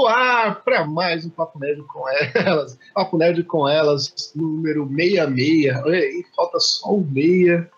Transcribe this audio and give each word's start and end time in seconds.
no 0.00 0.06
ar 0.06 0.62
para 0.62 0.86
mais 0.86 1.26
um 1.26 1.30
Papo 1.30 1.58
Nerd 1.58 1.82
com 1.82 2.08
elas. 2.08 2.78
Papo 2.94 3.18
Nerd 3.18 3.42
com 3.44 3.68
elas, 3.68 4.32
número 4.34 4.88
66. 4.88 5.76
Olha 5.76 5.98
aí, 5.98 6.24
falta 6.34 6.58
só 6.58 6.94
o 6.94 7.04
meia. 7.04 7.70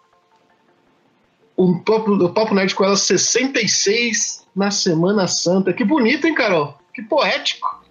O 1.56 1.80
Papo, 1.80 2.12
o 2.12 2.32
Papo 2.32 2.54
Nerd 2.54 2.72
com 2.74 2.85
elas 2.85 3.00
66 3.00 4.46
na 4.54 4.71
Semana 4.71 5.27
Santa. 5.27 5.72
Que 5.72 5.85
bonito, 5.85 6.27
hein, 6.27 6.35
Carol? 6.35 6.79
Que 6.95 7.03
poético. 7.03 7.82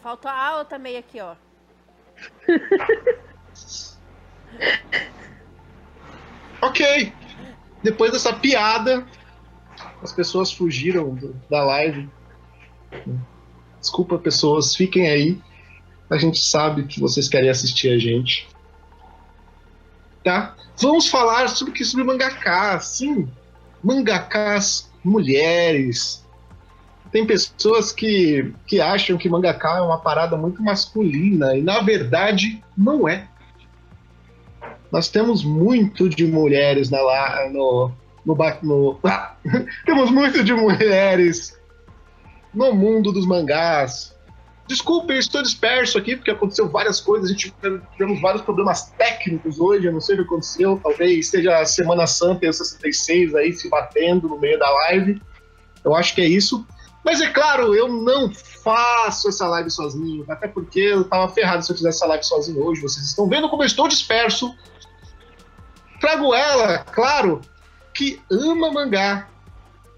Faltou 0.00 0.30
a 0.30 0.58
outra 0.58 0.78
meia 0.78 1.00
aqui, 1.00 1.20
ó. 1.20 1.34
ok. 6.62 7.12
Depois 7.82 8.12
dessa 8.12 8.32
piada, 8.32 9.04
as 10.00 10.12
pessoas 10.12 10.52
fugiram 10.52 11.12
do, 11.14 11.34
da 11.50 11.64
live. 11.64 12.08
Desculpa, 13.82 14.16
pessoas, 14.16 14.76
fiquem 14.76 15.08
aí. 15.08 15.38
A 16.08 16.16
gente 16.16 16.40
sabe 16.40 16.84
que 16.84 17.00
vocês 17.00 17.28
querem 17.28 17.50
assistir 17.50 17.88
a 17.88 17.98
gente. 17.98 18.48
Tá? 20.22 20.54
Vamos 20.80 21.08
falar 21.08 21.48
sobre 21.48 21.72
que 21.72 21.84
sobre 21.84 22.04
mangaká, 22.04 22.78
sim. 22.78 23.28
Mangakas 23.82 24.88
mulheres. 25.02 26.24
Tem 27.10 27.26
pessoas 27.26 27.90
que, 27.90 28.54
que 28.68 28.80
acham 28.80 29.18
que 29.18 29.28
mangaká 29.28 29.78
é 29.78 29.80
uma 29.80 29.98
parada 29.98 30.36
muito 30.36 30.62
masculina 30.62 31.56
e 31.56 31.60
na 31.60 31.80
verdade 31.80 32.62
não 32.78 33.08
é. 33.08 33.26
Nós 34.92 35.08
temos 35.08 35.42
muito 35.42 36.08
de 36.08 36.24
mulheres 36.24 36.88
na 36.88 36.98
no 37.50 37.90
no, 38.24 38.36
no 38.62 39.00
ah, 39.02 39.34
temos 39.84 40.10
muito 40.12 40.44
de 40.44 40.54
mulheres 40.54 41.60
no 42.54 42.72
mundo 42.72 43.12
dos 43.12 43.26
mangás. 43.26 44.12
Desculpe, 44.66 45.12
estou 45.14 45.42
disperso 45.42 45.98
aqui, 45.98 46.16
porque 46.16 46.30
aconteceu 46.30 46.68
várias 46.68 47.00
coisas, 47.00 47.28
a 47.28 47.32
gente 47.32 47.52
tivemos 47.92 48.20
vários 48.20 48.42
problemas 48.42 48.90
técnicos 48.96 49.58
hoje, 49.58 49.86
eu 49.86 49.92
não 49.92 50.00
sei 50.00 50.14
o 50.14 50.18
que 50.18 50.24
aconteceu, 50.24 50.80
talvez 50.82 51.28
seja 51.28 51.58
a 51.58 51.66
Semana 51.66 52.06
Santa 52.06 52.46
e 52.46 52.48
o 52.48 52.52
66 52.52 53.34
aí 53.34 53.52
se 53.52 53.68
batendo 53.68 54.28
no 54.28 54.38
meio 54.38 54.58
da 54.58 54.70
live. 54.70 55.20
Eu 55.84 55.94
acho 55.94 56.14
que 56.14 56.20
é 56.20 56.26
isso. 56.26 56.64
Mas 57.04 57.20
é 57.20 57.28
claro, 57.28 57.74
eu 57.74 57.88
não 57.88 58.32
faço 58.32 59.28
essa 59.28 59.48
live 59.48 59.68
sozinho, 59.70 60.24
até 60.28 60.46
porque 60.46 60.78
eu 60.78 61.04
tava 61.04 61.28
ferrado 61.32 61.64
se 61.64 61.72
eu 61.72 61.76
fizesse 61.76 61.98
essa 61.98 62.06
live 62.06 62.24
sozinho 62.24 62.64
hoje. 62.64 62.80
Vocês 62.80 63.04
estão 63.04 63.28
vendo 63.28 63.48
como 63.48 63.62
eu 63.62 63.66
estou 63.66 63.88
disperso. 63.88 64.54
Trago 66.00 66.32
ela, 66.32 66.78
claro, 66.78 67.40
que 67.92 68.20
ama 68.30 68.70
mangá, 68.70 69.28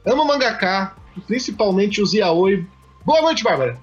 ama 0.06 0.24
mangaká, 0.24 0.96
principalmente 1.22 2.02
os 2.02 2.12
yaoi. 2.12 2.66
Boa 3.04 3.22
noite, 3.22 3.42
Bárbara. 3.42 3.78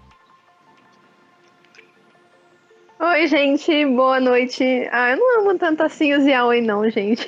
Oi, 3.00 3.28
gente, 3.28 3.86
boa 3.86 4.20
noite. 4.20 4.64
Ah, 4.92 5.12
eu 5.12 5.18
não 5.18 5.40
amo 5.40 5.58
tanto 5.58 5.82
assim 5.84 6.14
os 6.14 6.26
yaoi, 6.26 6.62
não, 6.62 6.90
gente. 6.90 7.28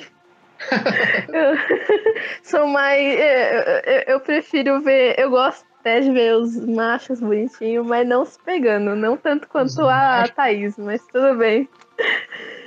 eu 1.32 1.56
sou 2.42 2.66
mais. 2.66 3.00
Eu, 3.02 3.92
eu, 3.92 4.02
eu, 4.06 4.20
prefiro 4.20 4.80
ver. 4.80 5.18
Eu 5.18 5.30
gosto 5.30 5.64
até 5.80 6.00
de 6.00 6.12
ver 6.12 6.36
os 6.36 6.56
machos 6.64 7.20
bonitinhos, 7.20 7.86
mas 7.86 8.06
não 8.06 8.24
se 8.24 8.38
pegando. 8.44 8.94
Não 8.94 9.16
tanto 9.16 9.48
quanto 9.48 9.82
a 9.86 10.26
Thaís, 10.28 10.78
mas 10.78 11.04
tudo 11.12 11.34
bem. 11.36 11.68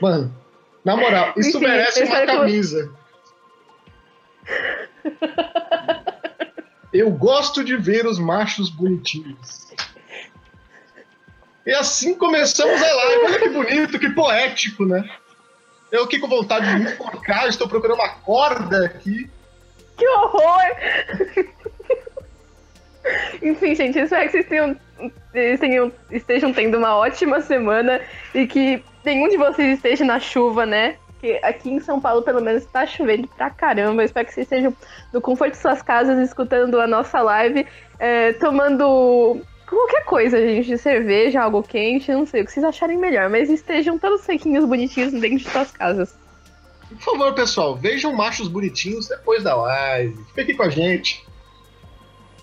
Mano, 0.01 0.31
na 0.83 0.95
moral, 0.95 1.33
isso 1.37 1.57
Enfim, 1.57 1.67
merece 1.67 2.03
uma 2.03 2.25
camisa. 2.25 2.91
Eu 6.97 7.11
gosto 7.11 7.63
de 7.63 7.77
ver 7.77 8.07
os 8.07 8.17
machos 8.17 8.71
bonitinhos. 8.71 9.67
E 11.63 11.71
assim 11.71 12.15
começamos 12.15 12.81
a 12.81 12.93
live. 12.93 13.25
Olha 13.25 13.39
que 13.39 13.49
bonito, 13.49 13.99
que 13.99 14.09
poético, 14.09 14.83
né? 14.83 15.07
Eu 15.91 16.05
aqui 16.05 16.17
com 16.17 16.27
vontade 16.27 16.65
de 16.65 16.79
me 16.79 16.91
enforcar, 16.91 17.47
estou 17.47 17.67
procurando 17.67 17.99
uma 17.99 18.09
corda 18.09 18.83
aqui. 18.83 19.29
Que 19.95 20.07
horror! 20.07 20.61
Enfim, 23.43 23.75
gente, 23.75 23.99
espero 23.99 24.25
que 24.25 24.31
vocês 24.31 24.47
tenham, 24.47 24.75
tenham, 25.59 25.93
estejam 26.09 26.51
tendo 26.51 26.79
uma 26.79 26.97
ótima 26.97 27.41
semana 27.41 28.01
e 28.33 28.47
que 28.47 28.83
nenhum 29.05 29.29
de 29.29 29.37
vocês 29.37 29.75
esteja 29.75 30.03
na 30.03 30.19
chuva, 30.19 30.65
né? 30.65 30.97
Porque 31.27 31.39
aqui 31.43 31.69
em 31.69 31.79
São 31.81 31.99
Paulo, 31.99 32.21
pelo 32.21 32.41
menos, 32.41 32.65
tá 32.65 32.85
chovendo 32.85 33.27
pra 33.27 33.49
caramba. 33.49 34.01
Eu 34.01 34.05
espero 34.05 34.25
que 34.25 34.33
vocês 34.33 34.45
estejam 34.45 34.73
no 35.11 35.19
conforto 35.19 35.51
de 35.51 35.57
suas 35.57 35.81
casas, 35.81 36.17
escutando 36.19 36.79
a 36.79 36.87
nossa 36.87 37.21
live, 37.21 37.67
é, 37.99 38.31
tomando 38.33 39.41
qualquer 39.67 40.05
coisa, 40.05 40.39
gente, 40.39 40.67
de 40.67 40.77
cerveja, 40.77 41.41
algo 41.41 41.61
quente, 41.61 42.09
não 42.11 42.25
sei 42.25 42.41
o 42.41 42.45
que 42.45 42.51
vocês 42.51 42.63
acharem 42.63 42.97
melhor, 42.97 43.29
mas 43.29 43.49
estejam 43.49 43.99
todos 43.99 44.21
sequinhos, 44.21 44.63
bonitinhos 44.63 45.11
dentro 45.11 45.39
de 45.39 45.49
suas 45.49 45.71
casas. 45.71 46.17
Por 46.87 46.99
favor, 46.99 47.33
pessoal, 47.33 47.75
vejam 47.75 48.13
machos 48.13 48.47
bonitinhos 48.47 49.09
depois 49.09 49.43
da 49.43 49.53
live. 49.55 50.17
Fique 50.33 50.53
com 50.53 50.63
a 50.63 50.69
gente. 50.69 51.27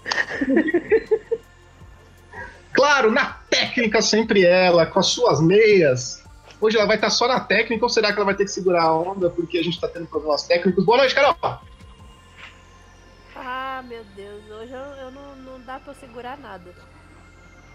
claro, 2.75 3.11
na 3.11 3.39
técnica 3.49 4.03
sempre 4.03 4.45
ela, 4.45 4.85
com 4.85 4.99
as 4.99 5.07
suas 5.07 5.41
meias, 5.41 6.24
Hoje 6.65 6.79
ela 6.79 6.87
vai 6.87 6.97
estar 6.97 7.11
só 7.11 7.29
na 7.29 7.41
técnica 7.41 7.85
ou 7.85 7.91
será 7.91 8.11
que 8.11 8.17
ela 8.17 8.25
vai 8.25 8.35
ter 8.35 8.45
que 8.45 8.51
segurar 8.51 8.85
a 8.85 8.99
onda 8.99 9.29
porque 9.29 9.59
a 9.59 9.63
gente 9.63 9.75
está 9.75 9.87
tendo 9.87 10.07
problemas 10.07 10.45
técnicos? 10.45 10.83
Boa 10.83 10.97
noite, 10.97 11.15
Carol! 11.15 11.37
Ah, 13.37 13.85
meu 13.87 14.03
Deus, 14.17 14.43
hoje 14.51 14.73
eu, 14.73 14.79
eu 14.79 15.11
não, 15.11 15.37
não 15.37 15.61
dá 15.61 15.79
pra 15.79 15.93
segurar 15.93 16.39
nada. 16.39 16.75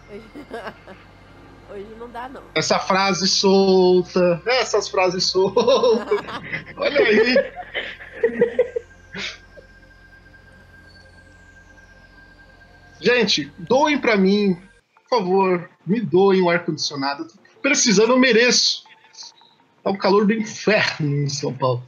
Hoje... 0.10 0.24
hoje 1.70 1.96
não 2.00 2.10
dá, 2.10 2.30
não. 2.30 2.42
Essa 2.56 2.80
frase 2.80 3.28
solta, 3.28 4.42
essas 4.48 4.90
frases 4.90 5.24
soltas. 5.26 6.10
Olha 6.76 7.00
aí. 7.00 7.36
Gente, 13.00 13.54
doem 13.56 14.02
para 14.02 14.18
mim, 14.18 14.60
por 15.08 15.20
favor, 15.20 15.70
me 15.86 16.02
doem 16.02 16.42
um 16.42 16.50
ar-condicionado 16.50 17.28
precisando, 17.62 18.12
eu 18.12 18.20
mereço. 18.20 18.84
Tá 19.84 19.92
o 19.92 19.98
calor 19.98 20.26
do 20.26 20.34
inferno 20.34 21.24
em 21.24 21.30
São 21.30 21.54
Paulo. 21.54 21.84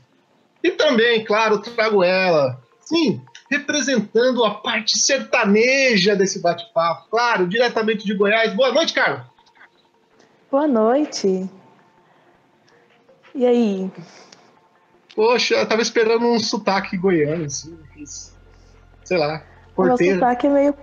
E 0.63 0.71
também, 0.71 1.23
claro, 1.23 1.59
trago 1.59 2.03
ela. 2.03 2.61
Sim, 2.79 3.21
representando 3.49 4.43
a 4.45 4.55
parte 4.55 4.97
sertaneja 4.97 6.15
desse 6.15 6.39
bate-papo. 6.41 7.09
Claro, 7.09 7.47
diretamente 7.47 8.05
de 8.05 8.13
Goiás. 8.13 8.53
Boa 8.53 8.71
noite, 8.71 8.93
Carla. 8.93 9.29
Boa 10.49 10.67
noite. 10.67 11.49
E 13.33 13.45
aí? 13.45 13.91
Poxa, 15.15 15.55
eu 15.55 15.67
tava 15.67 15.81
esperando 15.81 16.25
um 16.25 16.39
sotaque 16.39 16.97
goiano, 16.97 17.45
assim. 17.45 17.77
Sei 19.03 19.17
lá, 19.17 19.43
porteiro. 19.75 20.17
O 20.17 20.19
sotaque 20.19 20.47
é 20.47 20.49
meio, 20.49 20.75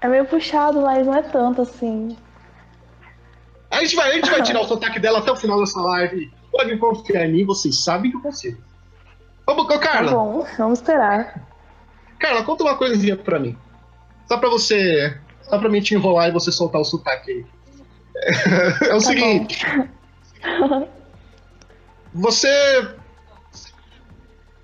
é 0.00 0.08
meio 0.08 0.24
puxado, 0.26 0.80
mas 0.82 1.06
não 1.06 1.14
é 1.14 1.22
tanto 1.22 1.62
assim. 1.62 2.16
A 3.72 3.80
gente 3.80 3.96
vai, 3.96 4.10
a 4.10 4.14
gente 4.14 4.30
vai 4.30 4.42
tirar 4.44 4.60
o 4.60 4.68
sotaque 4.68 5.00
dela 5.00 5.18
até 5.18 5.32
o 5.32 5.36
final 5.36 5.58
dessa 5.58 5.80
live. 5.80 6.30
Podem 6.50 6.78
confiar 6.78 7.26
em 7.26 7.32
mim, 7.32 7.46
vocês 7.46 7.82
sabem 7.82 8.10
que 8.10 8.16
eu 8.18 8.20
consigo. 8.20 8.62
Vamos, 9.46 9.66
Carla. 9.78 10.10
Tá 10.10 10.16
bom, 10.16 10.46
vamos 10.58 10.78
esperar. 10.78 11.48
Carla, 12.18 12.44
conta 12.44 12.62
uma 12.62 12.76
coisinha 12.76 13.16
pra 13.16 13.38
mim. 13.38 13.56
Só 14.28 14.36
pra 14.36 14.48
você. 14.48 15.18
Só 15.42 15.58
pra 15.58 15.68
mim 15.68 15.80
te 15.80 15.94
enrolar 15.94 16.28
e 16.28 16.32
você 16.32 16.52
soltar 16.52 16.80
o 16.80 16.84
sotaque 16.84 17.30
aí. 17.32 17.46
É, 18.14 18.86
é 18.92 18.94
o 18.94 18.98
tá 18.98 19.00
seguinte. 19.00 19.66
você 22.14 22.94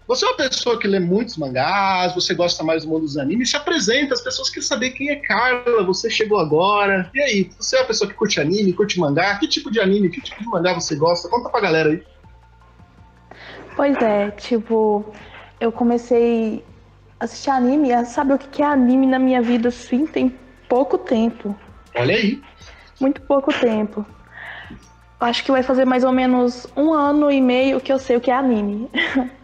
você 0.09 0.25
é 0.25 0.29
uma 0.29 0.37
pessoa 0.39 0.79
que 0.79 0.89
lê 0.89 0.99
muitos 0.99 1.37
mangás, 1.37 2.15
você 2.15 2.35
gosta 2.35 2.65
mais 2.65 2.83
do 2.83 2.89
mundo 2.89 3.03
dos 3.03 3.19
animes, 3.19 3.51
se 3.51 3.59
apresenta, 3.59 4.15
as 4.15 4.23
pessoas 4.23 4.49
querem 4.49 4.67
saber 4.67 4.93
quem 4.93 5.11
é 5.11 5.17
Carla, 5.17 5.85
você 5.85 6.09
chegou 6.09 6.39
agora. 6.39 7.11
E 7.15 7.21
aí, 7.21 7.51
você 7.61 7.77
é 7.77 7.81
uma 7.81 7.87
pessoa 7.87 8.09
que 8.09 8.17
curte 8.17 8.41
anime, 8.41 8.73
curte 8.73 8.99
mangá? 8.99 9.37
Que 9.37 9.47
tipo 9.47 9.71
de 9.71 9.79
anime, 9.79 10.09
que 10.09 10.23
tipo 10.23 10.41
de 10.41 10.49
mangá 10.49 10.73
você 10.73 10.97
gosta? 10.97 11.29
Conta 11.29 11.51
pra 11.51 11.61
galera 11.61 11.91
aí. 11.91 12.03
Pois 13.77 13.99
é, 13.99 14.31
tipo, 14.31 15.05
eu 15.61 15.71
comecei 15.71 16.65
a 17.21 17.27
assistir 17.27 17.51
anime, 17.51 17.91
sabe 18.07 18.33
o 18.33 18.39
que 18.39 18.63
é 18.63 18.67
anime 18.67 19.07
na 19.07 19.19
minha 19.19 19.43
vida 19.43 19.69
assim, 19.69 20.07
tem 20.07 20.35
pouco 20.71 20.97
tempo. 20.97 21.55
Olha 21.95 22.15
aí. 22.15 22.41
Muito 22.99 23.21
pouco 23.21 23.53
tempo. 23.53 24.07
Acho 25.21 25.45
que 25.45 25.51
vai 25.51 25.63
fazer 25.63 25.85
mais 25.85 26.03
ou 26.03 26.13
menos 26.13 26.67
um 26.75 26.95
ano 26.95 27.31
e 27.31 27.43
meio 27.43 27.79
que 27.79 27.93
eu 27.93 27.99
sei 27.99 28.17
o 28.17 28.21
que 28.23 28.31
é 28.31 28.35
anime. 28.35 28.89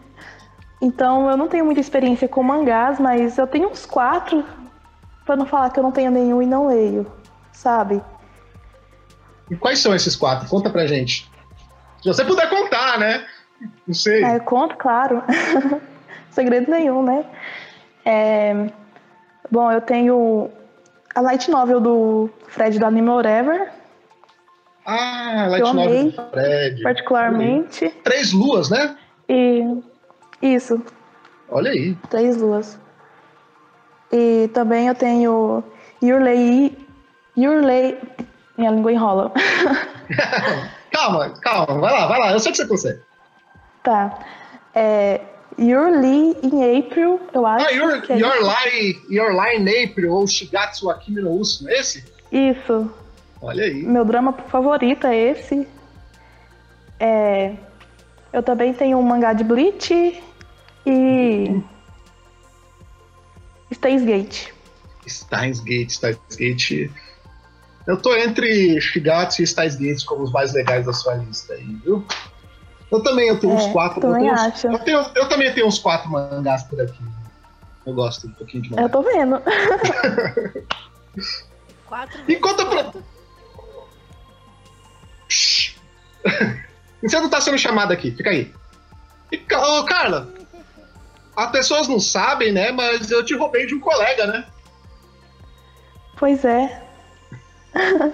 Então 0.81 1.29
eu 1.29 1.37
não 1.37 1.47
tenho 1.47 1.65
muita 1.65 1.79
experiência 1.81 2.27
com 2.27 2.43
mangás, 2.43 2.99
mas 2.99 3.37
eu 3.37 3.47
tenho 3.47 3.69
uns 3.69 3.85
quatro, 3.85 4.43
para 5.25 5.35
não 5.35 5.45
falar 5.45 5.69
que 5.69 5.79
eu 5.79 5.83
não 5.83 5.91
tenho 5.91 6.11
nenhum 6.11 6.41
e 6.41 6.45
não 6.45 6.67
leio, 6.67 7.09
sabe? 7.51 8.01
E 9.49 9.55
quais 9.55 9.79
são 9.79 9.93
esses 9.95 10.15
quatro? 10.15 10.47
Conta 10.49 10.69
pra 10.69 10.85
gente. 10.87 11.29
Se 12.01 12.07
você 12.07 12.23
puder 12.25 12.49
contar, 12.49 12.99
né? 12.99 13.25
Não 13.87 13.93
sei. 13.93 14.23
É, 14.23 14.39
conto, 14.39 14.75
claro. 14.75 15.23
Segredo 16.29 16.69
nenhum, 16.69 17.01
né? 17.03 17.25
É... 18.03 18.69
Bom, 19.49 19.71
eu 19.71 19.81
tenho 19.81 20.49
a 21.15 21.21
light 21.21 21.49
novel 21.49 21.79
do 21.79 22.29
Fred 22.47 22.77
do 22.77 22.85
Anime 22.85 23.09
Whatever, 23.09 23.71
Ah, 24.85 25.47
Light 25.49 25.61
Eu 25.65 25.73
Novel 25.73 26.11
do 26.11 26.29
Fred. 26.31 26.83
particularmente. 26.83 27.89
Três 28.03 28.33
luas, 28.33 28.69
né? 28.69 28.95
E 29.29 29.63
isso, 30.41 30.81
Olha 31.49 31.71
aí. 31.71 31.95
três 32.09 32.37
luas. 32.37 32.79
E 34.11 34.49
também 34.53 34.87
eu 34.87 34.95
tenho. 34.95 35.63
Your 36.01 36.21
Lay. 36.21 36.77
Minha 38.57 38.71
língua 38.71 38.91
enrola. 38.93 39.31
calma, 40.91 41.29
calma, 41.41 41.79
vai 41.79 41.91
lá, 41.91 42.07
vai 42.07 42.19
lá. 42.19 42.31
Eu 42.31 42.39
sei 42.39 42.51
que 42.51 42.57
você 42.57 42.67
consegue. 42.67 43.01
tá. 43.83 44.19
É. 44.73 45.21
Your 45.57 46.01
Lee 46.01 46.35
in 46.43 46.79
April, 46.79 47.17
eu 47.33 47.45
acho. 47.45 47.65
Ah, 47.65 47.71
Your, 47.71 48.01
que 48.01 48.11
é 48.11 48.17
your, 48.17 48.33
line, 48.41 49.01
your 49.09 49.31
Line 49.31 49.85
April 49.85 50.11
ou 50.11 50.27
Shigatsu 50.27 50.89
Akimi 50.89 51.21
no 51.21 51.31
Uso, 51.31 51.69
é 51.69 51.79
esse? 51.79 52.03
Isso. 52.29 52.91
Olha 53.41 53.63
aí. 53.63 53.81
Meu 53.83 54.03
drama 54.03 54.33
favorito 54.33 55.07
é 55.07 55.15
esse. 55.15 55.65
É, 56.99 57.53
eu 58.35 58.43
também 58.43 58.73
tenho 58.73 58.97
um 58.97 59.01
mangá 59.01 59.31
de 59.31 59.43
Bleach 59.45 60.21
e. 60.85 61.61
Steins 63.73 64.03
Gate. 64.03 64.49
Steins 65.07 65.59
Gate, 65.61 65.89
Steins 65.89 66.17
Gate. 66.37 66.91
Eu 67.87 67.95
tô 68.01 68.13
entre 68.15 68.79
Shigatsu 68.81 69.41
e 69.41 69.47
Steins 69.47 69.75
Gate 69.75 70.03
como 70.05 70.23
os 70.23 70.31
mais 70.33 70.51
legais 70.53 70.85
da 70.85 70.91
sua 70.93 71.15
lista 71.15 71.53
aí, 71.53 71.63
viu? 71.83 72.05
Eu 72.91 73.01
também 73.03 73.29
eu 73.29 73.39
tenho 73.39 73.53
É, 73.53 73.55
uns 73.55 73.67
quatro. 73.71 73.97
Eu, 73.99 74.01
também 74.01 74.21
tenho 74.23 74.33
uns- 74.33 74.39
acho. 74.41 74.67
eu, 74.67 74.79
tenho- 74.79 75.05
eu 75.15 75.29
também 75.29 75.53
tenho 75.53 75.67
uns 75.67 75.79
quatro 75.79 76.09
mangás 76.11 76.63
por 76.63 76.81
aqui. 76.81 77.03
Eu 77.85 77.93
gosto 77.93 78.27
um 78.27 78.31
pouquinho 78.31 78.63
de 78.63 78.71
Eu 78.71 78.75
mangá. 78.77 78.89
tô 78.89 79.01
vendo. 79.01 79.41
Quatro 81.85 82.19
E 82.27 82.35
conta 82.35 82.65
pra-. 82.65 82.91
Você 87.01 87.19
não 87.19 87.29
tá 87.29 87.39
sendo 87.39 87.57
chamado 87.57 87.91
aqui, 87.91 88.11
fica 88.11 88.29
aí. 88.29 88.53
E, 89.31 89.43
ô, 89.53 89.83
Carla, 89.85 90.29
as 91.35 91.51
pessoas 91.51 91.87
não 91.87 91.99
sabem, 91.99 92.51
né? 92.51 92.71
Mas 92.71 93.11
eu 93.11 93.23
te 93.23 93.35
roubei 93.35 93.65
de 93.65 93.75
um 93.75 93.79
colega, 93.79 94.25
né? 94.27 94.45
Pois 96.17 96.45
é. 96.45 96.83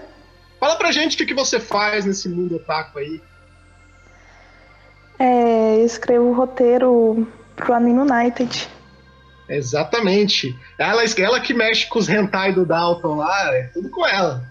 Fala 0.59 0.75
pra 0.75 0.91
gente 0.91 1.15
o 1.15 1.17
que, 1.17 1.25
que 1.25 1.33
você 1.33 1.59
faz 1.59 2.05
nesse 2.05 2.29
mundo 2.29 2.55
otaku 2.55 2.99
aí. 2.99 3.21
É, 5.19 5.75
eu 5.75 5.85
escrevo 5.85 6.25
o 6.25 6.33
roteiro 6.33 7.27
pro 7.55 7.73
Anime 7.73 7.99
United. 7.99 8.67
Exatamente. 9.47 10.57
Ela, 10.79 11.03
ela 11.17 11.39
que 11.39 11.53
mexe 11.53 11.87
com 11.87 11.99
os 11.99 12.09
hentai 12.09 12.53
do 12.53 12.65
Dalton 12.65 13.15
lá, 13.17 13.53
é 13.53 13.63
tudo 13.73 13.89
com 13.89 14.05
ela. 14.07 14.43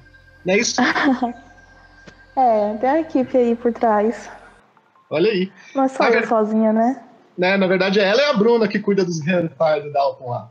Não 0.44 0.54
é 0.54 0.58
isso? 0.58 0.80
É, 2.36 2.74
tem 2.74 2.90
a 2.90 3.00
equipe 3.00 3.36
aí 3.36 3.56
por 3.56 3.72
trás. 3.72 4.30
Olha 5.10 5.30
aí. 5.30 5.52
É 5.76 5.88
só 5.88 6.04
eu 6.04 6.12
cara. 6.12 6.26
sozinha, 6.26 6.72
né? 6.72 7.02
Né, 7.36 7.56
na 7.56 7.66
verdade, 7.66 7.98
ela 7.98 8.20
é 8.20 8.30
a 8.30 8.34
Bruna 8.34 8.68
que 8.68 8.78
cuida 8.78 9.04
dos 9.04 9.26
hentai 9.26 9.80
do 9.80 9.92
Dalton 9.92 10.28
lá. 10.28 10.50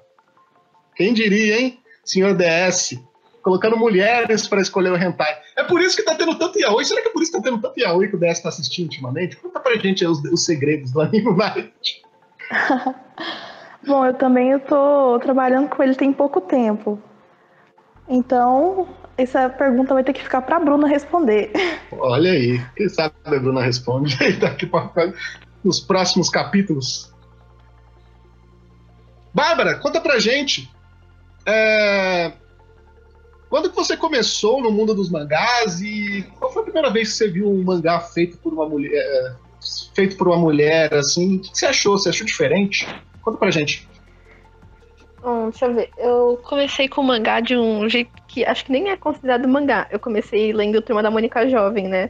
Quem 0.96 1.14
diria, 1.14 1.60
hein? 1.60 1.80
Senhor 2.04 2.36
DS. 2.36 3.00
Colocando 3.42 3.78
mulheres 3.78 4.48
pra 4.48 4.60
escolher 4.60 4.92
o 4.92 4.98
hentai. 4.98 5.38
É 5.56 5.64
por 5.64 5.80
isso 5.80 5.96
que 5.96 6.04
tá 6.04 6.16
tendo 6.16 6.38
tanto 6.38 6.60
yaoi. 6.60 6.84
Será 6.84 7.02
que 7.02 7.08
é 7.08 7.12
por 7.12 7.22
isso 7.22 7.31
que 7.31 7.38
tá 7.38 7.44
tendo 7.44 7.62
tanto 7.62 7.80
yaoi 7.80 8.10
que 8.10 8.16
o 8.16 8.20
DS 8.20 8.42
tá 8.42 8.50
assistindo 8.50 8.88
ultimamente? 8.88 9.38
Conta 9.38 9.60
pra 9.60 9.78
gente 9.78 10.04
aí 10.04 10.12
os, 10.12 10.20
os 10.25 10.44
segredos 10.44 10.92
do 10.92 11.02
Anime 11.02 11.36
Night. 11.36 12.02
Bom, 13.88 14.06
eu 14.06 14.14
também 14.14 14.52
eu 14.52 14.60
tô 14.60 15.18
trabalhando 15.20 15.70
com 15.70 15.82
ele 15.82 15.96
tem 15.96 16.12
pouco 16.12 16.42
tempo. 16.42 17.00
Então, 18.08 18.88
essa 19.24 19.50
pergunta 19.50 19.94
vai 19.94 20.04
ter 20.04 20.13
que 20.13 20.24
ficar 20.24 20.42
pra 20.42 20.60
Bruna 20.60 20.88
responder. 20.88 21.51
Olha 21.92 22.31
aí. 22.31 22.63
Quem 22.75 22.88
sabe 22.88 23.13
a 23.25 23.30
Bruna 23.31 23.62
responde 23.62 24.16
daqui 24.39 24.66
pra 24.66 24.89
nos 25.63 25.80
próximos 25.80 26.30
capítulos. 26.30 27.13
Bárbara, 29.33 29.75
conta 29.80 30.00
pra 30.00 30.19
gente. 30.19 30.69
é, 31.45 32.31
Quando 33.50 33.69
que 33.69 33.75
você 33.75 33.98
começou 33.98 34.62
no 34.62 34.71
mundo 34.71 34.94
dos 34.94 35.10
mangás 35.10 35.81
e 35.81 36.24
qual 36.39 36.51
foi 36.54 36.62
a 36.62 36.65
primeira 36.65 36.89
vez 36.89 37.10
que 37.10 37.15
você 37.15 37.27
viu 37.30 37.50
um 37.51 37.63
mangá 37.63 38.00
feito 38.00 38.38
por 38.38 38.54
uma 38.54 38.68
mulher, 38.68 38.92
é, 38.95 39.33
feito 39.94 40.15
por 40.18 40.27
uma 40.27 40.38
mulher 40.38 40.94
assim? 40.94 41.38
O 41.38 41.39
que 41.42 41.57
você 41.57 41.65
achou? 41.65 41.98
Você 41.98 42.10
achou 42.10 42.25
diferente? 42.25 42.88
Conta 43.22 43.38
pra 43.38 43.51
gente. 43.51 43.88
Bom, 45.21 45.50
deixa 45.50 45.66
eu 45.66 45.74
ver. 45.74 45.89
Eu 45.98 46.39
comecei 46.44 46.88
com 46.88 47.04
mangá 47.04 47.39
de 47.39 47.56
um 47.56 47.89
jeito 47.89 48.12
que 48.27 48.45
acho 48.45 48.66
que 48.66 48.71
nem 48.71 48.89
é 48.89 48.98
considerado 48.98 49.48
mangá. 49.48 49.88
Eu 49.92 50.00
comecei 50.00 50.54
lendo 50.54 50.81
Turma 50.81 51.04
da 51.04 51.12
Mônica 51.12 51.48
Jovem, 51.50 51.88
né? 51.88 52.10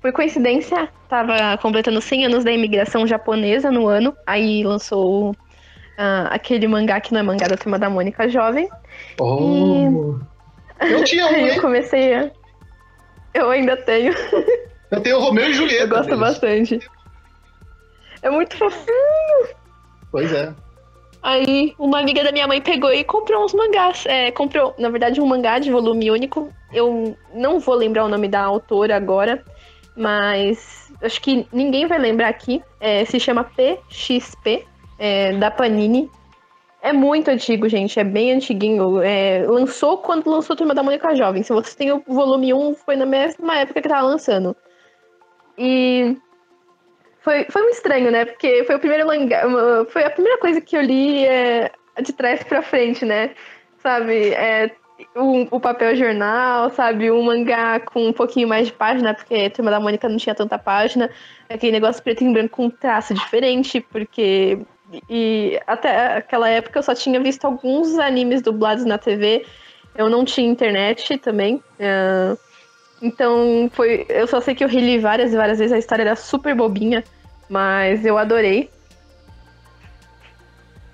Por 0.00 0.12
coincidência, 0.12 0.88
tava 1.08 1.56
completando 1.58 2.00
100 2.00 2.26
anos 2.26 2.44
da 2.44 2.52
imigração 2.52 3.06
japonesa 3.06 3.70
no 3.70 3.88
ano. 3.88 4.14
Aí 4.26 4.62
lançou 4.62 5.34
ah, 5.96 6.28
aquele 6.30 6.68
mangá 6.68 7.00
que 7.00 7.12
não 7.12 7.20
é 7.20 7.22
mangá 7.22 7.48
da 7.48 7.56
Turma 7.56 7.78
da 7.78 7.88
Mônica 7.88 8.28
Jovem. 8.28 8.68
Oh. 9.18 10.18
Eu 10.80 11.04
tinha 11.04 11.26
um, 11.32 11.46
eu 11.46 11.60
comecei 11.62 12.14
a... 12.14 12.30
Eu 13.32 13.50
ainda 13.50 13.76
tenho. 13.76 14.14
Eu 14.90 15.00
tenho 15.00 15.16
o 15.16 15.20
Romeu 15.20 15.48
e 15.48 15.54
Julieta. 15.54 15.84
Eu 15.84 15.88
gosto 15.88 16.16
bastante. 16.16 16.78
É 18.22 18.30
muito 18.30 18.56
fofinho. 18.56 19.48
Pois 20.10 20.32
é. 20.32 20.54
Aí 21.24 21.74
uma 21.78 22.00
amiga 22.00 22.22
da 22.22 22.30
minha 22.30 22.46
mãe 22.46 22.60
pegou 22.60 22.92
e 22.92 23.02
comprou 23.02 23.42
uns 23.42 23.54
mangás. 23.54 24.04
É, 24.04 24.30
comprou, 24.30 24.74
na 24.78 24.90
verdade, 24.90 25.22
um 25.22 25.26
mangá 25.26 25.58
de 25.58 25.72
volume 25.72 26.10
único. 26.10 26.52
Eu 26.70 27.16
não 27.32 27.58
vou 27.58 27.74
lembrar 27.74 28.04
o 28.04 28.10
nome 28.10 28.28
da 28.28 28.42
autora 28.42 28.94
agora, 28.94 29.42
mas 29.96 30.92
acho 31.02 31.22
que 31.22 31.46
ninguém 31.50 31.86
vai 31.86 31.98
lembrar 31.98 32.28
aqui. 32.28 32.62
É, 32.78 33.06
se 33.06 33.18
chama 33.18 33.42
PXP, 33.42 34.66
é, 34.98 35.32
da 35.32 35.50
Panini. 35.50 36.10
É 36.82 36.92
muito 36.92 37.30
antigo, 37.30 37.70
gente. 37.70 37.98
É 37.98 38.04
bem 38.04 38.32
antiguinho. 38.32 39.00
É, 39.00 39.46
lançou 39.48 39.96
quando 39.96 40.28
lançou 40.28 40.54
Turma 40.54 40.74
da 40.74 40.82
Mônica 40.82 41.16
Jovem. 41.16 41.42
Se 41.42 41.54
você 41.54 41.74
tem 41.74 41.90
o 41.90 42.02
volume 42.06 42.52
1, 42.52 42.74
foi 42.74 42.96
na 42.96 43.06
mesma 43.06 43.56
época 43.56 43.80
que 43.80 43.88
tava 43.88 44.06
lançando. 44.06 44.54
E 45.56 46.18
foi, 47.24 47.46
foi 47.48 47.62
um 47.62 47.70
estranho, 47.70 48.10
né? 48.10 48.26
Porque 48.26 48.62
foi 48.64 48.76
o 48.76 48.78
primeiro 48.78 49.06
mangá, 49.06 49.42
foi 49.88 50.04
a 50.04 50.10
primeira 50.10 50.38
coisa 50.38 50.60
que 50.60 50.76
eu 50.76 50.82
li 50.82 51.24
é, 51.24 51.72
de 52.02 52.12
trás 52.12 52.44
pra 52.44 52.60
frente, 52.60 53.04
né? 53.06 53.30
Sabe? 53.78 54.34
É, 54.34 54.70
o, 55.16 55.56
o 55.56 55.58
papel 55.58 55.96
jornal, 55.96 56.70
sabe? 56.70 57.10
Um 57.10 57.22
mangá 57.22 57.80
com 57.80 58.08
um 58.08 58.12
pouquinho 58.12 58.46
mais 58.46 58.66
de 58.66 58.74
página, 58.74 59.14
porque 59.14 59.48
Turma 59.48 59.70
da 59.70 59.80
Mônica 59.80 60.06
não 60.06 60.18
tinha 60.18 60.34
tanta 60.34 60.58
página. 60.58 61.10
Aquele 61.48 61.72
negócio 61.72 62.02
preto 62.02 62.22
e 62.22 62.30
branco 62.30 62.56
com 62.56 62.68
traço 62.68 63.14
diferente, 63.14 63.80
porque. 63.80 64.58
E 65.08 65.58
até 65.66 66.18
aquela 66.18 66.48
época 66.48 66.78
eu 66.78 66.82
só 66.82 66.94
tinha 66.94 67.18
visto 67.20 67.46
alguns 67.46 67.98
animes 67.98 68.42
dublados 68.42 68.84
na 68.84 68.98
TV. 68.98 69.46
Eu 69.96 70.10
não 70.10 70.26
tinha 70.26 70.48
internet 70.48 71.16
também. 71.18 71.62
é, 71.78 72.36
então 73.04 73.70
foi. 73.72 74.06
Eu 74.08 74.26
só 74.26 74.40
sei 74.40 74.54
que 74.54 74.64
eu 74.64 74.68
reli 74.68 74.98
várias 74.98 75.32
e 75.32 75.36
várias 75.36 75.58
vezes, 75.58 75.72
a 75.72 75.78
história 75.78 76.02
era 76.02 76.16
super 76.16 76.54
bobinha, 76.54 77.04
mas 77.48 78.04
eu 78.04 78.16
adorei. 78.18 78.70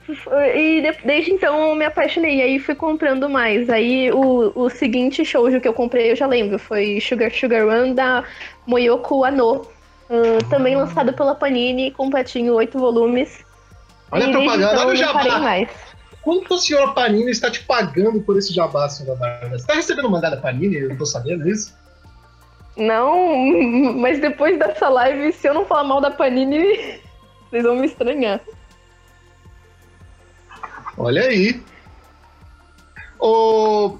E 0.08 0.80
de- 0.82 1.06
desde 1.06 1.30
então 1.30 1.68
eu 1.68 1.74
me 1.76 1.84
apaixonei, 1.84 2.42
aí 2.42 2.58
fui 2.58 2.74
comprando 2.74 3.28
mais. 3.28 3.70
Aí 3.70 4.10
o, 4.10 4.52
o 4.56 4.68
seguinte 4.68 5.24
shoujo 5.24 5.60
que 5.60 5.68
eu 5.68 5.72
comprei, 5.72 6.10
eu 6.10 6.16
já 6.16 6.26
lembro, 6.26 6.58
foi 6.58 7.00
Sugar 7.00 7.30
Sugar 7.32 7.64
Run 7.64 7.94
da 7.94 8.24
Moyoko 8.66 9.24
Ano. 9.24 9.62
ah, 10.10 10.38
também 10.50 10.74
lançado 10.76 11.12
pela 11.12 11.36
Panini, 11.36 11.92
completinho, 11.92 12.54
oito 12.54 12.76
volumes. 12.78 13.44
Olha 14.10 14.26
a 14.26 14.28
e 14.28 14.32
desde 14.32 14.46
propaganda, 14.48 14.72
então 14.74 14.86
olha 14.88 14.94
o 14.94 14.96
jabá. 14.96 15.38
mais. 15.38 15.68
Quanto 16.22 16.54
a 16.54 16.58
senhora 16.58 16.88
Panini 16.92 17.30
está 17.30 17.48
te 17.48 17.62
pagando 17.62 18.20
por 18.20 18.36
esse 18.36 18.52
jabá, 18.52 18.88
senhora 18.88 19.16
Bárbara? 19.16 19.58
Você 19.58 19.66
tá 19.66 19.74
recebendo 19.74 20.10
mangá 20.10 20.28
da 20.28 20.36
Panini? 20.38 20.76
Eu 20.76 20.88
não 20.88 20.96
tô 20.96 21.06
sabendo 21.06 21.44
disso. 21.44 21.72
Não, 22.80 23.36
mas 23.94 24.18
depois 24.18 24.58
dessa 24.58 24.88
live, 24.88 25.32
se 25.34 25.46
eu 25.46 25.52
não 25.52 25.66
falar 25.66 25.84
mal 25.84 26.00
da 26.00 26.10
Panini, 26.10 26.98
vocês 27.50 27.62
vão 27.62 27.76
me 27.76 27.86
estranhar. 27.86 28.40
Olha 30.96 31.22
aí. 31.22 31.62
Ô. 33.18 33.98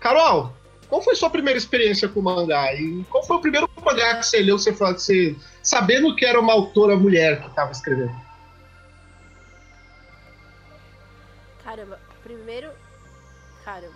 Carol, 0.00 0.52
qual 0.88 1.00
foi 1.00 1.14
sua 1.14 1.30
primeira 1.30 1.56
experiência 1.56 2.08
com 2.08 2.20
mangá? 2.20 2.74
E 2.74 3.04
qual 3.04 3.24
foi 3.24 3.36
o 3.36 3.40
primeiro 3.40 3.70
mangá 3.82 4.16
que 4.16 4.26
você 4.26 4.40
leu, 4.40 4.58
você 4.58 4.72
falou 4.72 4.94
você. 4.94 5.36
sabendo 5.62 6.14
que 6.16 6.26
era 6.26 6.38
uma 6.38 6.52
autora 6.52 6.96
mulher 6.96 7.40
que 7.40 7.46
estava 7.46 7.70
escrevendo? 7.70 8.14
Caramba, 11.62 11.98
primeiro. 12.22 12.70
Caramba. 13.64 13.93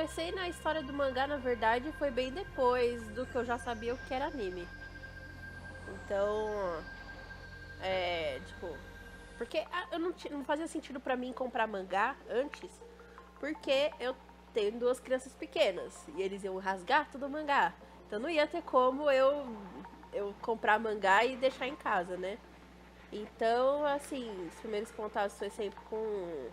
Comecei 0.00 0.32
na 0.32 0.48
história 0.48 0.82
do 0.82 0.94
mangá, 0.94 1.26
na 1.26 1.36
verdade, 1.36 1.92
foi 1.98 2.10
bem 2.10 2.32
depois 2.32 3.06
do 3.08 3.26
que 3.26 3.36
eu 3.36 3.44
já 3.44 3.58
sabia 3.58 3.92
o 3.92 3.98
que 3.98 4.14
era 4.14 4.28
anime. 4.28 4.66
Então. 5.88 6.82
É. 7.82 8.40
Tipo. 8.46 8.74
Porque 9.36 9.58
ah, 9.70 9.86
eu 9.92 9.98
não, 9.98 10.14
não 10.30 10.42
fazia 10.42 10.66
sentido 10.66 10.98
pra 10.98 11.16
mim 11.16 11.34
comprar 11.34 11.66
mangá 11.66 12.16
antes. 12.30 12.70
porque 13.38 13.90
eu 14.00 14.16
tenho 14.54 14.72
duas 14.78 14.98
crianças 14.98 15.34
pequenas 15.34 15.94
e 16.16 16.22
eles 16.22 16.44
iam 16.44 16.56
rasgar 16.56 17.06
todo 17.12 17.26
o 17.26 17.30
mangá. 17.30 17.74
Então 18.06 18.18
não 18.18 18.30
ia 18.30 18.46
ter 18.46 18.62
como 18.62 19.10
eu 19.10 19.54
eu 20.14 20.34
comprar 20.40 20.80
mangá 20.80 21.26
e 21.26 21.36
deixar 21.36 21.68
em 21.68 21.76
casa, 21.76 22.16
né? 22.16 22.38
Então, 23.12 23.84
assim, 23.84 24.48
os 24.48 24.54
primeiros 24.60 24.90
contatos 24.92 25.36
foi 25.36 25.50
sempre 25.50 25.78
com. 25.90 26.48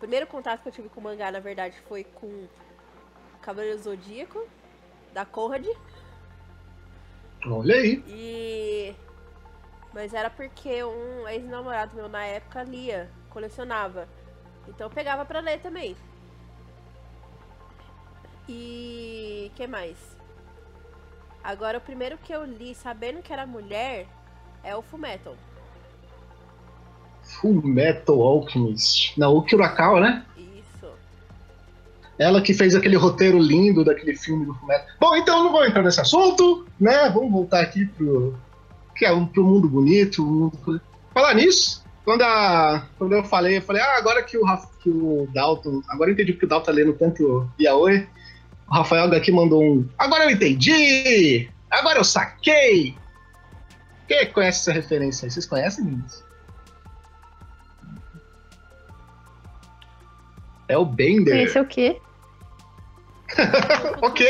O 0.00 0.06
primeiro 0.10 0.26
contato 0.26 0.62
que 0.62 0.68
eu 0.68 0.72
tive 0.72 0.88
com 0.88 0.98
mangá, 0.98 1.30
na 1.30 1.40
verdade, 1.40 1.78
foi 1.86 2.04
com 2.04 2.48
Cavaleiro 3.42 3.78
Zodíaco, 3.78 4.48
da 5.12 5.26
Conrad. 5.26 5.66
Olha 7.44 7.74
aí. 7.74 8.02
E. 8.08 8.96
Mas 9.92 10.14
era 10.14 10.30
porque 10.30 10.82
um 10.82 11.28
ex-namorado 11.28 11.94
meu 11.94 12.08
na 12.08 12.24
época 12.24 12.62
lia, 12.62 13.10
colecionava. 13.28 14.08
Então 14.66 14.86
eu 14.86 14.90
pegava 14.90 15.26
pra 15.26 15.40
ler 15.40 15.60
também. 15.60 15.94
E. 18.48 19.52
que 19.54 19.66
mais? 19.66 19.98
Agora, 21.44 21.76
o 21.76 21.82
primeiro 21.82 22.16
que 22.16 22.32
eu 22.32 22.42
li 22.46 22.74
sabendo 22.74 23.20
que 23.20 23.34
era 23.34 23.46
mulher 23.46 24.06
é 24.64 24.74
o 24.74 24.80
Fullmetal. 24.80 25.36
Full 27.30 27.62
Metal 27.62 28.20
Alchemist. 28.20 29.18
Não, 29.18 29.34
o 29.36 29.46
Kurakawa, 29.46 30.00
né? 30.00 30.24
Isso. 30.36 30.86
Ela 32.18 32.40
que 32.40 32.52
fez 32.52 32.74
aquele 32.74 32.96
roteiro 32.96 33.38
lindo 33.38 33.84
daquele 33.84 34.16
filme 34.16 34.44
do 34.44 34.54
Fullmetal. 34.54 34.86
Bom, 35.00 35.16
então 35.16 35.44
não 35.44 35.52
vou 35.52 35.64
entrar 35.64 35.82
nesse 35.82 36.00
assunto, 36.00 36.66
né? 36.78 37.08
Vamos 37.10 37.30
voltar 37.30 37.60
aqui 37.60 37.86
pro, 37.86 38.36
que 38.96 39.04
é 39.04 39.12
um, 39.12 39.26
pro 39.26 39.44
mundo 39.44 39.68
bonito. 39.68 40.22
Um. 40.22 40.78
Falar 41.14 41.34
nisso, 41.34 41.84
quando, 42.04 42.22
a, 42.22 42.86
quando 42.98 43.12
eu 43.12 43.24
falei, 43.24 43.58
eu 43.58 43.62
falei, 43.62 43.82
ah, 43.82 43.96
agora 43.98 44.22
que 44.22 44.36
o, 44.36 44.44
que 44.82 44.90
o 44.90 45.28
Dalton. 45.32 45.82
Agora 45.88 46.10
eu 46.10 46.14
entendi 46.14 46.32
porque 46.32 46.46
o 46.46 46.48
Dalton 46.48 46.66
tá 46.66 46.72
lendo 46.72 46.92
tanto 46.92 47.50
Yaoi. 47.60 48.06
O 48.68 48.74
Rafael 48.74 49.10
daqui 49.10 49.32
mandou 49.32 49.62
um. 49.62 49.88
Agora 49.98 50.24
eu 50.24 50.30
entendi! 50.30 51.48
Agora 51.68 51.98
eu 51.98 52.04
saquei! 52.04 52.96
Quem 54.06 54.32
conhece 54.32 54.60
essa 54.60 54.72
referência 54.72 55.26
aí? 55.26 55.30
Vocês 55.30 55.46
conhecem, 55.46 55.84
meninos? 55.84 56.24
É 60.70 60.78
o 60.78 60.84
Bender. 60.84 61.36
Esse 61.36 61.58
é 61.58 61.60
o 61.60 61.66
quê? 61.66 62.00
ok. 64.00 64.26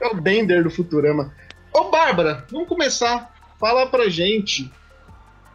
É 0.00 0.06
o 0.06 0.14
Bender 0.14 0.64
do 0.64 0.70
Futurama. 0.70 1.30
Ô, 1.74 1.90
Bárbara, 1.90 2.46
vamos 2.50 2.66
começar. 2.66 3.34
Fala 3.60 3.86
pra 3.86 4.08
gente 4.08 4.72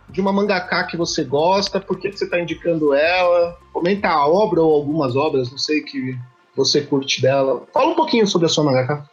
de 0.07 0.21
uma 0.21 0.31
mangaká 0.31 0.83
que 0.83 0.95
você 0.95 1.23
gosta, 1.23 1.79
por 1.79 1.99
que 1.99 2.11
você 2.11 2.29
tá 2.29 2.39
indicando 2.39 2.93
ela. 2.93 3.57
Comenta 3.73 4.07
a 4.07 4.27
obra 4.27 4.61
ou 4.61 4.71
algumas 4.71 5.15
obras, 5.15 5.49
não 5.49 5.57
sei, 5.57 5.81
que 5.81 6.15
você 6.55 6.81
curte 6.81 7.19
dela. 7.19 7.65
Fala 7.73 7.87
um 7.89 7.95
pouquinho 7.95 8.27
sobre 8.27 8.45
a 8.45 8.49
sua 8.49 8.63
mangaká. 8.63 9.09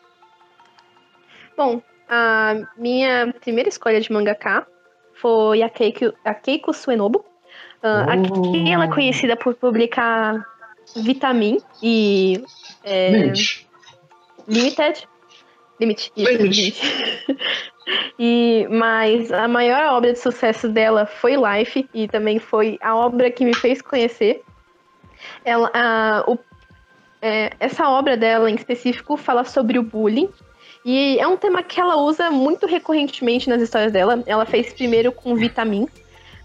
Bom, 1.56 1.80
a 2.10 2.56
minha 2.76 3.34
primeira 3.40 3.70
escolha 3.70 4.02
de 4.02 4.12
mangaká 4.12 4.66
foi 5.14 5.62
a 5.62 5.70
Keiko, 5.70 6.12
a 6.22 6.34
Keiko 6.34 6.74
Suenobu. 6.74 7.24
Ah, 7.86 8.12
Aqui 8.12 8.70
ela 8.72 8.84
é 8.84 8.88
conhecida 8.88 9.36
por 9.36 9.54
publicar 9.54 10.44
Vitamin 10.96 11.58
e 11.82 12.42
é, 12.84 13.10
Limite. 13.10 13.66
Limited. 14.48 15.08
Limit, 15.80 16.12
isso, 16.16 16.30
Limit. 16.32 16.56
Limit. 16.56 17.38
e, 18.18 18.66
mas 18.70 19.30
a 19.32 19.46
maior 19.46 19.92
obra 19.94 20.12
de 20.12 20.18
sucesso 20.18 20.68
dela 20.68 21.06
foi 21.06 21.34
Life, 21.36 21.88
e 21.92 22.08
também 22.08 22.38
foi 22.38 22.78
a 22.80 22.94
obra 22.96 23.30
que 23.30 23.44
me 23.44 23.54
fez 23.54 23.82
conhecer. 23.82 24.42
Ela, 25.44 25.70
a- 25.74 26.24
o- 26.26 26.38
é, 27.20 27.50
essa 27.60 27.88
obra 27.88 28.16
dela 28.16 28.50
em 28.50 28.54
específico 28.54 29.16
fala 29.16 29.44
sobre 29.44 29.78
o 29.78 29.82
bullying. 29.82 30.28
E 30.84 31.18
é 31.18 31.26
um 31.26 31.36
tema 31.36 31.62
que 31.62 31.80
ela 31.80 31.96
usa 31.96 32.30
muito 32.30 32.64
recorrentemente 32.66 33.48
nas 33.48 33.60
histórias 33.60 33.90
dela. 33.92 34.22
Ela 34.26 34.46
fez 34.46 34.72
primeiro 34.72 35.10
com 35.10 35.34
Vitamin. 35.34 35.88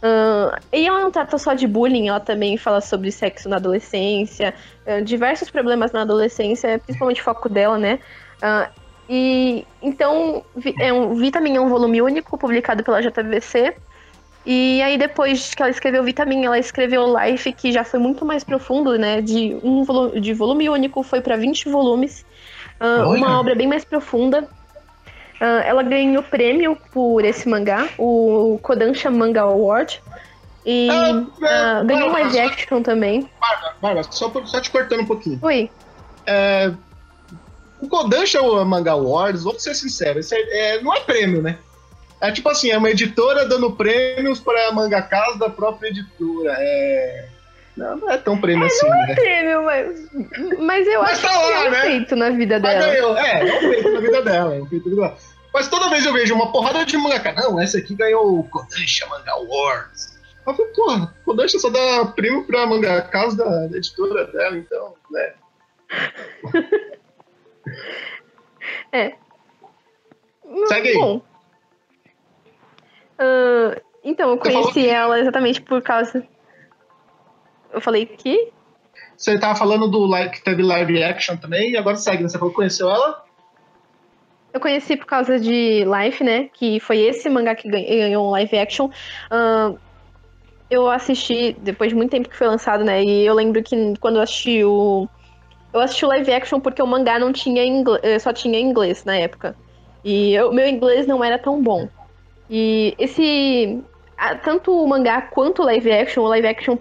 Ah, 0.01 0.60
e 0.74 0.88
ela 0.88 1.00
não 1.00 1.12
trata 1.12 1.38
só 1.38 1.53
de 1.53 1.67
bullying, 1.67 2.08
ela 2.08 2.20
também 2.20 2.58
fala 2.58 2.81
sobre 2.81 3.12
sexo 3.12 3.48
na 3.48 3.58
adolescência, 3.58 4.53
ah, 4.86 5.00
diversos 5.01 5.50
problemas 5.50 5.91
na 5.91 6.01
adolescência, 6.01 6.79
principalmente 6.79 7.22
o 7.22 7.24
foco 7.24 7.48
dela, 7.48 7.77
né? 7.77 8.00
Ah, 8.41 8.70
e 9.08 9.65
então, 9.81 10.43
é 10.79 10.91
um, 10.91 11.13
Vitamin 11.15 11.58
é 11.58 11.62
um 11.62 11.70
volume 11.70 12.01
único, 12.01 12.38
publicado 12.38 12.84
pela 12.84 13.01
JVC. 13.01 13.75
E 14.43 14.81
aí, 14.81 14.98
depois 14.98 15.53
que 15.53 15.62
ela 15.62 15.70
escreveu 15.70 16.03
Vitamin, 16.03 16.46
ela 16.46 16.58
escreveu 16.58 17.05
Life, 17.20 17.51
que 17.53 17.72
já 17.72 17.84
foi 17.84 18.00
muito 18.00 18.25
mais 18.25 18.43
profundo, 18.43 18.98
né? 18.98 19.22
De, 19.22 19.55
um 19.62 19.84
volu 19.84 20.20
de 20.20 20.34
volume 20.34 20.67
único, 20.70 21.03
foi 21.03 21.22
para 21.22 21.36
20 21.36 21.70
volumes. 21.70 22.25
Uma 22.79 23.39
obra 23.39 23.53
bem 23.53 23.67
mais 23.67 23.86
profunda. 23.86 24.50
Ah, 25.41 25.63
ela 25.65 25.81
ganhou 25.81 26.21
prêmio 26.21 26.77
por 26.91 27.25
esse 27.25 27.50
mangá, 27.50 27.89
o 27.98 28.60
Kodansha 28.62 29.10
Manga 29.10 29.41
Award. 29.41 30.00
E 30.63 30.88
Ah, 30.91 31.25
ah, 31.41 31.81
é, 31.81 31.86
ganhou 31.86 32.12
Bárbara, 32.12 32.24
live 32.29 32.33
só- 32.38 32.43
action 32.53 32.83
também. 32.83 33.27
Bárbara, 33.41 33.75
Bárbara, 33.81 34.07
só, 34.12 34.31
só 34.45 34.62
te 34.62 34.69
cortando 34.69 35.01
um 35.01 35.07
pouquinho. 35.07 35.39
Oi. 35.41 35.71
É, 36.27 36.71
o 37.81 37.88
Kodansha 37.88 38.39
a 38.39 38.63
Manga 38.63 38.91
Awards, 38.91 39.43
vou 39.43 39.60
ser 39.60 39.74
sincero, 39.74 40.19
é- 40.19 40.75
é- 40.75 40.81
não 40.83 40.93
é 40.93 41.00
prêmio, 41.00 41.41
né? 41.41 41.57
É 42.21 42.31
tipo 42.31 42.48
assim, 42.50 42.69
é 42.69 42.77
uma 42.77 42.91
editora 42.91 43.43
dando 43.48 43.71
prêmios 43.71 44.39
para 44.39 44.71
mangakas 44.71 45.39
da 45.39 45.50
própria 45.50 45.88
editora. 45.88 46.55
É... 46.60 47.25
Não, 47.75 47.98
não 47.98 48.12
é 48.12 48.17
tão 48.19 48.39
prêmio 48.39 48.67
assim, 48.67 48.88
né? 48.88 49.15
Prêmio, 49.15 49.63
mas, 49.63 50.10
mas 50.60 50.88
eu 50.88 51.01
Mas 51.01 51.12
acho 51.13 51.21
tá 51.24 51.29
que 51.29 51.36
lá, 51.36 51.65
é 51.65 51.67
um 51.67 51.71
né? 51.71 51.81
feito 51.81 52.15
na 52.15 52.29
vida 52.29 52.60
Mas 52.60 52.71
dela. 52.77 52.86
ganhou, 52.93 53.17
é, 53.17 53.50
é 53.50 53.55
um 53.55 53.60
feito 53.71 53.91
na 53.91 54.00
vida 54.01 54.21
dela, 54.21 54.55
é 54.55 54.62
um 54.62 54.65
feito 54.67 54.83
na 54.83 54.89
vida 54.95 55.01
dela. 55.01 55.17
Mas 55.53 55.67
toda 55.67 55.89
vez 55.89 56.05
eu 56.05 56.13
vejo 56.13 56.34
uma 56.34 56.51
porrada 56.51 56.86
de 56.86 56.98
mangaka, 56.98 57.34
não, 57.34 57.60
essa 57.60 57.77
aqui 57.77 57.93
ganhou 57.96 58.39
o 58.39 58.43
Kodansha 58.50 59.05
Manga 59.08 59.31
Awards. 59.31 60.20
Eu 60.46 60.53
falei, 60.53 60.72
porra, 60.74 61.15
Kodansha 61.25 61.60
só 61.60 61.70
dá 61.70 62.05
prêmio 62.05 62.46
pra 62.46 62.65
mangakas 62.65 63.36
da, 63.36 63.67
da 63.67 63.77
editora 63.77 64.25
dela, 64.27 64.58
então, 64.58 64.96
né? 65.12 65.34
Segue 70.67 70.89
aí. 70.89 70.96
Bom. 70.96 71.22
Ah, 73.20 73.79
então, 74.03 74.31
eu 74.31 74.38
conheci 74.38 74.88
ela 74.88 75.20
exatamente 75.20 75.62
por 75.62 75.81
causa. 75.81 76.25
Eu 77.72 77.79
falei 77.79 78.05
que. 78.05 78.51
Você 79.15 79.39
tava 79.39 79.55
falando 79.55 79.88
do 79.88 80.05
live, 80.05 80.31
que 80.31 80.43
teve 80.43 80.63
live 80.63 81.03
action 81.03 81.38
também, 81.38 81.72
e 81.72 81.77
agora 81.77 81.96
segue, 81.96 82.24
né? 82.24 82.29
Você 82.29 82.38
falou 82.39 82.51
que 82.51 82.55
conheceu 82.55 82.89
ela? 82.89 83.24
Eu 84.53 84.60
conheci 84.60 84.98
por 84.98 85.05
causa 85.05 85.39
de 85.39 85.86
Life, 85.86 86.24
né? 86.24 86.50
Que 86.53 86.79
foi 86.79 87.00
esse 87.00 87.29
mangá 87.29 87.55
que 87.55 87.70
ganhou 87.70 88.27
um 88.27 88.31
live 88.31 88.58
action. 88.58 88.89
Ah, 89.29 89.74
eu 90.70 90.89
assisti 90.89 91.53
depois 91.60 91.89
de 91.89 91.96
muito 91.96 92.12
tempo 92.12 92.29
que 92.29 92.38
foi 92.38 92.48
lançado, 92.48 92.84
né? 92.84 93.03
E 93.03 93.25
eu 93.25 93.34
lembro 93.34 93.62
que 93.63 93.93
quando 94.00 94.17
eu 94.17 94.22
assisti 94.22 94.63
o. 94.63 95.08
Eu 95.74 95.79
assisti 95.79 96.05
o 96.05 96.10
live 96.10 96.34
action 96.34 96.60
porque 96.60 96.81
o 96.81 96.88
mangá 96.88 97.17
não 97.17 97.31
tinha 97.31 97.63
inglês, 97.63 98.24
só 98.24 98.34
tinha 98.34 98.60
inglês 98.60 99.05
na 99.05 99.15
época. 99.15 99.55
E 100.03 100.38
o 100.41 100.51
meu 100.51 100.67
inglês 100.67 101.08
não 101.08 101.24
era 101.24 101.38
tão 101.38 101.62
bom. 101.62 101.88
E 102.50 102.93
esse. 102.98 103.81
Tanto 104.43 104.72
o 104.72 104.88
mangá 104.88 105.22
quanto 105.22 105.62
o 105.62 105.65
live 105.65 105.91
action, 105.91 106.24
o 106.24 106.27
live 106.27 106.48
action 106.48 106.77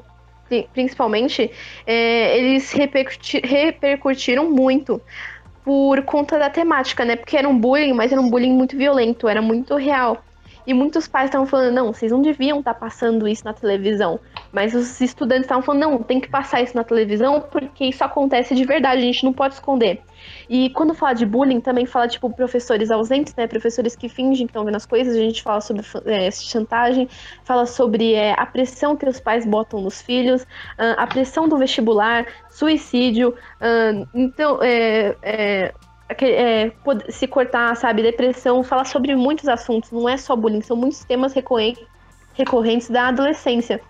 pri- 0.49 0.69
principalmente, 0.73 1.51
é, 1.87 2.37
eles 2.37 2.71
repercuti- 2.73 3.41
repercutiram 3.45 4.51
muito 4.51 5.01
por 5.65 6.03
conta 6.05 6.39
da 6.39 6.51
temática, 6.51 7.05
né? 7.05 7.17
Porque 7.17 7.37
era 7.37 7.49
um 7.49 7.59
bullying, 7.59 7.93
mas 7.93 8.13
era 8.13 8.21
um 8.21 8.31
bullying 8.31 8.53
muito 8.53 8.77
violento, 8.77 9.29
era 9.29 9.43
muito 9.43 9.77
real. 9.77 10.23
E 10.67 10.75
muitos 10.75 11.09
pais 11.09 11.27
estavam 11.27 11.47
falando, 11.47 11.75
não, 11.75 11.93
vocês 11.93 12.13
não 12.13 12.23
deviam 12.23 12.61
estar 12.61 12.75
passando 12.75 13.27
isso 13.27 13.45
na 13.45 13.53
televisão. 13.53 14.21
Mas 14.53 14.75
os 14.75 15.01
estudantes 15.01 15.45
estavam 15.45 15.63
falando, 15.63 15.81
não, 15.83 16.03
tem 16.03 16.21
que 16.21 16.29
passar 16.29 16.63
isso 16.63 16.77
na 16.77 16.85
televisão 16.85 17.41
porque 17.41 17.87
isso 17.87 18.03
acontece 18.05 18.55
de 18.55 18.65
verdade, 18.65 19.03
a 19.03 19.05
gente 19.05 19.25
não 19.25 19.33
pode 19.33 19.55
esconder. 19.55 20.03
E 20.49 20.71
quando 20.71 20.95
fala 20.95 21.15
de 21.15 21.25
bullying, 21.25 21.61
também 21.61 21.87
fala, 21.87 22.09
tipo, 22.09 22.29
professores 22.31 22.91
ausentes, 22.91 23.35
né? 23.35 23.47
Professores 23.47 23.97
que 23.97 24.09
fingem 24.09 24.47
que 24.47 24.51
estão 24.51 24.65
vendo 24.65 24.77
as 24.77 24.87
coisas. 24.87 25.17
A 25.17 25.19
gente 25.19 25.43
fala 25.43 25.61
sobre 25.61 25.85
é, 26.07 26.31
chantagem, 26.31 27.09
fala 27.45 27.67
sobre 27.67 28.15
é, 28.15 28.35
a 28.37 28.45
pressão 28.45 28.97
que 28.97 29.09
os 29.09 29.21
pais 29.21 29.47
botam 29.47 29.81
nos 29.81 30.03
filhos, 30.03 30.47
ah, 30.77 30.95
a 30.99 31.07
pressão 31.07 31.49
do 31.49 31.57
vestibular, 31.57 32.27
suicídio. 32.51 33.35
ah, 33.61 34.07
então, 34.15 34.59
é, 34.63 35.73
é, 36.21 36.73
se 37.09 37.27
cortar, 37.27 37.75
sabe, 37.77 38.03
depressão, 38.03 38.63
fala 38.63 38.85
sobre 38.85 39.15
muitos 39.15 39.49
assuntos, 39.49 39.91
não 39.91 40.09
é 40.09 40.17
só 40.17 40.35
bullying, 40.37 40.63
são 40.63 40.77
muitos 40.77 41.05
temas 41.05 41.33
recorren- 41.33 41.77
recorrentes 42.35 42.91
da 42.91 43.09
adolescência. 43.09 43.81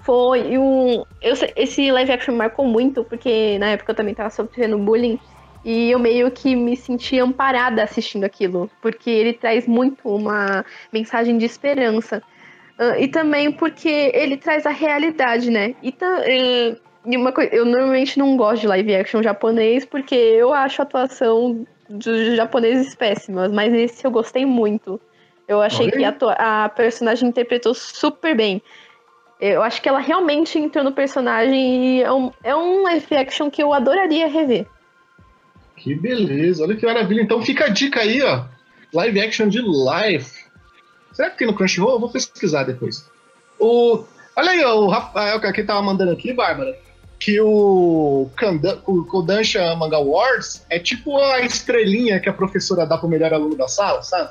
Foi 0.00 0.58
um. 0.58 1.04
Eu, 1.20 1.34
esse 1.56 1.90
live 1.92 2.12
action 2.12 2.34
marcou 2.34 2.66
muito, 2.66 3.04
porque 3.04 3.58
na 3.58 3.70
época 3.70 3.92
eu 3.92 3.96
também 3.96 4.14
tava 4.14 4.30
sofrendo 4.30 4.78
bullying. 4.78 5.18
E 5.62 5.90
eu 5.90 5.98
meio 5.98 6.30
que 6.30 6.56
me 6.56 6.74
senti 6.74 7.18
amparada 7.18 7.82
assistindo 7.82 8.24
aquilo, 8.24 8.70
porque 8.80 9.10
ele 9.10 9.34
traz 9.34 9.66
muito 9.66 10.08
uma 10.08 10.64
mensagem 10.90 11.36
de 11.36 11.44
esperança. 11.44 12.22
Ah, 12.80 12.98
e 12.98 13.06
também 13.08 13.52
porque 13.52 14.10
ele 14.14 14.38
traz 14.38 14.64
a 14.64 14.70
realidade, 14.70 15.50
né? 15.50 15.74
E 15.82 15.94
eh, 16.00 16.76
e 17.04 17.16
uma 17.16 17.32
coisa, 17.32 17.54
eu 17.54 17.64
normalmente 17.64 18.18
não 18.18 18.36
gosto 18.36 18.62
de 18.62 18.66
live 18.66 18.94
action 18.94 19.22
japonês 19.22 19.84
porque 19.84 20.14
eu 20.14 20.52
acho 20.52 20.82
a 20.82 20.84
atuação 20.84 21.66
dos 21.88 22.36
japoneses 22.36 22.94
péssimas, 22.94 23.50
mas 23.50 23.72
nesse 23.72 24.04
eu 24.04 24.10
gostei 24.10 24.44
muito. 24.44 25.00
Eu 25.48 25.60
achei 25.60 25.86
Olha 25.86 26.12
que 26.12 26.24
a, 26.24 26.64
a 26.64 26.68
personagem 26.68 27.28
interpretou 27.28 27.74
super 27.74 28.36
bem. 28.36 28.62
Eu 29.40 29.62
acho 29.62 29.80
que 29.80 29.88
ela 29.88 29.98
realmente 29.98 30.58
entrou 30.58 30.84
no 30.84 30.92
personagem 30.92 31.98
e 31.98 32.02
é 32.02 32.12
um, 32.12 32.30
é 32.44 32.54
um 32.54 32.82
live 32.82 33.16
action 33.16 33.50
que 33.50 33.62
eu 33.62 33.72
adoraria 33.72 34.28
rever. 34.28 34.66
Que 35.76 35.94
beleza, 35.94 36.62
olha 36.62 36.76
que 36.76 36.84
maravilha. 36.84 37.22
Então 37.22 37.42
fica 37.42 37.64
a 37.64 37.68
dica 37.68 38.00
aí, 38.00 38.22
ó. 38.22 38.44
Live 38.92 39.20
action 39.20 39.48
de 39.48 39.60
Life. 39.60 40.44
Será 41.12 41.30
que 41.30 41.38
tem 41.38 41.46
no 41.46 41.54
Crunchyroll? 41.54 41.94
Eu 41.94 42.00
vou 42.00 42.10
pesquisar 42.10 42.64
depois. 42.64 43.10
O... 43.58 44.04
Olha 44.36 44.50
aí, 44.50 44.62
ó, 44.62 44.74
o 44.76 44.88
Rafael 44.88 45.40
que 45.40 45.46
aqui 45.46 45.64
tava 45.64 45.82
mandando 45.82 46.12
aqui, 46.12 46.32
Bárbara, 46.32 46.76
que 47.20 47.38
o, 47.38 48.30
Kanda... 48.34 48.82
o 48.86 49.04
Kodansha 49.04 49.76
Manga 49.76 49.96
Awards 49.96 50.64
é 50.70 50.78
tipo 50.78 51.18
a 51.18 51.40
estrelinha 51.40 52.18
que 52.18 52.30
a 52.30 52.32
professora 52.32 52.86
dá 52.86 52.96
pro 52.96 53.08
melhor 53.08 53.34
aluno 53.34 53.54
da 53.54 53.68
sala, 53.68 54.02
sabe? 54.02 54.30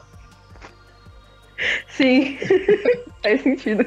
Sim, 1.89 2.37
faz 3.21 3.43
sentido. 3.43 3.85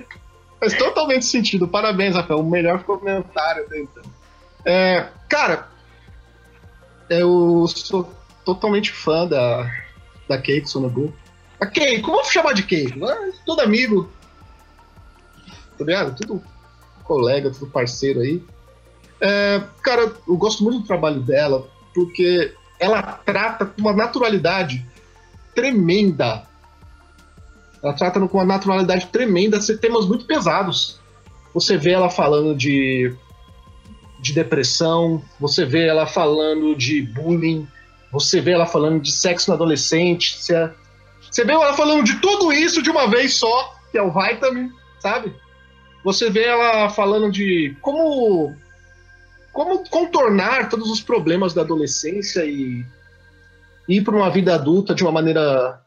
Faz 0.61 0.75
totalmente 0.75 1.25
sentido. 1.25 1.66
Parabéns, 1.66 2.14
Rafael. 2.14 2.38
O 2.38 2.49
melhor 2.49 2.85
comentário 2.85 3.68
dele. 3.68 3.88
É, 4.64 5.09
cara, 5.28 5.66
eu 7.11 7.66
sou 7.66 8.09
totalmente 8.44 8.92
fã 8.92 9.26
da, 9.26 9.68
da 10.28 10.38
Keiko 10.38 10.68
Sonobu. 10.68 11.12
A 11.59 11.66
Keiko, 11.66 12.12
vamos 12.12 12.28
chamar 12.28 12.52
de 12.52 12.62
Keiko. 12.62 13.04
Ah, 13.04 13.30
Todo 13.44 13.61
amigo. 13.62 14.09
Tá 15.76 15.85
ligado? 15.85 16.14
Tudo 16.14 16.42
colega, 17.02 17.50
tudo 17.50 17.66
parceiro 17.66 18.21
aí. 18.21 18.40
É, 19.23 19.62
cara, 19.83 20.12
eu 20.26 20.37
gosto 20.37 20.64
muito 20.64 20.81
do 20.81 20.87
trabalho 20.87 21.21
dela, 21.21 21.69
porque 21.95 22.52
ela 22.81 23.02
trata 23.02 23.64
com 23.67 23.81
uma 23.81 23.93
naturalidade 23.93 24.85
tremenda 25.55 26.47
ela 27.83 27.93
trata 27.93 28.21
com 28.21 28.38
uma 28.38 28.47
naturalidade 28.47 29.07
tremenda 29.07 29.59
temas 29.81 30.07
muito 30.07 30.25
pesados. 30.25 31.00
Você 31.52 31.76
vê 31.76 31.91
ela 31.91 32.09
falando 32.09 32.55
de, 32.55 33.12
de 34.21 34.33
depressão, 34.33 35.23
você 35.41 35.67
vê 35.67 35.88
ela 35.88 36.07
falando 36.07 36.76
de 36.76 37.02
bullying, 37.02 37.67
você 38.12 38.41
vê 38.41 38.52
ela 38.52 38.67
falando 38.67 39.00
de 39.00 39.11
sexo 39.11 39.50
na 39.50 39.57
adolescência, 39.57 40.73
você 41.29 41.45
vê 41.45 41.52
ela 41.52 41.75
falando 41.75 42.05
de 42.05 42.21
tudo 42.21 42.52
isso 42.52 42.81
de 42.81 42.88
uma 42.88 43.09
vez 43.09 43.35
só, 43.35 43.75
que 43.91 43.99
é 43.99 44.02
o 44.02 44.12
Vitamin, 44.12 44.71
sabe? 45.00 45.35
Você 46.05 46.31
vê 46.31 46.45
ela 46.45 46.88
falando 46.88 47.31
de 47.33 47.76
como 47.81 48.55
como 49.52 49.88
contornar 49.88 50.68
todos 50.68 50.90
os 50.90 51.00
problemas 51.00 51.52
da 51.52 51.61
adolescência 51.61 52.44
e 52.44 52.85
ir 53.88 54.02
para 54.02 54.16
uma 54.16 54.30
vida 54.30 54.54
adulta 54.54 54.94
de 54.94 55.02
uma 55.02 55.12
maneira 55.12 55.80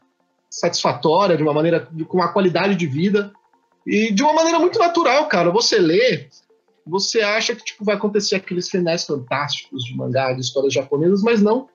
satisfatória, 0.48 1.36
de 1.36 1.42
uma 1.42 1.52
maneira 1.52 1.88
com 2.06 2.16
uma 2.16 2.32
qualidade 2.32 2.76
de 2.76 2.86
vida 2.86 3.32
e 3.86 4.12
de 4.12 4.22
uma 4.22 4.32
maneira 4.32 4.58
muito 4.58 4.78
natural, 4.78 5.26
cara. 5.28 5.50
Você 5.50 5.78
lê, 5.78 6.28
você 6.86 7.20
acha 7.20 7.54
que 7.54 7.64
tipo 7.64 7.84
vai 7.84 7.96
acontecer 7.96 8.36
aqueles 8.36 8.68
finais 8.68 9.04
fantásticos 9.04 9.84
de 9.84 9.96
mangá, 9.96 10.32
de 10.32 10.40
histórias 10.40 10.72
japonesas, 10.72 11.22
mas 11.22 11.42
não. 11.42 11.68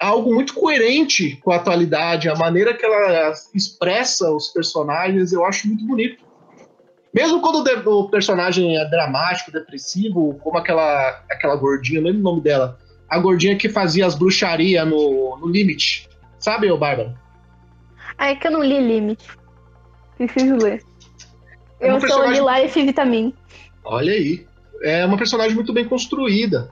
É 0.00 0.06
algo 0.06 0.34
muito 0.34 0.54
coerente 0.54 1.36
com 1.42 1.50
a 1.50 1.56
atualidade, 1.56 2.28
a 2.28 2.34
maneira 2.34 2.74
que 2.74 2.84
ela 2.84 3.32
expressa 3.54 4.30
os 4.30 4.48
personagens, 4.48 5.32
eu 5.32 5.44
acho 5.44 5.68
muito 5.68 5.86
bonito. 5.86 6.25
Mesmo 7.14 7.40
quando 7.40 7.64
o, 7.88 8.08
personagem 8.10 8.76
é 8.76 8.84
dramático, 8.88 9.50
depressivo, 9.50 10.34
como 10.42 10.58
aquela 10.58 11.22
aquela 11.30 11.56
gordinha, 11.56 12.00
não 12.00 12.08
lembro 12.08 12.20
o 12.20 12.24
nome 12.24 12.42
dela, 12.42 12.78
a 13.08 13.18
gordinha 13.18 13.56
que 13.56 13.68
fazia 13.68 14.06
as 14.06 14.14
bruxarias 14.14 14.86
no, 14.86 15.36
no 15.38 15.48
Limite. 15.48 16.08
Sabe, 16.38 16.70
ô 16.70 16.76
Bárbara? 16.76 17.14
Ah, 18.18 18.30
é 18.30 18.34
que 18.36 18.46
eu 18.46 18.50
não 18.50 18.62
li 18.62 18.78
Limite. 18.80 19.26
Preciso 20.18 20.56
ler. 20.56 20.82
É 21.80 21.90
Eu 21.90 22.00
só 22.00 22.06
li 22.06 22.34
personagem- 22.34 22.62
Life 22.64 22.82
Vitamin. 22.82 23.34
Olha 23.84 24.12
aí. 24.12 24.46
É 24.82 25.04
uma 25.06 25.16
personagem 25.16 25.54
muito 25.54 25.72
bem 25.72 25.86
construída. 25.86 26.70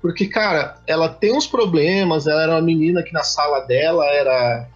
Porque, 0.00 0.26
cara, 0.26 0.80
ela 0.86 1.08
tem 1.08 1.32
uns 1.32 1.46
problemas. 1.46 2.26
Ela 2.26 2.42
era 2.42 2.52
uma 2.52 2.62
menina 2.62 3.02
que 3.02 3.12
na 3.12 3.22
sala 3.22 3.60
dela 3.60 4.04
era. 4.06 4.68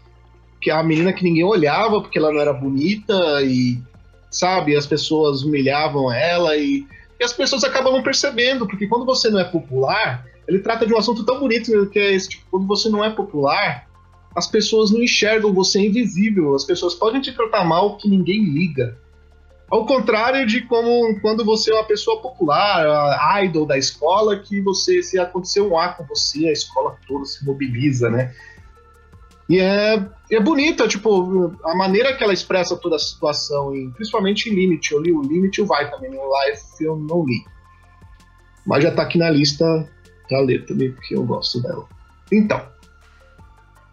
que 0.60 0.70
é 0.70 0.74
uma 0.74 0.82
menina 0.82 1.12
que 1.12 1.22
ninguém 1.22 1.44
olhava 1.44 2.00
porque 2.00 2.18
ela 2.18 2.32
não 2.32 2.40
era 2.40 2.52
bonita 2.52 3.14
e, 3.42 3.78
sabe, 4.38 4.76
as 4.76 4.86
pessoas 4.86 5.42
humilhavam 5.42 6.12
ela 6.12 6.56
e, 6.56 6.86
e 7.18 7.24
as 7.24 7.32
pessoas 7.32 7.64
acabam 7.64 7.92
não 7.92 8.02
percebendo. 8.02 8.66
Porque 8.66 8.86
quando 8.86 9.04
você 9.04 9.30
não 9.30 9.40
é 9.40 9.44
popular, 9.44 10.26
ele 10.46 10.60
trata 10.60 10.86
de 10.86 10.94
um 10.94 10.98
assunto 10.98 11.24
tão 11.24 11.40
bonito 11.40 11.88
que 11.90 11.98
é 11.98 12.14
esse. 12.14 12.30
Tipo, 12.30 12.44
quando 12.50 12.66
você 12.66 12.88
não 12.88 13.04
é 13.04 13.10
popular, 13.10 13.86
as 14.34 14.46
pessoas 14.46 14.90
não 14.90 15.02
enxergam 15.02 15.52
você 15.52 15.78
é 15.78 15.86
invisível. 15.86 16.54
As 16.54 16.64
pessoas 16.64 16.94
podem 16.94 17.20
te 17.20 17.32
tratar 17.32 17.64
mal 17.64 17.96
que 17.96 18.08
ninguém 18.08 18.44
liga. 18.44 18.96
Ao 19.68 19.84
contrário 19.84 20.46
de 20.46 20.60
como 20.62 21.20
quando 21.20 21.44
você 21.44 21.72
é 21.72 21.74
uma 21.74 21.84
pessoa 21.84 22.20
popular, 22.20 22.86
a 22.86 23.44
idol 23.44 23.66
da 23.66 23.76
escola, 23.76 24.38
que 24.38 24.60
você, 24.60 25.02
se 25.02 25.18
acontecer 25.18 25.60
um 25.60 25.76
A 25.76 25.88
com 25.88 26.04
você, 26.04 26.46
a 26.46 26.52
escola 26.52 26.96
toda 27.08 27.24
se 27.24 27.44
mobiliza, 27.44 28.08
né? 28.08 28.32
E 29.48 29.58
é, 29.60 30.04
é 30.30 30.40
bonita, 30.40 30.88
tipo, 30.88 31.54
a 31.64 31.74
maneira 31.74 32.16
que 32.16 32.24
ela 32.24 32.32
expressa 32.32 32.76
toda 32.76 32.96
a 32.96 32.98
situação, 32.98 33.74
em, 33.74 33.90
principalmente 33.90 34.50
em 34.50 34.54
Limit. 34.54 34.92
Eu 34.92 35.00
li 35.00 35.12
o 35.12 35.22
Limit 35.22 35.58
e 35.58 35.62
o 35.62 35.66
Vitamin, 35.66 36.16
o 36.16 36.30
Life 36.48 36.84
eu 36.84 36.96
não 36.96 37.24
li. 37.24 37.44
Mas 38.66 38.82
já 38.82 38.90
tá 38.90 39.02
aqui 39.02 39.18
na 39.18 39.30
lista 39.30 39.88
pra 40.28 40.40
ler 40.40 40.66
também, 40.66 40.90
porque 40.90 41.14
eu 41.14 41.24
gosto 41.24 41.62
dela. 41.62 41.86
Então, 42.32 42.60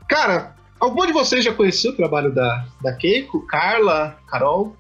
cara, 0.10 0.56
alguma 0.80 1.06
de 1.06 1.14
vocês 1.14 1.44
já 1.44 1.54
conheceu 1.54 1.92
o 1.92 1.96
trabalho 1.96 2.34
da, 2.34 2.66
da 2.82 2.94
Keiko? 2.94 3.46
Carla, 3.46 4.18
Carol? 4.28 4.76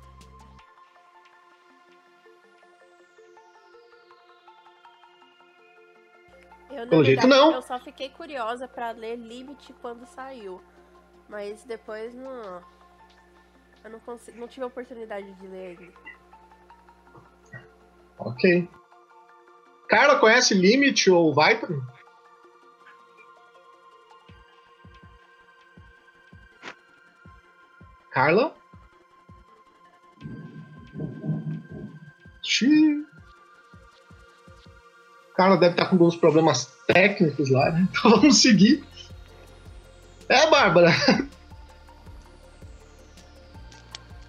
Pelo 6.93 7.03
jeito, 7.03 7.27
não. 7.27 7.53
Eu 7.53 7.62
só 7.62 7.79
fiquei 7.79 8.10
curiosa 8.10 8.67
pra 8.67 8.91
ler 8.91 9.15
Limit 9.15 9.73
quando 9.82 10.06
saiu. 10.06 10.62
Mas 11.27 11.63
depois 11.63 12.13
não. 12.13 12.62
Eu 13.84 13.89
não, 13.89 14.01
não 14.36 14.47
tive 14.47 14.63
a 14.63 14.67
oportunidade 14.67 15.34
de 15.34 15.47
ler 15.47 15.77
ainda. 15.79 15.93
Ok. 18.17 18.69
Carla 19.89 20.19
conhece 20.19 20.53
Limit 20.53 21.10
ou 21.10 21.34
Vitamin? 21.34 21.82
Carla? 28.12 28.56
Xiii. 32.43 33.06
Carla 35.36 35.58
deve 35.58 35.73
estar 35.73 35.89
com 35.89 35.95
alguns 35.95 36.15
problemas 36.15 36.72
técnicos 36.88 37.50
lá, 37.50 37.72
né? 37.72 37.88
Então 37.91 38.12
vamos 38.12 38.41
seguir. 38.41 38.84
É, 40.30 40.50
Bárbara. 40.50 40.91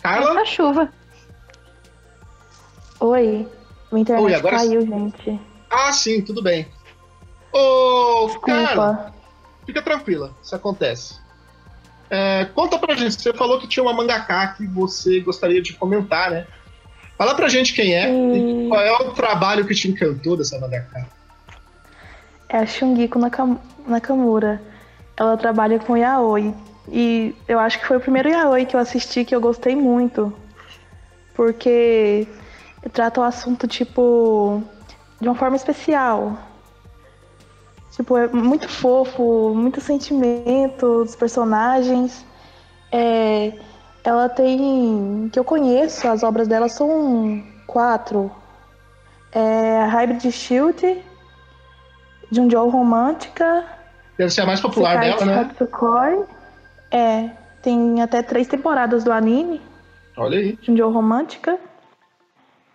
Carla? 0.02 0.40
A 0.40 0.44
chuva. 0.44 0.92
Oi. 3.00 3.48
Minha 3.90 4.02
internet 4.02 4.24
Oi, 4.24 4.34
agora 4.34 4.56
caiu, 4.56 4.80
gente. 4.82 5.40
Ah, 5.70 5.92
sim, 5.92 6.20
tudo 6.20 6.42
bem. 6.42 6.68
Ô, 7.52 8.28
Carla. 8.40 9.14
Fica 9.64 9.80
tranquila, 9.80 10.34
isso 10.42 10.54
acontece. 10.54 11.18
É, 12.10 12.44
conta 12.46 12.78
pra 12.78 12.94
gente, 12.94 13.20
você 13.20 13.32
falou 13.32 13.58
que 13.58 13.66
tinha 13.66 13.82
uma 13.82 13.92
mangaká 13.92 14.48
que 14.48 14.66
você 14.66 15.20
gostaria 15.20 15.62
de 15.62 15.72
comentar, 15.72 16.30
né? 16.30 16.46
Fala 17.16 17.34
pra 17.34 17.48
gente 17.48 17.72
quem 17.72 17.94
é 17.94 18.10
e 18.10 18.66
E 18.66 18.68
qual 18.68 18.80
é 18.80 18.92
o 18.92 19.12
trabalho 19.12 19.66
que 19.66 19.74
te 19.74 19.88
encantou 19.88 20.36
dessa 20.36 20.58
mangaká. 20.58 21.06
É 22.54 22.58
a 22.58 22.66
Shungiko 22.66 23.18
Nakam- 23.18 23.58
Nakamura. 23.86 24.62
Ela 25.16 25.36
trabalha 25.36 25.78
com 25.78 25.96
yaoi. 25.96 26.54
E 26.88 27.34
eu 27.48 27.58
acho 27.58 27.80
que 27.80 27.86
foi 27.86 27.96
o 27.96 28.00
primeiro 28.00 28.28
yaoi 28.28 28.64
que 28.66 28.76
eu 28.76 28.80
assisti 28.80 29.24
que 29.24 29.34
eu 29.34 29.40
gostei 29.40 29.74
muito. 29.74 30.32
Porque 31.34 32.28
trata 32.92 33.20
o 33.20 33.24
assunto, 33.24 33.66
tipo, 33.66 34.62
de 35.20 35.28
uma 35.28 35.34
forma 35.34 35.56
especial. 35.56 36.38
Tipo, 37.90 38.16
é 38.18 38.28
muito 38.28 38.68
fofo, 38.68 39.52
muito 39.54 39.80
sentimento 39.80 41.04
dos 41.04 41.16
personagens. 41.16 42.24
É, 42.92 43.52
ela 44.04 44.28
tem. 44.28 45.28
que 45.32 45.38
eu 45.38 45.44
conheço, 45.44 46.06
as 46.06 46.22
obras 46.22 46.46
dela 46.46 46.68
são 46.68 47.42
quatro. 47.66 48.30
É 49.32 49.84
Hybrid 49.86 50.30
Shield, 50.30 51.02
Junjo 52.34 52.68
Romântica, 52.68 53.64
Deve 54.16 54.30
ser 54.30 54.42
a 54.42 54.46
mais 54.46 54.60
popular 54.60 55.00
dela, 55.00 55.24
né? 55.24 55.40
Hatsukoi. 55.40 56.24
É, 56.90 57.30
tem 57.62 58.00
até 58.00 58.22
três 58.22 58.46
temporadas 58.46 59.02
do 59.02 59.12
anime, 59.12 59.60
Olha 60.16 60.38
aí. 60.38 60.58
Junjo 60.62 60.88
Romântica. 60.88 61.58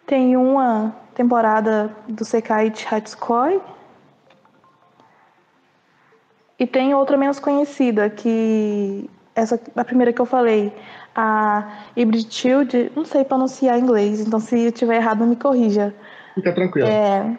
Tem 0.06 0.36
uma 0.36 0.94
temporada 1.14 1.96
do 2.08 2.26
Sekai 2.26 2.74
Hatsukoi. 2.92 3.62
E 6.58 6.68
tem 6.68 6.94
outra 6.94 7.16
menos 7.16 7.40
conhecida, 7.40 8.10
que 8.10 9.10
essa 9.34 9.58
a 9.78 9.86
primeira 9.86 10.12
que 10.12 10.20
eu 10.20 10.26
falei, 10.26 10.74
a 11.16 11.84
Hybrid 11.96 12.28
Shield, 12.30 12.92
não 12.94 13.06
sei 13.06 13.24
pronunciar 13.24 13.78
em 13.78 13.82
inglês, 13.82 14.20
então 14.20 14.42
se 14.42 14.66
eu 14.66 14.72
tiver 14.74 14.98
errado 14.98 15.26
me 15.26 15.38
corrija. 15.38 15.96
Fica 16.36 16.52
tranquilo. 16.52 16.90
É, 16.90 17.38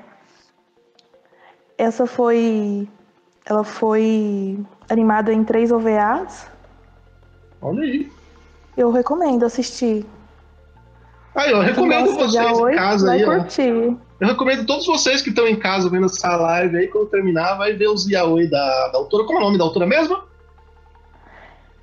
essa 1.81 2.07
foi 2.07 2.87
ela 3.47 3.65
foi 3.65 4.59
animada 4.89 5.33
em 5.33 5.43
três 5.43 5.73
OVAs. 5.73 6.47
Olha 7.63 7.83
aí. 7.83 8.13
Eu 8.77 8.91
recomendo 8.91 9.45
assistir. 9.45 10.05
Aí, 11.35 11.51
eu 11.51 11.61
recomendo 11.61 12.13
vocês 12.13 12.35
em 12.35 12.75
casa 12.75 13.07
vai 13.07 13.19
aí, 13.19 13.25
ó. 13.25 13.35
curtir. 13.35 13.97
Eu 14.21 14.29
recomendo 14.29 14.67
todos 14.67 14.87
vocês 14.87 15.23
que 15.23 15.31
estão 15.31 15.47
em 15.47 15.57
casa 15.57 15.89
vendo 15.89 16.07
essa 16.07 16.37
live 16.37 16.77
aí, 16.77 16.89
quando 16.89 17.09
terminar, 17.09 17.55
vai 17.55 17.73
ver 17.73 17.89
os 17.89 18.07
yaoi 18.09 18.49
da, 18.49 18.89
da 18.89 18.99
autora. 18.99 19.25
Como 19.25 19.39
é 19.39 19.43
o 19.43 19.45
nome 19.47 19.59
da 19.59 19.65
autora 19.65 19.87
mesmo? 19.87 20.19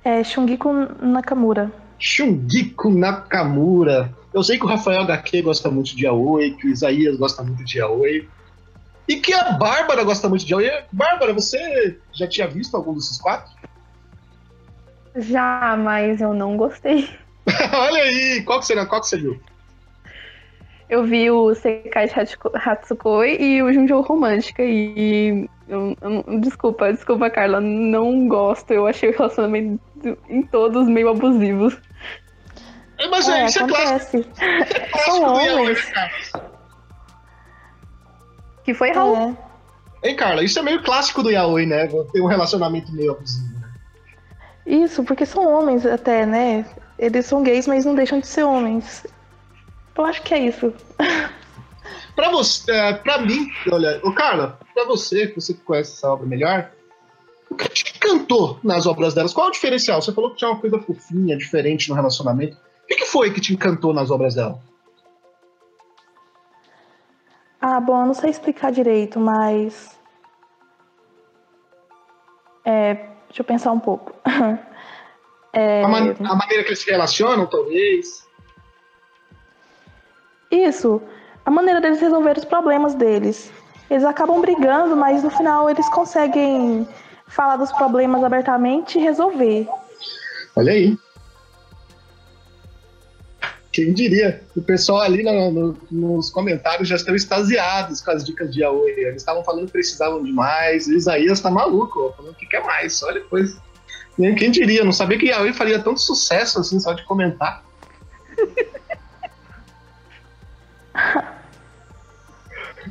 É 0.04 0.22
Shungiku 0.22 0.72
Nakamura. 1.02 1.72
Shungiku 1.98 2.90
Nakamura. 2.90 4.14
Eu 4.32 4.44
sei 4.44 4.58
que 4.58 4.64
o 4.64 4.68
Rafael 4.68 5.02
HQ 5.02 5.42
gosta 5.42 5.70
muito 5.70 5.96
de 5.96 6.04
yaoi, 6.04 6.52
que 6.52 6.68
o 6.68 6.70
Isaías 6.70 7.16
gosta 7.16 7.42
muito 7.42 7.64
de 7.64 7.78
yaoi. 7.78 8.28
E 9.08 9.16
que 9.16 9.32
a 9.32 9.52
Bárbara 9.52 10.04
gosta 10.04 10.28
muito 10.28 10.44
de 10.44 10.52
yaoi. 10.52 10.70
Bárbara, 10.92 11.32
você 11.32 11.98
já 12.12 12.28
tinha 12.28 12.46
visto 12.46 12.76
algum 12.76 12.94
desses 12.94 13.18
quatro? 13.20 13.50
Já, 15.16 15.76
mas 15.78 16.20
eu 16.20 16.34
não 16.34 16.56
gostei. 16.56 17.08
Olha 17.72 18.02
aí, 18.02 18.42
qual 18.44 18.60
que, 18.60 18.66
você, 18.66 18.86
qual 18.86 19.00
que 19.00 19.08
você 19.08 19.16
viu? 19.16 19.40
Eu 20.90 21.04
vi 21.04 21.30
o 21.30 21.54
Sekai 21.54 22.08
Hatsukoi 22.54 23.36
e 23.40 23.62
o 23.62 23.72
Junjo 23.72 24.00
Romântica 24.00 24.62
e 24.62 25.48
eu, 25.68 25.94
eu- 26.00 26.40
desculpa, 26.40 26.90
desculpa, 26.92 27.28
Carla, 27.30 27.60
não 27.60 28.26
gosto. 28.26 28.72
Eu 28.72 28.86
achei 28.86 29.10
o 29.10 29.12
relacionamento 29.16 29.80
em 30.28 30.42
todos 30.42 30.86
meio 30.88 31.10
abusivos. 31.10 31.78
É, 32.98 33.06
Mas 33.08 33.28
É, 33.28 33.46
isso 33.46 33.62
é 33.62 33.66
clássico, 33.66 34.16
acontece. 34.16 34.30
clássico 34.34 34.98
São 35.04 35.34
do 35.34 35.40
yaoi, 35.40 35.60
homens. 35.62 35.92
Que 38.68 38.74
foi 38.74 38.90
Raul. 38.90 39.16
É. 39.16 40.08
Hein, 40.10 40.14
Carla? 40.14 40.44
Isso 40.44 40.58
é 40.58 40.62
meio 40.62 40.82
clássico 40.82 41.22
do 41.22 41.30
yaoi, 41.30 41.64
né? 41.64 41.86
Ter 41.86 42.20
um 42.20 42.26
relacionamento 42.26 42.92
meio 42.92 43.12
abusivo. 43.12 43.48
né? 43.58 43.66
Isso, 44.66 45.02
porque 45.04 45.24
são 45.24 45.50
homens 45.50 45.86
até, 45.86 46.26
né? 46.26 46.66
Eles 46.98 47.24
são 47.24 47.42
gays, 47.42 47.66
mas 47.66 47.86
não 47.86 47.94
deixam 47.94 48.20
de 48.20 48.26
ser 48.26 48.42
homens. 48.42 49.06
Eu 49.96 50.04
acho 50.04 50.20
que 50.20 50.34
é 50.34 50.40
isso. 50.40 50.70
Pra 52.14 52.30
você, 52.30 52.70
é, 52.70 52.92
pra 52.92 53.22
mim, 53.22 53.48
olha, 53.72 54.00
ô 54.02 54.12
Carla, 54.12 54.58
pra 54.74 54.84
você, 54.84 55.28
que 55.28 55.36
você 55.40 55.54
que 55.54 55.60
conhece 55.60 55.94
essa 55.94 56.12
obra 56.12 56.26
melhor, 56.26 56.70
o 57.48 57.54
que 57.54 57.68
te 57.70 57.94
encantou 57.96 58.58
nas 58.62 58.86
obras 58.86 59.14
delas? 59.14 59.32
Qual 59.32 59.46
é 59.46 59.50
o 59.50 59.52
diferencial? 59.52 60.02
Você 60.02 60.12
falou 60.12 60.32
que 60.32 60.36
tinha 60.36 60.50
uma 60.50 60.60
coisa 60.60 60.78
fofinha, 60.80 61.38
diferente 61.38 61.88
no 61.88 61.94
relacionamento. 61.94 62.56
O 62.82 62.86
que, 62.86 62.96
que 62.96 63.04
foi 63.06 63.32
que 63.32 63.40
te 63.40 63.54
encantou 63.54 63.94
nas 63.94 64.10
obras 64.10 64.34
dela? 64.34 64.60
Ah, 67.60 67.80
bom, 67.80 68.00
eu 68.02 68.06
não 68.06 68.14
sei 68.14 68.30
explicar 68.30 68.70
direito, 68.72 69.18
mas. 69.18 69.98
É, 72.64 72.94
deixa 73.28 73.40
eu 73.40 73.44
pensar 73.44 73.72
um 73.72 73.80
pouco. 73.80 74.12
É, 75.50 75.82
A, 75.82 75.88
man- 75.88 76.14
a 76.28 76.34
maneira 76.36 76.62
que 76.62 76.68
eles 76.68 76.78
se 76.80 76.90
relacionam, 76.90 77.46
talvez. 77.46 78.22
Isso, 80.50 81.00
a 81.44 81.50
maneira 81.50 81.80
deles 81.80 82.00
resolver 82.02 82.36
os 82.36 82.44
problemas 82.44 82.94
deles. 82.94 83.50
Eles 83.90 84.04
acabam 84.04 84.42
brigando, 84.42 84.94
mas 84.94 85.24
no 85.24 85.30
final 85.30 85.70
eles 85.70 85.88
conseguem 85.88 86.86
falar 87.28 87.56
dos 87.56 87.72
problemas 87.72 88.22
abertamente 88.22 88.98
e 88.98 89.02
resolver. 89.02 89.66
Olha 90.54 90.72
aí. 90.72 90.98
Quem 93.72 93.92
diria? 93.92 94.42
O 94.56 94.62
pessoal 94.62 95.00
ali 95.02 95.22
no- 95.22 95.50
no- 95.50 95.78
nos 95.90 96.30
comentários 96.30 96.88
já 96.88 96.96
estão 96.96 97.14
extasiados 97.14 98.00
com 98.00 98.10
as 98.10 98.24
dicas 98.24 98.52
de 98.52 98.60
Yaoi. 98.62 98.90
Eles 98.92 99.16
estavam 99.22 99.44
falando 99.44 99.66
que 99.66 99.72
precisavam 99.72 100.22
de 100.22 100.32
mais. 100.32 100.86
O 100.86 100.92
Isaías 100.94 101.40
tá 101.40 101.50
maluco, 101.50 102.00
ó, 102.08 102.12
falando 102.16 102.34
que 102.34 102.46
quer 102.46 102.64
mais. 102.64 103.02
Olha 103.02 103.20
coisa. 103.24 103.60
Nem 104.16 104.34
Quem 104.34 104.50
diria? 104.50 104.82
Não 104.84 104.90
sabia 104.92 105.18
que 105.18 105.26
Yaoi 105.26 105.52
faria 105.52 105.78
tanto 105.78 106.00
sucesso 106.00 106.58
assim 106.58 106.80
só 106.80 106.92
de 106.92 107.04
comentar. 107.04 107.62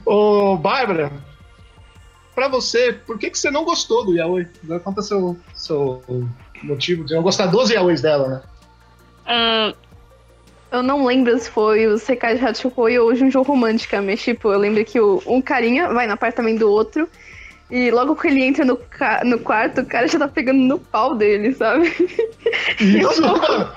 Ô, 0.06 0.56
Bárbara, 0.58 1.12
pra 2.36 2.48
você, 2.48 2.94
por 2.94 3.18
que, 3.18 3.30
que 3.30 3.38
você 3.38 3.50
não 3.52 3.66
gostou 3.66 4.06
do 4.06 4.14
Yaoi? 4.16 4.48
Conta 4.84 5.02
seu, 5.02 5.38
seu 5.54 6.02
motivo 6.64 7.04
de 7.04 7.14
não 7.16 7.22
gostar 7.24 7.48
dos 7.48 7.70
Yaois 7.70 8.02
dela, 8.02 8.28
né? 8.28 8.42
Ah, 9.26 9.74
eu 10.72 10.84
não 10.84 11.06
lembro 11.06 11.38
se 11.40 11.50
foi 11.50 11.88
o 11.88 11.98
Sekai 11.98 12.38
Hatsukoi 12.40 12.98
ou 13.00 13.10
o 13.10 13.16
Junjo 13.16 13.42
Romântica, 13.42 14.02
mas 14.02 14.22
tipo, 14.22 14.52
eu 14.52 14.60
lembro 14.60 14.84
que 14.86 15.00
o, 15.00 15.22
um 15.26 15.42
carinha 15.42 15.88
vai 15.90 16.08
no 16.08 16.14
apartamento 16.14 16.60
do 16.60 16.70
outro 16.72 17.08
e 17.70 17.92
logo 17.92 18.16
que 18.16 18.28
ele 18.28 18.44
entra 18.44 18.64
no, 18.64 18.78
ca- 18.78 19.22
no 19.26 19.40
quarto, 19.40 19.82
o 19.82 19.86
cara 19.86 20.08
já 20.08 20.18
tá 20.20 20.28
pegando 20.28 20.60
no 20.60 20.80
pau 20.80 21.16
dele, 21.16 21.54
sabe? 21.54 21.88
Isso, 22.80 23.22
mano. 23.22 23.72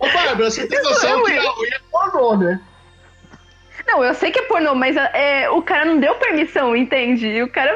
Ô, 0.00 0.06
Bárbara, 0.08 0.50
você 0.50 0.66
tem 0.66 0.82
noção 0.82 1.22
que 1.24 1.32
Yaoi 1.32 1.68
é 1.68 1.78
pornô, 1.90 2.36
né? 2.36 2.60
Não, 3.86 4.02
eu 4.04 4.14
sei 4.14 4.32
que 4.32 4.40
é 4.40 4.42
pornô, 4.42 4.74
mas 4.74 4.96
é, 4.96 5.48
o 5.50 5.62
cara 5.62 5.84
não 5.84 6.00
deu 6.00 6.14
permissão, 6.16 6.74
entende? 6.74 7.26
E 7.28 7.42
o 7.42 7.48
cara 7.48 7.72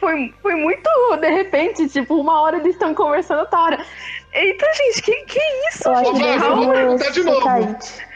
foi, 0.00 0.34
foi 0.42 0.54
muito 0.56 0.90
de 1.20 1.30
repente, 1.30 1.88
tipo, 1.88 2.16
uma 2.16 2.40
hora 2.42 2.56
eles 2.56 2.74
estão 2.74 2.92
conversando 2.94 3.40
outra 3.40 3.60
hora. 3.60 3.86
Eita, 4.32 4.66
gente, 4.74 5.02
que, 5.02 5.14
que 5.24 5.40
isso? 5.68 5.88
Eu 5.88 5.92
Ô, 5.92 6.14
que 6.14 6.22
Bárbara, 6.22 6.56
ser 6.56 6.72
perguntar 6.72 7.10
de 7.10 7.22
novo. 7.22 7.40
Sekait. 7.40 8.06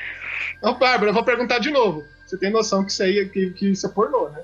Ô, 0.62 0.74
Bárbara, 0.74 1.10
eu 1.10 1.14
vou 1.14 1.24
perguntar 1.24 1.58
de 1.58 1.70
novo. 1.70 2.04
Você 2.26 2.38
tem 2.38 2.50
noção 2.50 2.84
que 2.84 2.90
isso 2.90 3.02
aí 3.02 3.18
é- 3.20 3.24
que, 3.26 3.50
que 3.50 3.70
isso 3.70 3.86
é 3.86 3.90
pornô, 3.90 4.28
né? 4.30 4.42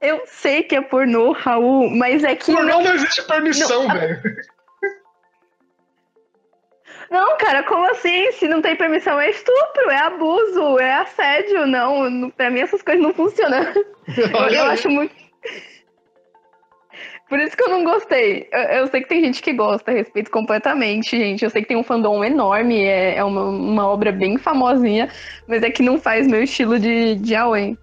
Eu 0.00 0.22
sei 0.26 0.62
que 0.62 0.76
é 0.76 0.82
pornô, 0.82 1.32
Raul, 1.32 1.88
mas 1.88 2.22
é 2.24 2.36
que 2.36 2.52
Pornô 2.52 2.68
não, 2.68 2.82
não 2.82 2.94
existe 2.94 3.22
permissão, 3.22 3.88
velho. 3.88 4.20
não, 7.10 7.38
cara, 7.38 7.62
como 7.62 7.90
assim? 7.90 8.30
Se 8.32 8.46
não 8.46 8.60
tem 8.60 8.76
permissão 8.76 9.18
é 9.18 9.30
estupro, 9.30 9.90
é 9.90 9.96
abuso, 9.96 10.78
é 10.78 10.92
assédio, 10.96 11.66
não, 11.66 12.10
não 12.10 12.28
pra 12.28 12.50
mim 12.50 12.60
essas 12.60 12.82
coisas 12.82 13.02
não 13.02 13.14
funcionam. 13.14 13.62
Eu, 14.06 14.36
Olha 14.38 14.56
eu 14.56 14.64
acho 14.66 14.90
muito. 14.90 15.14
Por 17.28 17.40
isso 17.40 17.56
que 17.56 17.62
eu 17.62 17.70
não 17.70 17.84
gostei. 17.84 18.48
Eu, 18.52 18.60
eu 18.60 18.86
sei 18.88 19.00
que 19.00 19.08
tem 19.08 19.24
gente 19.24 19.42
que 19.42 19.52
gosta, 19.52 19.90
respeito 19.90 20.30
completamente, 20.30 21.16
gente. 21.16 21.42
Eu 21.42 21.50
sei 21.50 21.62
que 21.62 21.68
tem 21.68 21.76
um 21.76 21.82
fandom 21.82 22.22
enorme, 22.22 22.82
é, 22.82 23.16
é 23.16 23.24
uma, 23.24 23.44
uma 23.44 23.88
obra 23.88 24.12
bem 24.12 24.36
famosinha, 24.36 25.10
mas 25.46 25.62
é 25.62 25.70
que 25.70 25.82
não 25.82 25.98
faz 25.98 26.26
meu 26.26 26.42
estilo 26.42 26.78
de, 26.78 27.14
de 27.16 27.34
Aoi. 27.34 27.78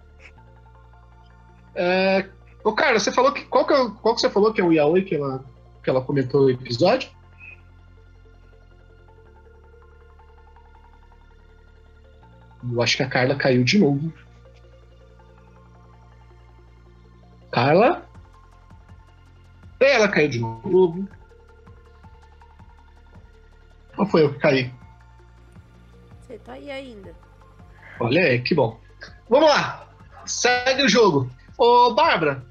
É... 1.74 2.24
Ô, 2.64 2.72
cara, 2.72 2.98
você 2.98 3.10
falou 3.10 3.32
que. 3.32 3.44
Qual 3.46 3.66
que, 3.66 3.74
é, 3.74 3.90
qual 4.00 4.14
que 4.14 4.20
você 4.20 4.30
falou 4.30 4.52
que 4.52 4.60
é 4.60 4.64
o 4.64 4.72
Yaoi 4.72 5.02
que 5.02 5.16
ela, 5.16 5.44
que 5.82 5.90
ela 5.90 6.00
comentou 6.00 6.42
no 6.42 6.50
episódio? 6.50 7.10
Eu 12.70 12.80
acho 12.80 12.96
que 12.96 13.02
a 13.02 13.08
Carla 13.08 13.34
caiu 13.34 13.64
de 13.64 13.78
novo. 13.78 14.12
Carla? 17.50 18.08
Ela 19.86 20.08
caiu 20.08 20.28
de 20.28 20.40
novo. 20.40 21.08
Ou 23.96 24.06
foi 24.06 24.22
eu 24.22 24.32
que 24.32 24.38
caí? 24.38 24.72
Você 26.20 26.38
tá 26.38 26.52
aí 26.52 26.70
ainda. 26.70 27.14
Olha 28.00 28.22
aí, 28.22 28.40
que 28.40 28.54
bom. 28.54 28.80
Vamos 29.28 29.48
lá. 29.48 29.86
Segue 30.24 30.82
o 30.82 30.88
jogo. 30.88 31.30
Ô, 31.58 31.92
Bárbara. 31.94 32.44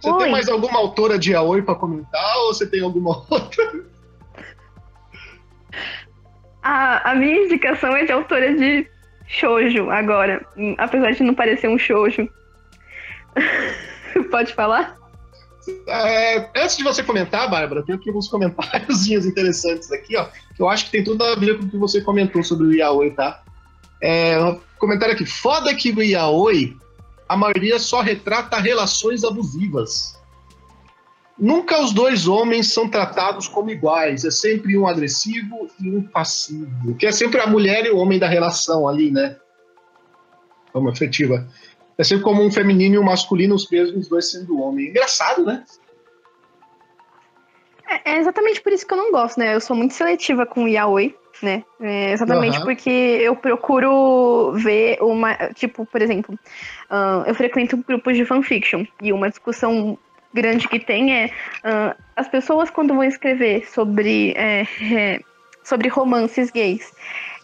Você 0.00 0.10
Oi. 0.10 0.18
tem 0.18 0.30
mais 0.30 0.48
alguma 0.48 0.78
autora 0.78 1.18
de 1.18 1.34
Aoi 1.34 1.62
pra 1.62 1.74
comentar 1.74 2.36
ou 2.38 2.52
você 2.52 2.66
tem 2.66 2.82
alguma 2.82 3.24
outra? 3.30 3.84
A, 6.62 7.10
a 7.10 7.14
minha 7.14 7.44
indicação 7.44 7.96
é 7.96 8.04
de 8.04 8.12
autora 8.12 8.54
de 8.54 8.86
shoujo 9.26 9.90
agora, 9.90 10.44
hum, 10.56 10.74
apesar 10.78 11.12
de 11.12 11.22
não 11.22 11.34
parecer 11.34 11.68
um 11.68 11.78
shoujo. 11.78 12.28
Pode 14.30 14.52
falar? 14.54 14.96
É, 15.86 16.50
antes 16.56 16.76
de 16.76 16.82
você 16.82 17.02
comentar, 17.02 17.50
Bárbara, 17.50 17.82
tem 17.82 17.94
aqui 17.94 18.10
uns 18.10 18.28
comentários 18.28 19.06
interessantes 19.08 19.90
aqui, 19.92 20.16
ó. 20.16 20.26
Que 20.54 20.62
eu 20.62 20.68
acho 20.68 20.86
que 20.86 20.90
tem 20.92 21.04
tudo 21.04 21.24
a 21.24 21.34
ver 21.34 21.58
com 21.58 21.64
o 21.64 21.68
que 21.68 21.76
você 21.76 22.00
comentou 22.00 22.42
sobre 22.42 22.66
o 22.66 22.72
Yaoi, 22.72 23.10
tá? 23.12 23.42
É, 24.02 24.38
um 24.38 24.60
comentário 24.78 25.14
aqui. 25.14 25.24
Foda 25.24 25.74
que 25.74 25.90
o 25.90 26.02
Yaoi, 26.02 26.76
a 27.28 27.36
maioria 27.36 27.78
só 27.78 28.00
retrata 28.00 28.58
relações 28.58 29.24
abusivas. 29.24 30.20
nunca 31.38 31.80
os 31.82 31.92
dois 31.92 32.28
homens 32.28 32.72
são 32.72 32.88
tratados 32.88 33.48
como 33.48 33.70
iguais. 33.70 34.24
É 34.24 34.30
sempre 34.30 34.76
um 34.76 34.86
agressivo 34.86 35.68
e 35.80 35.88
um 35.88 36.02
passivo. 36.02 36.94
Que 36.96 37.06
é 37.06 37.12
sempre 37.12 37.40
a 37.40 37.46
mulher 37.46 37.86
e 37.86 37.90
o 37.90 37.98
homem 37.98 38.18
da 38.18 38.28
relação 38.28 38.86
ali, 38.86 39.10
né? 39.10 39.36
Vamos, 40.72 40.92
afetiva. 40.92 41.48
É 41.96 42.04
sempre 42.04 42.24
como 42.24 42.42
um 42.42 42.50
feminino 42.50 42.96
e 42.96 42.98
um 42.98 43.04
masculino, 43.04 43.54
os 43.54 43.68
mesmos 43.70 44.08
dois 44.08 44.30
sendo 44.30 44.60
homem. 44.60 44.88
Engraçado, 44.88 45.44
né? 45.44 45.64
É, 47.88 48.12
é 48.14 48.18
exatamente 48.18 48.60
por 48.60 48.72
isso 48.72 48.86
que 48.86 48.92
eu 48.92 48.98
não 48.98 49.12
gosto, 49.12 49.38
né? 49.38 49.54
Eu 49.54 49.60
sou 49.60 49.76
muito 49.76 49.94
seletiva 49.94 50.44
com 50.44 50.64
o 50.64 50.68
yaoi, 50.68 51.14
né? 51.42 51.64
É 51.80 52.12
exatamente 52.12 52.58
uhum. 52.58 52.64
porque 52.64 52.90
eu 52.90 53.36
procuro 53.36 54.52
ver 54.54 54.98
uma. 55.00 55.34
Tipo, 55.54 55.86
por 55.86 56.02
exemplo, 56.02 56.38
uh, 56.90 57.26
eu 57.26 57.34
frequento 57.34 57.76
grupos 57.76 58.16
de 58.16 58.24
fanfiction 58.24 58.84
e 59.00 59.12
uma 59.12 59.28
discussão 59.28 59.98
grande 60.32 60.68
que 60.68 60.80
tem 60.80 61.14
é 61.14 61.26
uh, 61.26 62.02
as 62.16 62.26
pessoas 62.26 62.68
quando 62.68 62.92
vão 62.92 63.04
escrever 63.04 63.68
sobre, 63.70 64.32
é, 64.36 64.66
é, 64.92 65.20
sobre 65.62 65.88
romances 65.88 66.50
gays, 66.50 66.92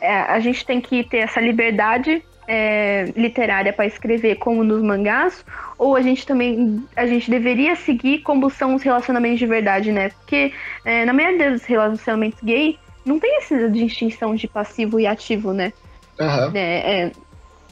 é, 0.01 0.13
a 0.13 0.41
gente 0.41 0.67
tem 0.67 0.81
que 0.81 1.05
ter 1.05 1.19
essa 1.19 1.41
liberdade 1.41 2.23
é, 2.53 3.13
literária 3.17 3.73
para 3.73 3.87
escrever 3.87 4.35
como 4.35 4.65
nos 4.65 4.83
mangás, 4.83 5.45
ou 5.79 5.95
a 5.95 6.03
gente 6.03 6.27
também 6.27 6.85
a 6.97 7.07
gente 7.07 7.31
deveria 7.31 7.77
seguir 7.77 8.23
como 8.23 8.51
são 8.51 8.75
os 8.75 8.83
relacionamentos 8.83 9.39
de 9.39 9.47
verdade, 9.47 9.93
né? 9.93 10.09
Porque 10.09 10.53
é, 10.85 11.05
na 11.05 11.13
maioria 11.13 11.53
dos 11.53 11.65
relacionamentos 11.65 12.41
gay 12.43 12.77
não 13.07 13.21
tem 13.21 13.39
essa 13.39 13.71
distinção 13.71 14.35
de 14.35 14.49
passivo 14.49 14.99
e 14.99 15.07
ativo, 15.07 15.53
né? 15.53 15.73
Uhum. 16.19 16.51
É, 16.53 17.13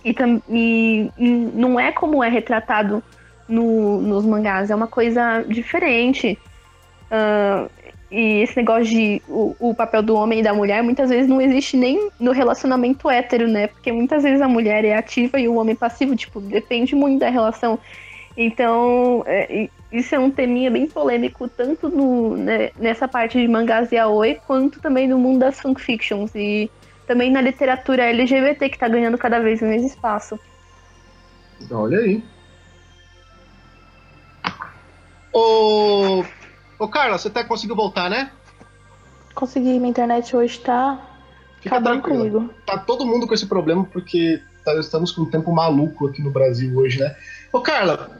e, 0.05 0.15
e, 0.49 1.11
e, 1.19 1.29
não 1.29 1.81
é 1.81 1.91
como 1.91 2.23
é 2.23 2.29
retratado 2.29 3.03
no, 3.49 4.01
nos 4.01 4.25
mangás, 4.25 4.71
é 4.71 4.77
uma 4.77 4.87
coisa 4.87 5.43
diferente. 5.49 6.39
Uh, 7.11 7.69
e 8.11 8.43
esse 8.43 8.57
negócio 8.57 8.85
de 8.85 9.23
o, 9.29 9.55
o, 9.59 9.75
papel 9.75 10.03
do 10.03 10.15
homem 10.15 10.41
e 10.41 10.43
da 10.43 10.55
mulher 10.55 10.83
muitas 10.83 11.11
vezes 11.11 11.29
não 11.29 11.41
existe 11.41 11.77
nem 11.77 12.11
no 12.19 12.33
relacionamento 12.33 13.11
hétero, 13.11 13.47
né? 13.47 13.67
Porque 13.67 13.93
muitas 13.93 14.23
vezes 14.23 14.41
a 14.41 14.49
mulher 14.49 14.85
é 14.85 14.97
ativa 14.97 15.39
e 15.39 15.47
o 15.47 15.57
homem 15.57 15.75
é 15.75 15.77
passivo, 15.77 16.17
tipo, 16.17 16.41
depende 16.41 16.95
muito 16.95 17.21
da 17.21 17.29
relação. 17.29 17.79
Então, 18.35 19.25
é, 19.27 19.69
isso 19.93 20.15
é 20.15 20.19
um 20.19 20.31
teminha 20.31 20.71
bem 20.71 20.87
polêmico, 20.87 21.49
tanto 21.49 21.89
no, 21.89 22.37
né, 22.37 22.71
nessa 22.79 23.09
parte 23.09 23.39
de 23.39 23.49
mangás 23.49 23.91
e 23.93 23.99
aoi, 23.99 24.37
quanto 24.47 24.81
também 24.81 25.09
no 25.09 25.19
mundo 25.19 25.41
das 25.41 25.61
fanfictions 25.61 26.35
e 26.35 26.71
também 27.07 27.31
na 27.31 27.41
literatura 27.41 28.05
LGBT, 28.05 28.69
que 28.69 28.79
tá 28.79 28.89
ganhando 28.89 29.19
cada 29.19 29.41
vez 29.41 29.61
mais 29.61 29.85
espaço. 29.85 30.39
Olha 31.71 31.99
aí. 31.99 32.23
Ô, 35.33 36.25
Ô, 36.79 36.89
Carla, 36.89 37.19
você 37.19 37.29
até 37.29 37.43
conseguiu 37.43 37.75
voltar, 37.75 38.09
né? 38.09 38.31
Consegui, 39.35 39.79
minha 39.79 39.91
internet 39.91 40.37
hoje 40.37 40.61
tá. 40.61 40.99
Fica 41.61 41.81
tranquilo. 41.81 42.19
Comigo. 42.19 42.55
Tá 42.65 42.79
todo 42.79 43.07
mundo 43.07 43.27
com 43.27 43.35
esse 43.35 43.47
problema 43.47 43.85
porque 43.85 44.41
tá, 44.65 44.75
estamos 44.75 45.11
com 45.11 45.23
um 45.23 45.31
tempo 45.31 45.53
maluco 45.53 46.07
aqui 46.07 46.23
no 46.23 46.31
Brasil 46.31 46.77
hoje, 46.79 47.01
né? 47.01 47.17
Ô, 47.53 47.61
Carla, 47.61 48.11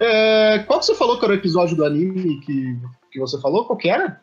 é, 0.00 0.64
qual 0.66 0.80
que 0.80 0.86
você 0.86 0.94
falou 0.94 1.18
que 1.18 1.24
era 1.24 1.34
o 1.34 1.36
episódio 1.36 1.76
do 1.76 1.84
anime 1.84 2.40
que, 2.40 2.76
que 3.12 3.20
você 3.20 3.40
falou? 3.40 3.64
Qual 3.64 3.76
que 3.76 3.88
era? 3.88 4.20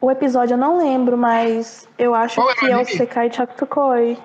O 0.00 0.10
episódio 0.10 0.54
eu 0.54 0.58
não 0.58 0.78
lembro, 0.78 1.16
mas 1.16 1.88
eu 1.96 2.12
acho 2.14 2.34
qual 2.34 2.54
que 2.56 2.66
é 2.66 2.76
o 2.76 2.84
Sekai 2.84 3.32
Chakutukoi. 3.32 4.18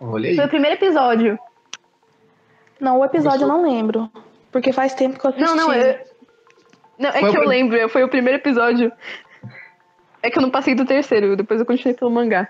Olha 0.00 0.30
aí. 0.30 0.36
Foi 0.36 0.44
o 0.44 0.48
primeiro 0.48 0.76
episódio. 0.76 1.36
Não, 2.80 3.00
o 3.00 3.04
episódio 3.04 3.40
Começou... 3.40 3.56
eu 3.56 3.62
não 3.62 3.68
lembro. 3.68 4.10
Porque 4.52 4.72
faz 4.72 4.94
tempo 4.94 5.18
que 5.18 5.26
eu 5.26 5.30
assisti. 5.30 5.44
Não, 5.44 5.56
não, 5.56 5.74
eu, 5.74 5.98
não, 6.98 7.10
é 7.10 7.20
foi 7.20 7.30
que 7.30 7.38
eu 7.38 7.44
lembro, 7.44 7.88
foi 7.88 8.02
o 8.02 8.08
primeiro 8.08 8.38
episódio. 8.38 8.90
É 10.20 10.30
que 10.30 10.38
eu 10.38 10.42
não 10.42 10.50
passei 10.50 10.74
do 10.74 10.84
terceiro, 10.84 11.36
depois 11.36 11.60
eu 11.60 11.66
continuei 11.66 11.94
pelo 11.96 12.10
mangá. 12.10 12.48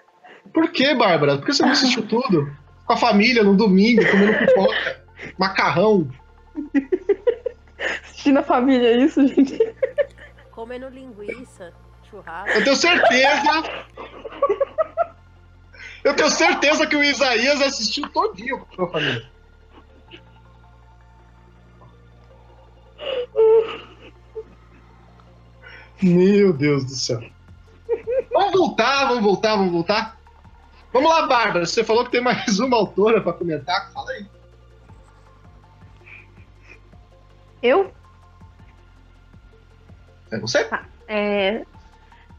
Por 0.55 0.73
que, 0.73 0.95
Bárbara? 0.95 1.37
Por 1.37 1.45
que 1.45 1.53
você 1.53 1.63
não 1.63 1.73
assistiu 1.73 2.07
tudo? 2.07 2.51
Com 2.87 2.93
a 2.95 2.97
família, 2.97 3.45
no 3.45 3.55
domingo, 3.55 4.03
comendo 4.11 4.39
pipoca, 4.39 5.05
macarrão. 5.39 6.09
Assistindo 8.05 8.39
a 8.39 8.43
família, 8.43 8.89
é 8.89 8.97
isso, 8.97 9.27
gente? 9.27 9.59
Comendo 10.51 10.89
linguiça, 10.89 11.75
churrasco. 12.11 12.57
Eu 12.57 12.65
tenho 12.65 12.77
certeza. 12.77 13.63
eu 16.03 16.17
tenho 16.17 16.31
certeza 16.31 16.87
que 16.87 16.97
o 16.97 17.05
Isaías 17.05 17.61
assistiu 17.61 18.09
todinho 18.09 18.67
com 18.75 18.85
a 18.85 18.89
família. 18.89 19.31
Meu 26.03 26.53
Deus 26.53 26.85
do 26.85 26.93
céu. 26.93 27.21
Vamos 28.33 28.53
voltar, 28.53 29.09
vamos 29.09 29.23
voltar, 29.25 29.57
vamos 29.57 29.73
voltar. 29.73 30.19
Vamos 30.93 31.11
lá, 31.11 31.27
Bárbara. 31.27 31.67
Você 31.67 31.83
falou 31.83 32.05
que 32.05 32.13
tem 32.13 32.21
mais 32.21 32.59
uma 32.61 32.77
autora 32.77 33.21
para 33.21 33.33
comentar. 33.33 33.91
Fala 33.93 34.11
aí. 34.13 34.27
Eu? 37.63 37.91
É 40.31 40.39
você? 40.39 40.65
Tá. 40.65 40.85
É, 41.09 41.65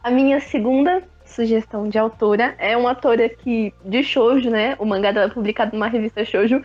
a 0.03 0.09
minha 0.09 0.39
segunda 0.39 1.03
sugestão 1.25 1.87
de 1.89 1.97
autora 1.97 2.55
é 2.57 2.75
uma 2.77 2.89
autora 2.89 3.27
que 3.27 3.73
de 3.83 4.03
shoujo, 4.03 4.49
né? 4.49 4.75
O 4.79 4.85
mangá 4.85 5.11
dela 5.11 5.27
é 5.27 5.33
publicado 5.33 5.73
numa 5.73 5.87
revista 5.87 6.23
shoujo, 6.23 6.63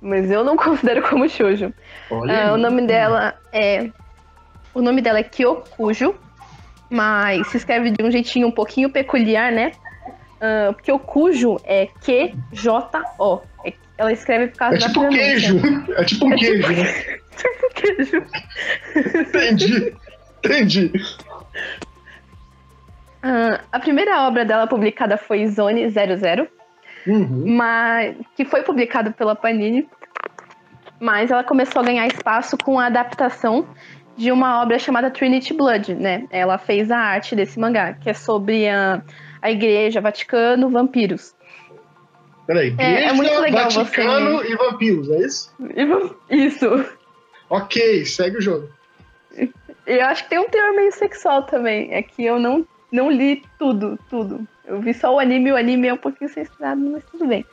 mas 0.00 0.30
eu 0.30 0.44
não 0.44 0.56
considero 0.56 1.02
como 1.08 1.28
shoujo. 1.28 1.72
Uh, 2.10 2.52
o 2.54 2.56
nome 2.56 2.86
dela 2.86 3.34
é 3.52 3.90
o 4.72 4.80
nome 4.80 5.02
dela 5.02 5.18
é 5.18 5.22
Kyokujo 5.24 6.14
mas 6.90 7.46
se 7.48 7.56
escreve 7.56 7.90
de 7.90 8.02
um 8.02 8.10
jeitinho 8.10 8.46
um 8.48 8.52
pouquinho 8.52 8.90
peculiar, 8.90 9.52
né? 9.52 9.72
Uh, 10.36 10.72
porque 10.72 10.92
o 10.92 10.98
cujo 10.98 11.58
é 11.64 11.88
Q-J-O. 12.00 13.42
É, 13.64 13.72
ela 13.96 14.12
escreve 14.12 14.48
por 14.48 14.58
causa 14.58 14.76
é 14.76 14.78
da 14.78 14.86
tipo 14.86 15.08
queijo. 15.08 15.60
É 15.96 16.04
tipo 16.04 16.26
um 16.26 16.32
é 16.32 16.36
queijo, 16.36 16.62
tipo... 16.68 16.80
né? 16.80 17.18
tipo 17.36 17.74
queijo. 17.74 18.26
Entendi. 19.20 19.96
Entendi. 20.44 20.92
Uh, 23.18 23.58
a 23.72 23.80
primeira 23.80 24.26
obra 24.26 24.44
dela 24.44 24.66
publicada 24.68 25.16
foi 25.16 25.46
Zone 25.48 25.90
00, 25.90 26.46
uhum. 27.06 27.56
mas, 27.56 28.16
que 28.36 28.44
foi 28.44 28.62
publicado 28.62 29.12
pela 29.12 29.34
Panini, 29.34 29.88
mas 31.00 31.30
ela 31.32 31.42
começou 31.42 31.82
a 31.82 31.84
ganhar 31.84 32.06
espaço 32.06 32.56
com 32.56 32.78
a 32.78 32.86
adaptação 32.86 33.66
de 34.18 34.32
uma 34.32 34.60
obra 34.60 34.78
chamada 34.80 35.10
Trinity 35.10 35.54
Blood, 35.54 35.94
né? 35.94 36.26
Ela 36.30 36.58
fez 36.58 36.90
a 36.90 36.98
arte 36.98 37.36
desse 37.36 37.58
mangá, 37.58 37.94
que 37.94 38.10
é 38.10 38.14
sobre 38.14 38.68
a, 38.68 39.00
a 39.40 39.50
igreja, 39.50 40.00
Vaticano, 40.00 40.68
vampiros. 40.68 41.34
Peraí, 42.44 42.68
igreja, 42.68 42.90
é, 42.90 43.04
é 43.04 43.12
muito 43.12 43.38
legal 43.38 43.70
Vaticano 43.70 44.38
você... 44.38 44.52
e 44.52 44.56
vampiros, 44.56 45.10
é 45.10 45.18
isso? 45.20 45.54
Isso. 46.28 46.86
Ok, 47.48 48.04
segue 48.04 48.38
o 48.38 48.42
jogo. 48.42 48.68
Eu 49.86 50.04
acho 50.06 50.24
que 50.24 50.30
tem 50.30 50.38
um 50.40 50.48
teor 50.48 50.74
meio 50.74 50.92
sexual 50.92 51.44
também. 51.44 51.94
É 51.94 52.02
que 52.02 52.24
eu 52.24 52.40
não, 52.40 52.66
não 52.90 53.10
li 53.10 53.42
tudo, 53.56 53.96
tudo. 54.10 54.46
Eu 54.66 54.80
vi 54.80 54.92
só 54.92 55.14
o 55.14 55.20
anime, 55.20 55.52
o 55.52 55.56
anime 55.56 55.88
é 55.88 55.94
um 55.94 55.98
pouquinho 55.98 56.28
censurado, 56.28 56.80
mas 56.80 57.04
tudo 57.04 57.26
bem. 57.26 57.46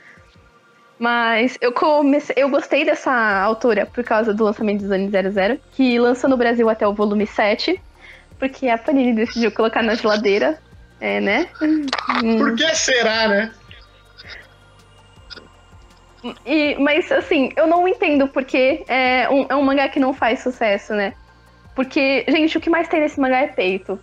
Mas 0.97 1.57
eu 1.59 1.73
comecei, 1.73 2.35
eu 2.37 2.49
gostei 2.49 2.85
dessa 2.85 3.11
autora 3.41 3.85
por 3.85 4.03
causa 4.03 4.33
do 4.33 4.45
lançamento 4.45 4.81
dos 4.81 4.91
anos 4.91 5.11
00, 5.11 5.59
que 5.73 5.99
lança 5.99 6.27
no 6.27 6.37
Brasil 6.37 6.69
até 6.69 6.87
o 6.87 6.93
volume 6.93 7.27
7, 7.27 7.81
porque 8.39 8.69
a 8.69 8.77
Panini 8.77 9.13
decidiu 9.13 9.51
colocar 9.51 9.83
na 9.83 9.95
geladeira, 9.95 10.57
é, 11.01 11.19
né? 11.19 11.49
Por 12.37 12.55
que 12.55 12.75
será, 12.75 13.27
né? 13.27 13.51
E, 16.45 16.75
mas 16.79 17.11
assim, 17.11 17.51
eu 17.55 17.67
não 17.67 17.87
entendo 17.87 18.27
porque 18.27 18.83
é 18.87 19.27
um, 19.29 19.45
é 19.49 19.55
um 19.55 19.61
mangá 19.61 19.89
que 19.89 19.99
não 19.99 20.13
faz 20.13 20.39
sucesso, 20.39 20.93
né? 20.93 21.13
Porque, 21.75 22.25
gente, 22.29 22.57
o 22.57 22.61
que 22.61 22.69
mais 22.69 22.87
tem 22.87 23.01
nesse 23.01 23.19
mangá 23.19 23.39
é 23.39 23.47
peito. 23.47 23.99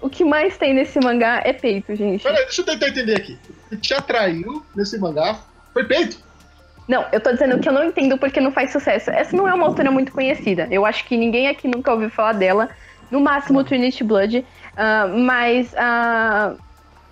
O 0.00 0.08
que 0.08 0.24
mais 0.24 0.56
tem 0.56 0.72
nesse 0.74 1.00
mangá 1.00 1.42
é 1.44 1.52
peito, 1.52 1.94
gente. 1.96 2.22
Peraí, 2.22 2.44
deixa 2.44 2.60
eu 2.60 2.66
tentar 2.66 2.88
entender 2.88 3.16
aqui 3.16 3.38
que 3.68 3.76
te 3.76 3.94
atraiu 3.94 4.64
nesse 4.74 4.98
mangá 4.98 5.40
foi 5.72 5.84
peito. 5.84 6.18
Não, 6.88 7.04
eu 7.12 7.20
tô 7.20 7.30
dizendo 7.32 7.58
que 7.58 7.68
eu 7.68 7.72
não 7.72 7.84
entendo 7.84 8.16
porque 8.16 8.40
não 8.40 8.50
faz 8.50 8.72
sucesso. 8.72 9.10
Essa 9.10 9.36
não 9.36 9.46
é 9.46 9.52
uma 9.52 9.66
autora 9.66 9.90
muito 9.90 10.10
conhecida. 10.10 10.66
Eu 10.70 10.86
acho 10.86 11.04
que 11.04 11.16
ninguém 11.16 11.48
aqui 11.48 11.68
nunca 11.68 11.92
ouviu 11.92 12.08
falar 12.08 12.32
dela. 12.32 12.70
No 13.10 13.20
máximo, 13.20 13.62
Trinity 13.62 14.02
Blood. 14.02 14.38
Uh, 14.38 15.18
mas 15.18 15.72
uh, 15.74 16.58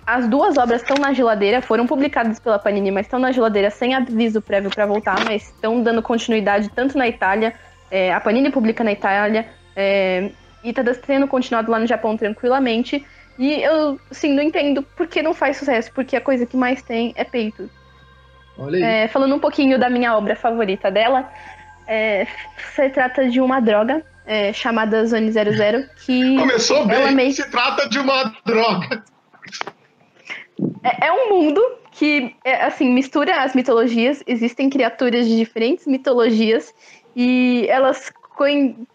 as 0.06 0.26
duas 0.28 0.56
obras 0.56 0.80
estão 0.80 0.96
na 0.96 1.12
geladeira, 1.12 1.60
foram 1.60 1.86
publicadas 1.86 2.38
pela 2.38 2.58
Panini, 2.58 2.90
mas 2.90 3.06
estão 3.06 3.18
na 3.18 3.32
geladeira 3.32 3.70
sem 3.70 3.94
aviso 3.94 4.40
prévio 4.40 4.70
para 4.70 4.86
voltar, 4.86 5.22
mas 5.24 5.48
estão 5.48 5.82
dando 5.82 6.00
continuidade 6.00 6.70
tanto 6.70 6.96
na 6.96 7.06
Itália. 7.06 7.54
É, 7.90 8.14
a 8.14 8.20
Panini 8.20 8.50
publica 8.50 8.82
na 8.82 8.92
Itália. 8.92 9.46
É, 9.74 10.30
e 10.68 10.72
tá 10.72 10.82
sendo 10.94 11.26
continuado 11.28 11.70
lá 11.70 11.78
no 11.78 11.86
Japão 11.86 12.16
tranquilamente. 12.16 13.04
E 13.38 13.62
eu, 13.62 14.00
assim, 14.10 14.32
não 14.32 14.42
entendo 14.42 14.82
por 14.82 15.06
que 15.06 15.22
não 15.22 15.34
faz 15.34 15.58
sucesso, 15.58 15.92
porque 15.94 16.16
a 16.16 16.20
coisa 16.20 16.46
que 16.46 16.56
mais 16.56 16.82
tem 16.82 17.12
é 17.16 17.24
peito. 17.24 17.68
Olha 18.58 18.76
aí. 18.76 18.82
É, 19.04 19.08
falando 19.08 19.34
um 19.34 19.38
pouquinho 19.38 19.78
da 19.78 19.88
minha 19.90 20.16
obra 20.16 20.34
favorita 20.34 20.90
dela, 20.90 21.30
É, 21.88 22.26
se 22.74 22.88
trata 22.90 23.28
de 23.28 23.40
uma 23.40 23.60
droga 23.60 24.04
é, 24.26 24.52
chamada 24.52 25.06
Zone 25.06 25.30
00 25.30 25.84
que. 26.04 26.36
Começou 26.36 26.84
bem, 26.84 27.14
meio- 27.14 27.32
se 27.32 27.48
trata 27.48 27.88
de 27.88 28.00
uma 28.00 28.34
droga. 28.44 29.04
É, 30.82 31.06
é 31.06 31.12
um 31.12 31.28
mundo 31.30 31.60
que, 31.92 32.34
é, 32.44 32.64
assim, 32.64 32.90
mistura 32.90 33.42
as 33.42 33.54
mitologias. 33.54 34.20
Existem 34.26 34.68
criaturas 34.68 35.28
de 35.28 35.36
diferentes 35.36 35.86
mitologias 35.86 36.74
e 37.14 37.66
elas 37.68 38.12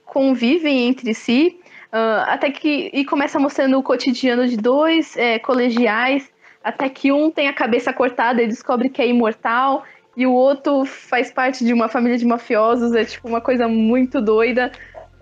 convivem 0.06 0.88
entre 0.90 1.14
si. 1.14 1.61
Ah, 1.92 2.26
até 2.28 2.50
que. 2.52 2.90
E 2.94 3.04
começa 3.06 3.40
mostrando 3.40 3.78
o 3.78 3.84
cotidiano 3.84 4.48
de 4.48 4.58
dois 4.58 5.16
é, 5.18 5.40
colegiais. 5.40 6.30
Até 6.64 6.90
que 6.90 7.12
um 7.12 7.32
tem 7.32 7.48
a 7.48 7.54
cabeça 7.54 7.92
cortada 7.92 8.42
e 8.42 8.48
descobre 8.48 8.90
que 8.90 9.02
é 9.02 9.08
imortal. 9.08 9.84
E 10.16 10.26
o 10.28 10.34
outro 10.34 10.86
faz 10.86 11.32
parte 11.32 11.66
de 11.66 11.74
uma 11.74 11.90
família 11.90 12.18
de 12.18 12.26
mafiosos. 12.26 12.94
É 12.94 13.04
tipo 13.04 13.28
uma 13.28 13.42
coisa 13.42 13.68
muito 13.68 14.22
doida. 14.22 14.72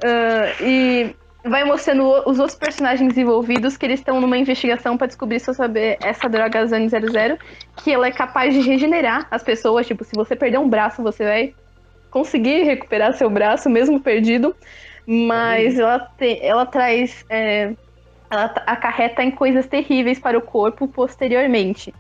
Ah, 0.04 0.54
e 0.62 1.16
vai 1.44 1.64
mostrando 1.64 2.04
os 2.30 2.38
outros 2.38 2.58
personagens 2.58 3.18
envolvidos 3.18 3.78
que 3.78 3.86
eles 3.86 4.00
estão 4.00 4.20
numa 4.20 4.38
investigação 4.38 4.98
para 4.98 5.08
descobrir 5.08 5.40
sobre 5.40 5.98
essa 6.02 6.28
droga 6.28 6.68
Zone 6.68 6.90
00, 6.90 7.38
que 7.78 7.92
ela 7.92 8.08
é 8.08 8.12
capaz 8.12 8.54
de 8.54 8.60
regenerar 8.62 9.28
as 9.32 9.42
pessoas. 9.42 9.88
Tipo, 9.88 10.04
se 10.04 10.12
você 10.16 10.36
perder 10.36 10.60
um 10.60 10.68
braço, 10.68 11.02
você 11.02 11.24
vai 11.24 11.54
conseguir 12.12 12.64
recuperar 12.64 13.14
seu 13.14 13.30
braço, 13.30 13.70
mesmo 13.70 14.00
perdido. 14.00 14.56
Mas 15.12 15.80
ela, 15.80 16.00
te- 16.00 16.40
ela 16.40 16.68
traz. 16.68 17.26
é, 17.30 17.74
ela 18.30 18.54
acarreta 18.68 19.24
em 19.24 19.32
coisas 19.32 19.66
terríveis 19.66 20.20
para 20.20 20.38
o 20.38 20.42
corpo 20.42 20.88
posteriormente. 20.88 21.92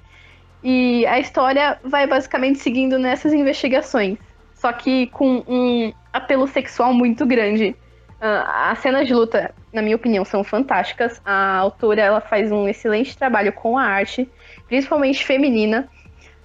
E 0.63 1.07
a 1.07 1.19
história 1.19 1.79
vai 1.83 2.05
basicamente 2.05 2.59
seguindo 2.59 2.99
nessas 2.99 3.33
investigações. 3.33 4.19
Só 4.53 4.71
que 4.71 5.07
com 5.07 5.43
um 5.47 5.91
apelo 6.13 6.45
sexual 6.45 6.93
muito 6.93 7.25
grande. 7.25 7.75
Ah, 8.21 8.71
as 8.71 8.79
cenas 8.79 9.07
de 9.07 9.13
luta, 9.13 9.55
na 9.73 9.81
minha 9.81 9.95
opinião, 9.95 10.23
são 10.23 10.43
fantásticas. 10.43 11.19
A 11.25 11.55
autora 11.55 12.01
ela 12.01 12.21
faz 12.21 12.51
um 12.51 12.67
excelente 12.67 13.17
trabalho 13.17 13.53
com 13.53 13.77
a 13.77 13.83
arte, 13.83 14.29
principalmente 14.67 15.25
feminina. 15.25 15.89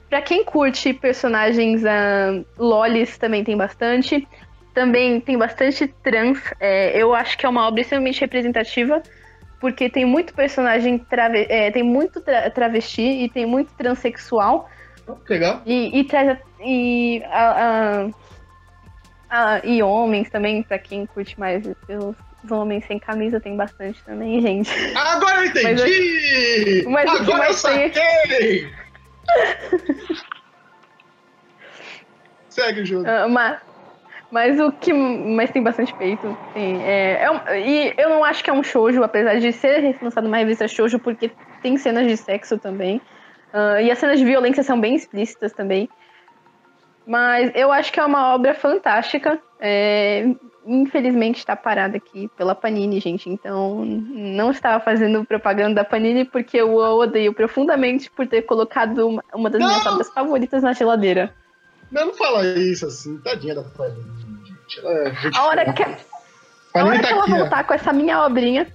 Pra 0.08 0.22
quem 0.22 0.44
curte 0.44 0.94
personagens 0.94 1.84
ah, 1.84 2.40
lolis, 2.56 3.18
também 3.18 3.44
tem 3.44 3.56
bastante. 3.56 4.26
Também 4.74 5.20
tem 5.20 5.38
bastante 5.38 5.86
trans. 6.02 6.38
É, 6.58 6.96
eu 7.00 7.14
acho 7.14 7.38
que 7.38 7.46
é 7.46 7.48
uma 7.48 7.66
obra 7.68 7.80
extremamente 7.80 8.20
representativa, 8.20 9.00
porque 9.60 9.88
tem 9.88 10.04
muito 10.04 10.34
personagem 10.34 10.98
trave- 10.98 11.46
é, 11.48 11.70
tem 11.70 11.82
muito 11.84 12.20
tra- 12.20 12.50
travesti 12.50 13.02
e 13.02 13.28
tem 13.28 13.46
muito 13.46 13.72
transexual. 13.74 14.68
Legal. 15.28 15.62
E, 15.64 16.00
e 16.00 16.04
traz. 16.04 16.30
a- 16.30 16.38
E, 16.66 17.22
a- 17.26 18.08
a- 19.30 19.54
a- 19.56 19.60
e 19.64 19.82
homens 19.82 20.28
também, 20.30 20.62
pra 20.62 20.78
quem 20.78 21.04
curte 21.06 21.38
mais 21.38 21.62
os, 21.66 22.16
homens 22.50 22.84
sem 22.86 22.98
camisa, 22.98 23.38
tem 23.40 23.54
bastante 23.56 24.02
também, 24.02 24.40
gente. 24.42 24.70
Agora 24.96 25.40
eu 25.40 25.44
entendi! 25.46 26.84
Mas 26.88 27.10
que 27.10 27.16
Agora 27.18 27.46
eu 27.48 27.52
saquei! 27.54 27.92
Segue 32.48 32.80
o 32.82 32.86
jogo. 32.86 33.08
Ah, 33.08 33.26
mas, 33.28 33.58
mas 34.30 34.58
o 34.60 34.72
que. 34.72 34.92
Mas 34.92 35.50
tem 35.50 35.62
bastante 35.62 35.94
peito. 35.94 36.36
Tem, 36.52 36.82
é, 36.82 37.24
é 37.24 37.60
e 37.60 37.94
eu 37.96 38.10
não 38.10 38.24
acho 38.24 38.42
que 38.42 38.50
é 38.50 38.52
um 38.52 38.62
shoujo, 38.62 39.02
apesar 39.02 39.38
de 39.38 39.52
ser 39.52 39.96
lançado 40.02 40.24
numa 40.24 40.36
revista 40.36 40.66
shoujo, 40.66 40.98
porque 40.98 41.30
tem 41.62 41.76
cenas 41.76 42.06
de 42.06 42.16
sexo 42.16 42.58
também. 42.58 43.00
Ah, 43.54 43.80
e 43.80 43.88
as 43.88 43.98
cenas 43.98 44.18
de 44.18 44.24
violência 44.24 44.64
são 44.64 44.80
bem 44.80 44.96
explícitas 44.96 45.52
também. 45.52 45.88
Mas 47.06 47.52
eu 47.54 47.70
acho 47.70 47.92
que 47.92 48.00
é 48.00 48.04
uma 48.04 48.34
obra 48.34 48.52
fantástica. 48.52 49.40
É, 49.60 50.26
infelizmente 50.66 51.38
está 51.38 51.54
parada 51.54 51.96
aqui 51.96 52.28
pela 52.36 52.54
Panini, 52.54 52.98
gente. 52.98 53.30
Então 53.30 53.84
não 53.84 54.50
estava 54.50 54.82
fazendo 54.82 55.24
propaganda 55.24 55.76
da 55.76 55.84
Panini 55.84 56.24
porque 56.24 56.56
eu 56.56 56.74
odeio 56.74 57.32
profundamente 57.32 58.10
por 58.10 58.26
ter 58.26 58.42
colocado 58.42 59.06
uma, 59.06 59.24
uma 59.32 59.48
das 59.48 59.62
minhas 59.62 59.84
Não! 59.84 59.92
obras 59.92 60.12
favoritas 60.12 60.62
na 60.62 60.72
geladeira. 60.72 61.32
Não, 61.94 62.06
não 62.06 62.14
fala 62.14 62.44
isso 62.44 62.86
assim, 62.86 63.16
tadinha 63.18 63.54
da. 63.54 63.64
Ela 64.78 64.92
é 64.92 65.12
A 65.32 65.46
hora 65.46 65.72
que, 65.72 65.82
a 65.84 66.84
hora 66.84 66.98
tá 66.98 67.06
que 67.06 67.12
ela 67.12 67.22
aqui, 67.22 67.32
ó. 67.32 67.38
voltar 67.38 67.64
com 67.64 67.74
essa 67.74 67.92
minha 67.92 68.26
obrinha, 68.26 68.66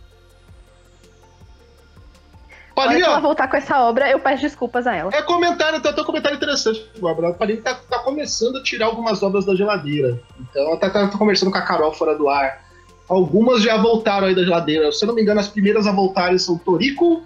a 2.74 2.80
hora 2.80 2.90
Fanny, 2.92 3.02
que 3.02 3.06
ela 3.06 3.18
ó. 3.18 3.22
voltar 3.22 3.50
com 3.50 3.58
essa 3.58 3.82
obra, 3.82 4.10
eu 4.10 4.22
peço 4.22 4.44
desculpas 4.44 4.88
a 4.88 4.96
ela. 4.96 5.12
É 5.14 5.22
comentário, 5.22 5.82
tem 5.82 5.92
até 5.92 6.02
um 6.02 6.06
comentário 6.06 6.38
interessante. 6.38 6.90
A 7.04 7.34
Fanny 7.34 7.58
tá, 7.58 7.76
tá 7.76 8.00
começando 8.00 8.56
a 8.56 8.64
tirar 8.64 8.86
algumas 8.86 9.22
obras 9.22 9.46
da 9.46 9.54
geladeira. 9.54 10.22
Então 10.40 10.62
ela 10.62 10.78
tá, 10.78 10.90
tá 10.90 11.10
conversando 11.10 11.52
com 11.52 11.58
a 11.58 11.62
Carol 11.62 11.92
fora 11.92 12.18
do 12.18 12.30
ar. 12.30 12.64
Algumas 13.10 13.62
já 13.62 13.76
voltaram 13.76 14.28
aí 14.28 14.36
da 14.36 14.44
geladeira. 14.44 14.94
Se 14.94 15.04
eu 15.04 15.08
não 15.08 15.16
me 15.16 15.22
engano, 15.22 15.42
as 15.42 15.50
primeiras 15.50 15.86
a 15.86 15.92
voltarem 15.92 16.38
são 16.38 16.58
Toriko, 16.58 17.22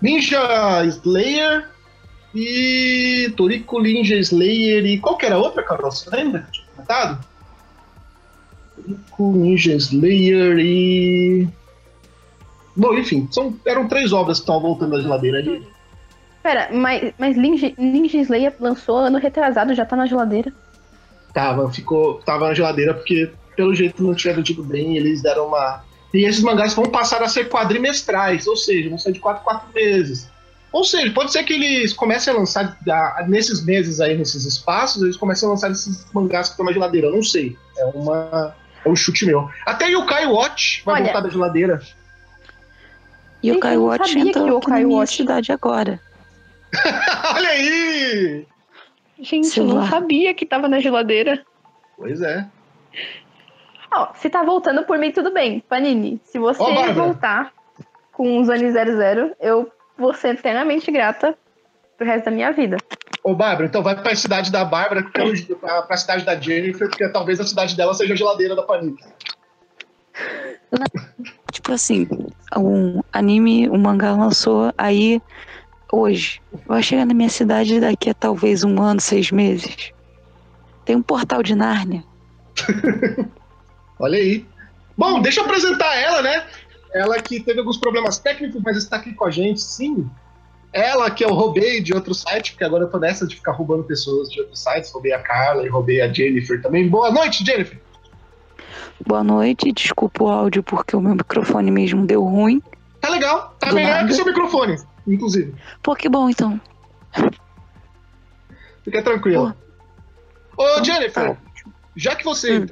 Ninja 0.00 0.82
Slayer 0.86 1.75
e. 2.36 3.30
Toriko, 3.36 3.80
Ninja 3.80 4.16
Slayer 4.16 4.84
e. 4.84 4.98
Qual 4.98 5.16
que 5.16 5.26
era 5.26 5.36
a 5.36 5.38
outra, 5.38 5.62
Carol? 5.62 5.90
Você 5.90 6.08
lembra? 6.10 6.46
Tinha 6.52 6.66
comentado? 6.74 7.24
Toriko, 8.76 9.32
Ninja 9.32 9.74
Slayer 9.74 10.58
e. 10.58 11.48
Bom, 12.76 12.92
enfim, 12.94 13.26
são, 13.30 13.58
eram 13.64 13.88
três 13.88 14.12
obras 14.12 14.38
que 14.38 14.42
estão 14.42 14.60
voltando 14.60 14.90
da 14.96 15.00
geladeira 15.00 15.38
ali. 15.38 15.66
Pera, 16.42 16.68
mas, 16.70 17.12
mas 17.18 17.36
Ninja, 17.36 17.72
Ninja 17.78 18.18
Slayer 18.18 18.54
lançou 18.60 18.98
ano 18.98 19.18
retrasado, 19.18 19.74
já 19.74 19.84
tá 19.84 19.96
na 19.96 20.06
geladeira. 20.06 20.52
Tava, 21.32 21.70
ficou, 21.72 22.20
tava 22.24 22.48
na 22.48 22.54
geladeira 22.54 22.94
porque, 22.94 23.30
pelo 23.56 23.74
jeito, 23.74 24.02
não 24.02 24.14
tinha 24.14 24.34
vendido 24.34 24.62
bem. 24.62 24.96
Eles 24.96 25.22
deram 25.22 25.48
uma. 25.48 25.82
E 26.12 26.24
esses 26.24 26.42
mangás 26.42 26.74
vão 26.74 26.84
passar 26.84 27.22
a 27.22 27.28
ser 27.28 27.48
quadrimestrais, 27.48 28.46
ou 28.46 28.56
seja, 28.56 28.88
vão 28.88 28.98
ser 28.98 29.12
de 29.12 29.20
4 29.20 29.42
4 29.42 29.68
meses. 29.74 30.30
Ou 30.76 30.84
seja, 30.84 31.10
pode 31.14 31.32
ser 31.32 31.42
que 31.44 31.54
eles 31.54 31.94
comecem 31.94 32.34
a 32.34 32.36
lançar 32.36 32.76
nesses 33.26 33.64
meses 33.64 33.98
aí, 33.98 34.14
nesses 34.14 34.44
espaços, 34.44 35.02
eles 35.02 35.16
comecem 35.16 35.48
a 35.48 35.52
lançar 35.52 35.70
esses 35.70 36.04
mangás 36.12 36.48
que 36.48 36.52
estão 36.52 36.66
na 36.66 36.72
geladeira. 36.72 37.06
Eu 37.06 37.14
não 37.14 37.22
sei. 37.22 37.56
É 37.78 37.84
uma. 37.86 38.54
É 38.84 38.88
um 38.88 38.94
chute 38.94 39.24
meu. 39.24 39.48
Até 39.64 39.88
Yokai 39.88 40.26
Watch 40.26 40.82
vai 40.84 40.96
Olha- 40.96 41.04
voltar 41.04 41.20
da 41.22 41.30
geladeira. 41.30 41.80
E 43.42 43.50
o 43.50 43.54
Gente, 43.54 43.56
eu 43.56 43.60
Kai 43.60 43.76
não 43.76 43.84
Watch 43.84 44.18
entrou 44.18 44.50
o 44.52 44.56
aqui 44.58 44.68
na 44.70 44.76
minha 44.80 44.98
Watch- 44.98 45.16
cidade 45.16 45.50
agora. 45.50 45.98
Olha 47.34 47.48
aí! 47.48 48.46
Gente, 49.18 49.58
eu 49.58 49.64
não 49.64 49.72
Celular. 49.76 49.90
sabia 49.90 50.34
que 50.34 50.44
tava 50.44 50.68
na 50.68 50.78
geladeira. 50.78 51.42
Pois 51.96 52.20
é. 52.20 52.46
Ó, 53.94 54.08
se 54.14 54.28
tá 54.28 54.42
voltando 54.42 54.82
por 54.84 54.98
mim, 54.98 55.10
tudo 55.10 55.32
bem. 55.32 55.60
Panini, 55.60 56.20
se 56.24 56.38
você 56.38 56.62
Ó, 56.62 56.92
voltar 56.92 57.50
com 58.12 58.38
o 58.40 58.44
Zone 58.44 58.70
00, 58.72 59.34
eu 59.40 59.70
vou 59.98 60.14
ser 60.14 60.34
eternamente 60.34 60.90
grata 60.90 61.36
pro 61.96 62.06
resto 62.06 62.26
da 62.26 62.30
minha 62.30 62.52
vida. 62.52 62.76
Ô, 63.22 63.34
Bárbara, 63.34 63.66
então 63.66 63.82
vai 63.82 64.00
pra 64.00 64.14
cidade 64.14 64.52
da 64.52 64.64
Bárbara, 64.64 65.02
pra, 65.02 65.82
pra 65.82 65.96
cidade 65.96 66.24
da 66.24 66.38
Jennifer, 66.38 66.88
porque 66.88 67.08
talvez 67.08 67.40
a 67.40 67.44
cidade 67.44 67.76
dela 67.76 67.94
seja 67.94 68.14
a 68.14 68.16
geladeira 68.16 68.54
da 68.54 68.62
Panini. 68.62 68.96
Tipo 71.50 71.72
assim, 71.72 72.06
um 72.56 73.00
anime, 73.12 73.68
um 73.68 73.78
mangá 73.78 74.12
lançou 74.12 74.72
aí 74.76 75.20
hoje. 75.92 76.40
Vai 76.66 76.82
chegar 76.82 77.06
na 77.06 77.14
minha 77.14 77.28
cidade 77.28 77.80
daqui 77.80 78.10
a 78.10 78.14
talvez 78.14 78.64
um 78.64 78.80
ano, 78.80 79.00
seis 79.00 79.30
meses. 79.30 79.92
Tem 80.84 80.96
um 80.96 81.02
portal 81.02 81.42
de 81.42 81.54
Nárnia. 81.54 82.04
Olha 83.98 84.18
aí. 84.18 84.46
Bom, 84.96 85.20
deixa 85.20 85.40
eu 85.40 85.44
apresentar 85.44 85.94
ela, 85.96 86.22
né? 86.22 86.46
Ela 86.92 87.20
que 87.20 87.40
teve 87.40 87.58
alguns 87.58 87.76
problemas 87.76 88.18
técnicos, 88.18 88.60
mas 88.64 88.76
está 88.76 88.96
aqui 88.96 89.12
com 89.12 89.24
a 89.24 89.30
gente, 89.30 89.60
sim. 89.60 90.08
Ela 90.72 91.10
que 91.10 91.24
eu 91.24 91.30
roubei 91.32 91.80
de 91.82 91.94
outro 91.94 92.14
site, 92.14 92.52
porque 92.52 92.64
agora 92.64 92.84
eu 92.84 92.90
tô 92.90 92.98
nessa 92.98 93.26
de 93.26 93.34
ficar 93.36 93.52
roubando 93.52 93.84
pessoas 93.84 94.30
de 94.30 94.40
outros 94.40 94.60
sites. 94.62 94.90
Roubei 94.92 95.12
a 95.12 95.18
Carla 95.22 95.64
e 95.64 95.68
roubei 95.68 96.00
a 96.02 96.12
Jennifer 96.12 96.60
também. 96.60 96.88
Boa 96.88 97.10
noite, 97.10 97.44
Jennifer. 97.44 97.80
Boa 99.06 99.22
noite, 99.24 99.72
desculpa 99.72 100.24
o 100.24 100.28
áudio 100.28 100.62
porque 100.62 100.96
o 100.96 101.00
meu 101.00 101.14
microfone 101.14 101.70
mesmo 101.70 102.06
deu 102.06 102.22
ruim. 102.24 102.62
Tá 103.00 103.08
legal. 103.10 103.54
Tá 103.58 103.68
Do 103.68 103.74
melhor 103.74 103.90
nada. 103.96 104.06
que 104.08 104.14
seu 104.14 104.24
microfone, 104.24 104.76
inclusive. 105.06 105.54
Pô, 105.82 105.94
que 105.94 106.08
bom 106.08 106.28
então. 106.30 106.60
Fica 108.84 109.02
tranquilo. 109.02 109.54
Ô, 110.56 110.84
Jennifer, 110.84 111.34
Tá. 111.34 111.36
já 111.96 112.14
que 112.16 112.24
você 112.24 112.58
Hum. 112.58 112.66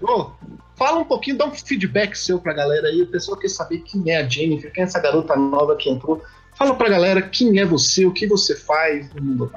Fala 0.76 0.98
um 0.98 1.04
pouquinho, 1.04 1.38
dá 1.38 1.46
um 1.46 1.52
feedback 1.52 2.16
seu 2.16 2.38
pra 2.38 2.52
galera 2.52 2.88
aí. 2.88 3.02
O 3.02 3.06
pessoal 3.10 3.38
quer 3.38 3.48
saber 3.48 3.78
quem 3.78 4.10
é 4.10 4.18
a 4.18 4.28
Jennifer, 4.28 4.72
quem 4.72 4.82
é 4.82 4.86
essa 4.86 5.00
garota 5.00 5.36
nova 5.36 5.76
que 5.76 5.90
entrou. 5.90 6.22
Fala 6.56 6.74
pra 6.74 6.88
galera 6.88 7.22
quem 7.22 7.58
é 7.58 7.64
você, 7.64 8.06
o 8.06 8.12
que 8.12 8.26
você 8.26 8.54
faz 8.54 9.12
no 9.14 9.22
mundo. 9.22 9.52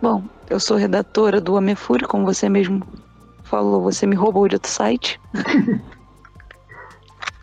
Bom, 0.00 0.22
eu 0.48 0.58
sou 0.60 0.76
redatora 0.76 1.40
do 1.40 1.56
Amefuri, 1.56 2.04
como 2.04 2.24
você 2.24 2.48
mesmo 2.48 2.86
falou, 3.44 3.82
você 3.82 4.06
me 4.06 4.16
roubou 4.16 4.48
de 4.48 4.56
outro 4.56 4.70
site. 4.70 5.20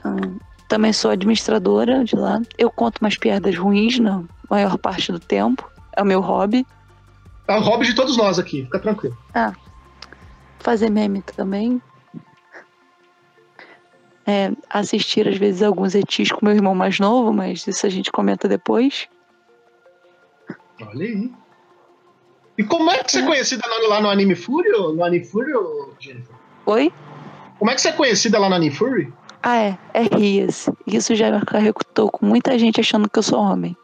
Hum, 0.06 0.38
Também 0.70 0.94
sou 0.94 1.10
administradora 1.10 2.04
de 2.06 2.16
lá. 2.16 2.40
Eu 2.56 2.70
conto 2.70 3.00
umas 3.02 3.18
piadas 3.18 3.58
ruins 3.58 3.98
na 4.00 4.24
maior 4.48 4.78
parte 4.78 5.12
do 5.12 5.20
tempo. 5.20 5.68
É 5.98 6.04
o 6.04 6.06
meu 6.06 6.22
hobby. 6.22 6.66
É 7.48 7.58
o 7.58 7.60
hobby 7.60 7.88
de 7.88 7.96
todos 7.96 8.16
nós 8.16 8.38
aqui, 8.38 8.64
fica 8.66 8.78
tranquilo. 8.78 9.18
fazer 10.60 10.92
meme 10.92 11.24
também. 11.24 11.82
É, 14.30 14.52
assistir 14.70 15.28
às 15.28 15.38
vezes 15.38 15.64
alguns 15.64 15.96
etis 15.96 16.32
com 16.32 16.46
meu 16.46 16.54
irmão 16.54 16.76
mais 16.76 17.00
novo, 17.00 17.34
mas 17.34 17.66
isso 17.66 17.88
a 17.88 17.90
gente 17.90 18.12
comenta 18.12 18.48
depois. 18.48 19.08
Olha 20.80 21.04
aí. 21.04 21.32
E 22.56 22.64
como 22.64 22.92
é 22.92 23.04
que 23.04 23.12
você 23.12 23.22
é 23.22 23.26
conhecida 23.26 23.64
lá 23.88 24.00
no 24.00 24.08
Anime 24.08 24.36
Fury? 24.36 24.70
No 24.70 25.04
Anime 25.04 25.26
Fury, 25.26 25.52
Jennifer? 26.00 26.36
Oi? 26.68 26.94
Como 27.58 27.72
é 27.72 27.74
que 27.74 27.82
você 27.82 27.90
é 27.90 27.92
conhecida 27.92 28.38
lá 28.38 28.50
no 28.50 28.56
Anime 28.56 28.76
Fury? 28.76 29.12
Ah, 29.42 29.58
é. 29.58 29.78
É 29.96 30.04
Rias. 30.16 30.70
Isso 30.86 31.16
já 31.16 31.32
me 31.32 31.38
acarretou 31.38 32.12
com 32.12 32.24
muita 32.24 32.60
gente 32.60 32.80
achando 32.80 33.10
que 33.10 33.18
eu 33.18 33.24
sou 33.24 33.40
homem. 33.40 33.76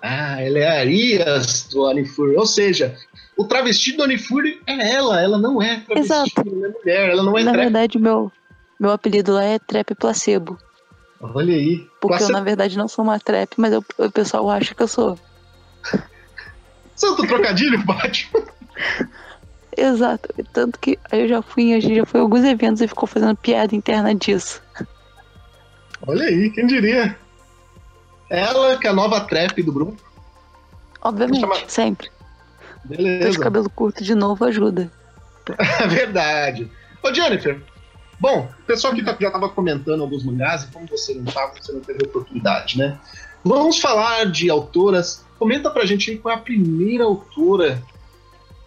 Ah, 0.00 0.40
ela 0.40 0.58
é 0.60 0.80
a 0.80 0.84
Rias 0.84 1.64
do 1.72 1.86
Anime 1.86 2.06
Fury. 2.06 2.36
Ou 2.36 2.46
seja, 2.46 2.96
o 3.36 3.44
travesti 3.44 3.96
do 3.96 4.04
Anime 4.04 4.20
Fury 4.20 4.60
é 4.64 4.92
ela. 4.92 5.20
Ela 5.20 5.38
não 5.38 5.60
é 5.60 5.80
travesti, 5.80 5.98
Exato. 5.98 6.44
ela 6.46 6.66
é 6.68 6.70
mulher. 6.70 7.10
Ela 7.10 7.22
não 7.24 7.36
é 7.36 7.42
Na 7.42 7.52
verdade, 7.52 7.98
meu, 7.98 8.30
meu 8.78 8.90
apelido 8.92 9.32
lá 9.34 9.42
é 9.44 9.58
Trap 9.58 9.94
Placebo. 9.94 10.58
Olha 11.20 11.54
aí. 11.54 11.78
Porque 12.00 12.16
Placebo- 12.18 12.30
eu, 12.30 12.38
na 12.38 12.44
verdade, 12.44 12.78
não 12.78 12.86
sou 12.88 13.04
uma 13.04 13.18
trap, 13.18 13.52
mas 13.56 13.72
eu- 13.72 13.84
o 13.98 14.10
pessoal 14.10 14.48
acha 14.50 14.74
que 14.74 14.82
eu 14.82 14.88
sou. 14.88 15.18
Santo 16.94 17.26
trocadilho, 17.26 17.84
Batman. 17.84 18.42
Exato. 19.76 20.28
Tanto 20.52 20.78
que 20.78 20.98
eu 21.12 21.28
já 21.28 21.40
fui, 21.42 21.72
a 21.74 21.80
gente 21.80 21.96
já 21.96 22.04
foi 22.06 22.18
a 22.20 22.22
alguns 22.22 22.44
eventos 22.44 22.80
e 22.82 22.88
ficou 22.88 23.06
fazendo 23.06 23.36
piada 23.36 23.74
interna 23.76 24.14
disso. 24.14 24.60
Olha 26.06 26.24
aí, 26.24 26.50
quem 26.50 26.66
diria? 26.66 27.16
Ela 28.30 28.76
que 28.76 28.86
é 28.86 28.90
a 28.90 28.94
nova 28.94 29.20
trap 29.20 29.62
do 29.62 29.72
grupo. 29.72 29.96
Obviamente, 31.00 31.70
sempre. 31.70 32.10
Ter 32.88 32.96
de 32.96 33.02
Beleza. 33.02 33.38
cabelo 33.40 33.70
curto 33.70 34.02
de 34.02 34.14
novo 34.14 34.44
ajuda. 34.44 34.90
É 35.80 35.86
verdade. 35.86 36.70
Ô, 37.02 37.14
Jennifer, 37.14 37.58
bom, 38.20 38.48
o 38.60 38.62
pessoal 38.64 38.92
aqui 38.92 39.04
tá- 39.04 39.16
já 39.20 39.30
tava 39.30 39.48
comentando 39.48 40.02
alguns 40.02 40.24
mangás, 40.24 40.64
e 40.64 40.66
como 40.68 40.86
você 40.86 41.14
não 41.14 41.24
tava, 41.24 41.54
você 41.60 41.72
não 41.72 41.80
teve 41.80 42.04
oportunidade, 42.04 42.78
né? 42.78 42.98
Vamos 43.44 43.80
falar 43.80 44.26
de 44.26 44.50
autoras. 44.50 45.24
Comenta 45.38 45.70
pra 45.70 45.86
gente 45.86 46.16
qual 46.16 46.34
é 46.34 46.38
a 46.38 46.40
primeira 46.40 47.04
autora 47.04 47.82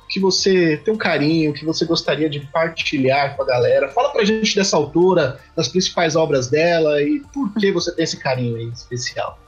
que 0.10 0.20
você 0.20 0.76
tem 0.84 0.94
um 0.94 0.98
carinho, 0.98 1.54
que 1.54 1.66
você 1.66 1.86
gostaria 1.86 2.30
de 2.30 2.42
partilhar 2.42 3.36
com 3.36 3.44
a 3.44 3.46
galera. 3.46 3.90
Fala 3.90 4.10
pra 4.12 4.26
gente 4.26 4.56
dessa 4.56 4.76
autora, 4.76 5.40
das 5.56 5.70
principais 5.70 6.16
obras 6.16 6.50
dela 6.50 7.02
e 7.02 7.22
por 7.34 7.54
que 7.54 7.72
você 7.72 7.94
tem 7.94 8.04
esse 8.04 8.18
carinho 8.18 8.58
aí 8.58 8.68
especial. 8.70 9.40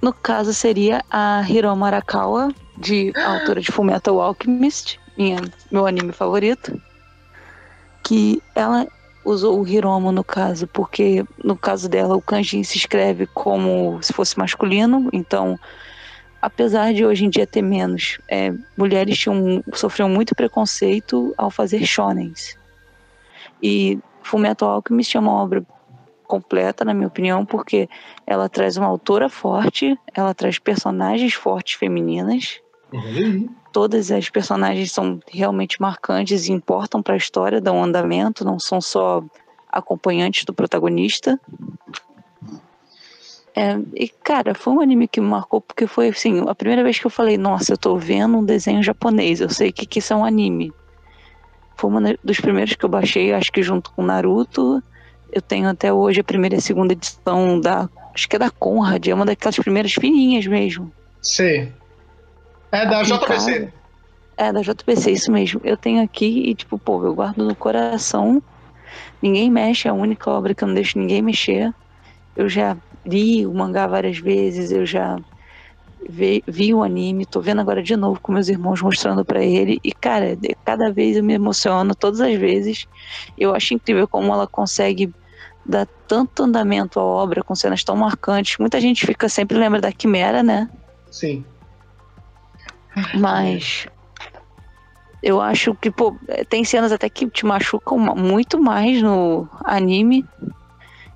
No 0.00 0.12
caso, 0.12 0.54
seria 0.54 1.04
a 1.10 1.44
Hiromo 1.48 1.84
Arakawa, 1.84 2.54
de 2.76 3.12
autora 3.16 3.60
de 3.60 3.72
Fullmetal 3.72 4.20
Alchemist, 4.20 5.00
minha, 5.16 5.40
meu 5.72 5.86
anime 5.86 6.12
favorito. 6.12 6.80
Que 8.04 8.40
ela 8.54 8.86
usou 9.28 9.60
o 9.60 9.66
Hiromo 9.66 10.10
no 10.10 10.24
caso, 10.24 10.66
porque 10.66 11.24
no 11.42 11.56
caso 11.56 11.88
dela 11.88 12.16
o 12.16 12.22
kanji 12.22 12.64
se 12.64 12.78
escreve 12.78 13.26
como 13.26 14.02
se 14.02 14.12
fosse 14.12 14.38
masculino, 14.38 15.08
então 15.12 15.58
apesar 16.40 16.92
de 16.94 17.04
hoje 17.04 17.24
em 17.24 17.30
dia 17.30 17.46
ter 17.46 17.62
menos, 17.62 18.18
é, 18.28 18.52
mulheres 18.76 19.18
tinham, 19.18 19.62
sofriam 19.74 20.08
muito 20.08 20.34
preconceito 20.34 21.34
ao 21.36 21.50
fazer 21.50 21.84
shonens. 21.84 22.56
E 23.62 23.98
Fullmetal 24.22 24.70
Alchemist 24.70 25.16
é 25.16 25.20
uma 25.20 25.32
obra 25.32 25.64
completa, 26.24 26.84
na 26.84 26.94
minha 26.94 27.08
opinião, 27.08 27.44
porque 27.44 27.88
ela 28.26 28.48
traz 28.48 28.76
uma 28.76 28.86
autora 28.86 29.28
forte, 29.28 29.98
ela 30.14 30.34
traz 30.34 30.58
personagens 30.58 31.34
fortes 31.34 31.74
femininas. 31.74 32.60
Todas 33.72 34.10
as 34.10 34.28
personagens 34.28 34.92
são 34.92 35.20
realmente 35.28 35.80
marcantes 35.80 36.46
e 36.46 36.52
importam 36.52 37.02
para 37.02 37.14
a 37.14 37.18
história, 37.18 37.60
dão 37.60 37.82
andamento, 37.82 38.44
não 38.44 38.58
são 38.58 38.80
só 38.80 39.22
acompanhantes 39.70 40.44
do 40.44 40.54
protagonista. 40.54 41.38
É, 43.54 43.76
e, 43.94 44.08
cara, 44.08 44.54
foi 44.54 44.72
um 44.72 44.80
anime 44.80 45.08
que 45.08 45.20
me 45.20 45.26
marcou 45.26 45.60
porque 45.60 45.86
foi 45.86 46.08
assim, 46.08 46.44
a 46.48 46.54
primeira 46.54 46.82
vez 46.82 46.98
que 46.98 47.06
eu 47.06 47.10
falei, 47.10 47.36
nossa, 47.36 47.72
eu 47.72 47.78
tô 47.78 47.96
vendo 47.96 48.38
um 48.38 48.44
desenho 48.44 48.82
japonês, 48.82 49.40
eu 49.40 49.50
sei 49.50 49.72
que, 49.72 49.84
que 49.84 49.98
isso 49.98 50.12
é 50.12 50.16
um 50.16 50.24
anime. 50.24 50.72
Foi 51.76 51.90
um 51.90 52.16
dos 52.24 52.40
primeiros 52.40 52.74
que 52.74 52.84
eu 52.84 52.88
baixei, 52.88 53.32
acho 53.32 53.52
que 53.52 53.62
junto 53.62 53.90
com 53.92 54.02
Naruto. 54.02 54.82
Eu 55.30 55.42
tenho 55.42 55.68
até 55.68 55.92
hoje 55.92 56.20
a 56.20 56.24
primeira 56.24 56.56
e 56.56 56.58
a 56.58 56.60
segunda 56.60 56.92
edição 56.92 57.60
da. 57.60 57.88
Acho 58.14 58.28
que 58.28 58.34
é 58.34 58.38
da 58.38 58.50
Conrad, 58.50 59.06
é 59.06 59.14
uma 59.14 59.24
daquelas 59.24 59.56
primeiras 59.56 59.92
fininhas 59.92 60.46
mesmo. 60.46 60.90
Sei. 61.22 61.72
É 62.72 62.86
da 62.86 63.00
em 63.00 63.04
JBC. 63.04 63.26
casa. 63.26 63.72
É, 64.36 64.52
da 64.52 64.60
JBC, 64.62 65.10
isso 65.10 65.32
mesmo. 65.32 65.60
Eu 65.64 65.76
tenho 65.76 66.02
aqui 66.02 66.50
e, 66.50 66.54
tipo, 66.54 66.78
pô, 66.78 67.04
eu 67.04 67.14
guardo 67.14 67.44
no 67.44 67.56
coração. 67.56 68.42
Ninguém 69.20 69.50
mexe, 69.50 69.88
é 69.88 69.90
a 69.90 69.94
única 69.94 70.30
obra 70.30 70.54
que 70.54 70.62
eu 70.62 70.68
não 70.68 70.74
deixo 70.74 70.98
ninguém 70.98 71.20
mexer. 71.20 71.72
Eu 72.36 72.48
já 72.48 72.76
li 73.04 73.46
o 73.46 73.52
mangá 73.52 73.86
várias 73.86 74.18
vezes, 74.18 74.70
eu 74.70 74.86
já 74.86 75.18
vi, 76.08 76.42
vi 76.46 76.72
o 76.72 76.82
anime, 76.82 77.26
tô 77.26 77.40
vendo 77.40 77.60
agora 77.60 77.82
de 77.82 77.96
novo 77.96 78.20
com 78.20 78.32
meus 78.32 78.48
irmãos 78.48 78.80
mostrando 78.80 79.24
pra 79.24 79.42
ele. 79.42 79.80
E, 79.82 79.92
cara, 79.92 80.38
cada 80.64 80.92
vez 80.92 81.16
eu 81.16 81.24
me 81.24 81.34
emociono, 81.34 81.94
todas 81.96 82.20
as 82.20 82.36
vezes. 82.36 82.86
Eu 83.36 83.54
acho 83.54 83.74
incrível 83.74 84.06
como 84.06 84.32
ela 84.32 84.46
consegue 84.46 85.12
dar 85.66 85.86
tanto 86.06 86.44
andamento 86.44 86.98
à 87.00 87.04
obra 87.04 87.42
com 87.42 87.54
cenas 87.54 87.82
tão 87.82 87.96
marcantes. 87.96 88.56
Muita 88.58 88.80
gente 88.80 89.04
fica 89.04 89.28
sempre 89.28 89.58
lembra 89.58 89.80
da 89.80 89.92
Quimera, 89.92 90.42
né? 90.42 90.68
Sim. 91.10 91.44
Mas 93.14 93.86
eu 95.22 95.40
acho 95.40 95.74
que, 95.74 95.90
pô, 95.90 96.18
tem 96.48 96.64
cenas 96.64 96.92
até 96.92 97.08
que 97.08 97.28
te 97.28 97.44
machucam 97.44 97.98
ma- 97.98 98.14
muito 98.14 98.60
mais 98.60 99.02
no 99.02 99.48
anime. 99.64 100.24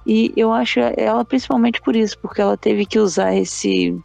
E 0.04 0.32
eu 0.36 0.52
acho 0.52 0.80
ela 0.80 1.24
principalmente 1.24 1.80
por 1.80 1.94
isso, 1.94 2.16
porque 2.20 2.40
ela 2.40 2.56
teve 2.56 2.84
que 2.84 2.98
usar 2.98 3.34
esse. 3.36 3.96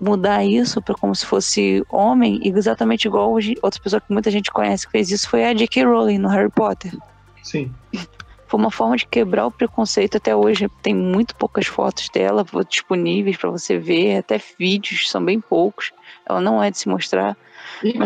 mudar 0.00 0.44
isso 0.44 0.82
para 0.82 0.94
como 0.96 1.14
se 1.14 1.24
fosse 1.26 1.82
homem, 1.88 2.40
exatamente 2.44 3.06
igual 3.06 3.32
hoje, 3.32 3.54
outra 3.62 3.80
pessoa 3.80 4.00
que 4.00 4.12
muita 4.12 4.30
gente 4.30 4.50
conhece 4.50 4.86
que 4.86 4.92
fez 4.92 5.10
isso 5.10 5.28
foi 5.28 5.44
a 5.44 5.54
J.K. 5.54 5.84
Rowling 5.84 6.18
no 6.18 6.28
Harry 6.28 6.50
Potter. 6.50 6.92
Sim. 7.42 7.72
Foi 8.58 8.64
uma 8.64 8.70
forma 8.72 8.96
de 8.96 9.06
quebrar 9.06 9.46
o 9.46 9.52
preconceito. 9.52 10.16
Até 10.16 10.34
hoje 10.34 10.68
tem 10.82 10.92
muito 10.92 11.32
poucas 11.36 11.66
fotos 11.68 12.08
dela 12.08 12.44
disponíveis 12.68 13.36
para 13.36 13.50
você 13.50 13.78
ver, 13.78 14.16
até 14.18 14.40
vídeos, 14.58 15.08
são 15.08 15.24
bem 15.24 15.40
poucos. 15.40 15.92
Ela 16.28 16.40
não 16.40 16.60
é 16.60 16.68
de 16.68 16.76
se 16.76 16.88
mostrar. 16.88 17.36
Trouxe 17.80 17.96
uma- 17.96 18.04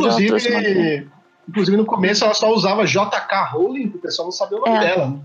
Inclusive, 0.61 1.11
inclusive 1.48 1.76
no 1.78 1.86
começo 1.86 2.22
ela 2.24 2.34
só 2.34 2.53
usava 2.53 2.84
JK 2.84 3.48
Rowling, 3.50 3.86
o 3.94 3.98
pessoal 3.98 4.26
não 4.26 4.32
sabia 4.32 4.59
o 4.59 4.61
nome 4.61 4.76
É. 4.76 4.80
dela. 4.80 5.20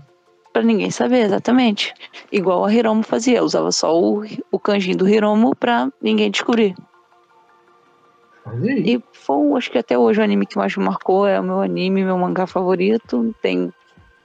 Pra 0.50 0.62
ninguém 0.62 0.90
saber, 0.90 1.18
exatamente. 1.26 1.92
Igual 2.32 2.64
a 2.64 2.72
Hiromo 2.72 3.02
fazia, 3.02 3.44
usava 3.44 3.70
só 3.70 3.94
o, 3.94 4.24
o 4.50 4.58
kanji 4.58 4.94
do 4.94 5.06
Hiromo 5.06 5.54
pra 5.54 5.90
ninguém 6.00 6.30
descobrir. 6.30 6.74
E 8.86 8.98
foi, 9.12 9.58
acho 9.58 9.70
que 9.70 9.76
até 9.76 9.98
hoje 9.98 10.20
o 10.20 10.24
anime 10.24 10.46
que 10.46 10.56
mais 10.56 10.74
me 10.74 10.82
marcou 10.82 11.26
é 11.26 11.38
o 11.38 11.42
meu 11.44 11.60
anime, 11.60 12.02
meu 12.02 12.16
mangá 12.16 12.46
favorito. 12.46 13.34
Tem 13.42 13.70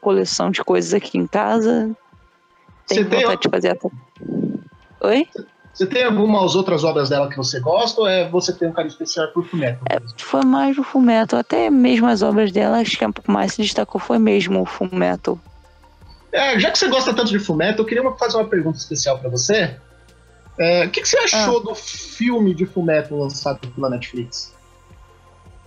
coleção 0.04 0.52
de 0.52 0.64
coisas 0.64 0.94
aqui 0.94 1.18
em 1.18 1.26
casa. 1.26 1.96
Você 2.86 2.96
Tenho 2.96 3.10
tem, 3.10 3.22
vontade 3.22 3.42
de 3.42 3.50
fazer 3.50 3.70
até. 3.70 3.90
Oi? 5.02 5.28
você 5.74 5.88
tem 5.88 6.04
algumas 6.04 6.54
outras 6.56 6.84
obras 6.84 7.10
dela 7.10 7.28
que 7.30 7.36
você 7.36 7.60
gosta 7.60 8.02
ou 8.02 8.08
é 8.08 8.30
você 8.30 8.54
tem 8.54 8.68
um 8.68 8.72
carinho 8.72 8.92
especial 8.92 9.28
por 9.30 9.44
Fullmetal? 9.46 9.84
É, 9.90 10.00
foi 10.18 10.46
mais 10.46 10.78
o 10.78 10.84
Fullmetal. 10.84 11.40
Até 11.40 11.70
mesmo 11.70 12.08
as 12.08 12.22
obras 12.22 12.52
dela, 12.52 12.80
acho 12.80 12.98
que 12.98 13.04
a 13.04 13.12
que 13.12 13.32
mais 13.32 13.54
se 13.54 13.62
destacou 13.62 14.00
foi 14.00 14.20
mesmo 14.20 14.62
o 14.62 14.66
Fullmetal. 14.66 15.40
É, 16.32 16.60
já 16.60 16.72
que 16.72 16.78
você 16.78 16.88
gosta 16.88 17.14
tanto 17.14 17.32
de 17.32 17.40
Fullmetal, 17.40 17.80
eu 17.80 17.86
queria 17.86 18.12
fazer 18.12 18.38
uma 18.38 18.48
pergunta 18.48 18.78
especial 18.78 19.18
pra 19.20 19.30
você. 19.30 19.76
É, 20.60 20.86
o 20.86 20.90
que, 20.92 21.02
que 21.02 21.08
você 21.08 21.18
achou 21.18 21.60
Ah. 21.60 21.64
do 21.64 21.76
filme 21.76 22.54
de 22.54 22.66
Fullmetal 22.66 23.18
lançado 23.18 23.68
pela 23.70 23.90
Netflix? 23.90 24.54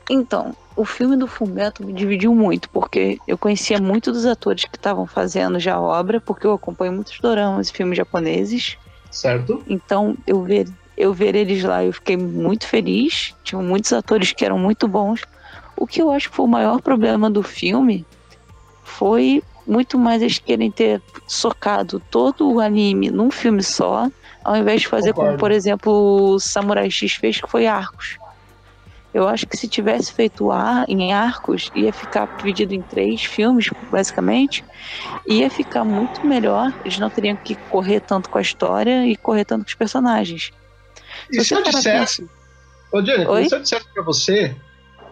Então, 0.09 0.55
o 0.77 0.85
filme 0.85 1.17
do 1.17 1.27
Fullmetal 1.27 1.87
me 1.87 1.93
dividiu 1.93 2.35
muito, 2.35 2.69
porque 2.71 3.19
eu 3.27 3.37
conhecia 3.37 3.79
muito 3.79 4.13
dos 4.13 4.27
atores 4.27 4.65
que 4.65 4.77
estavam 4.77 5.07
fazendo 5.07 5.59
já 5.59 5.75
a 5.75 5.81
obra, 5.81 6.21
porque 6.21 6.47
eu 6.47 6.53
acompanho 6.53 6.93
muitos 6.93 7.19
doramas 7.21 7.69
e 7.69 7.73
filmes 7.73 7.97
japoneses. 7.97 8.77
Certo? 9.11 9.65
Então, 9.67 10.17
eu 10.27 10.43
ver, 10.43 10.69
eu 10.97 11.13
ver 11.13 11.35
eles 11.35 11.63
lá, 11.65 11.85
eu 11.85 11.93
fiquei 11.93 12.17
muito 12.17 12.67
feliz. 12.67 13.35
Tinham 13.43 13.63
muitos 13.63 13.93
atores 13.93 14.33
que 14.33 14.45
eram 14.45 14.59
muito 14.59 14.87
bons. 14.87 15.23
O 15.77 15.87
que 15.87 16.01
eu 16.01 16.11
acho 16.11 16.31
que 16.31 16.37
foi 16.37 16.45
o 16.45 16.49
maior 16.49 16.81
problema 16.81 17.31
do 17.31 17.43
filme 17.43 18.07
foi 18.85 19.43
muito 19.67 19.99
mais 19.99 20.23
eles 20.23 20.39
querem 20.39 20.71
ter 20.71 21.03
socado 21.27 22.01
todo 22.11 22.49
o 22.51 22.61
anime 22.61 23.11
num 23.11 23.31
filme 23.31 23.63
só, 23.63 24.09
ao 24.45 24.57
invés 24.57 24.83
de 24.83 24.89
fazer 24.89 25.13
como, 25.13 25.27
Concordo. 25.27 25.41
por 25.41 25.51
exemplo, 25.51 25.93
o 25.93 26.39
Samurai 26.39 26.89
X 26.91 27.15
fez, 27.15 27.41
que 27.41 27.49
foi 27.49 27.67
arcos. 27.67 28.17
Eu 29.17 29.27
acho 29.27 29.47
que 29.47 29.57
se 29.57 29.67
tivesse 29.67 30.13
feito 30.13 30.51
ar, 30.51 30.85
em 30.87 31.11
arcos, 31.11 31.71
ia 31.75 31.91
ficar 31.91 32.29
dividido 32.37 32.75
em 32.75 32.83
três 32.83 33.25
filmes, 33.25 33.71
basicamente, 33.91 34.63
ia 35.27 35.49
ficar 35.49 35.87
muito 35.87 36.27
melhor. 36.27 36.71
Eles 36.85 36.99
não 36.99 37.09
teriam 37.09 37.35
que 37.35 37.57
correr 37.71 38.01
tanto 38.01 38.29
com 38.29 38.37
a 38.37 38.43
história 38.43 39.07
e 39.07 39.17
correr 39.17 39.47
tanto 39.47 39.65
com 39.65 39.69
os 39.71 39.75
personagens. 39.75 40.51
E 41.33 41.43
se 41.43 41.55
eu 41.55 41.63
dissesse, 41.63 42.29
ô 42.93 43.03
Jennifer, 43.03 43.31
Oi? 43.31 43.45
e 43.45 43.49
se 43.49 43.55
eu 43.55 43.63
dissesse 43.63 43.87
pra 43.95 44.03
você 44.03 44.55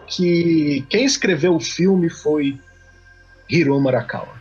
que 0.05 0.85
quem 0.87 1.03
escreveu 1.03 1.55
o 1.55 1.59
filme 1.59 2.07
foi 2.07 2.59
Hiro 3.49 3.81
Marakawa. 3.81 4.34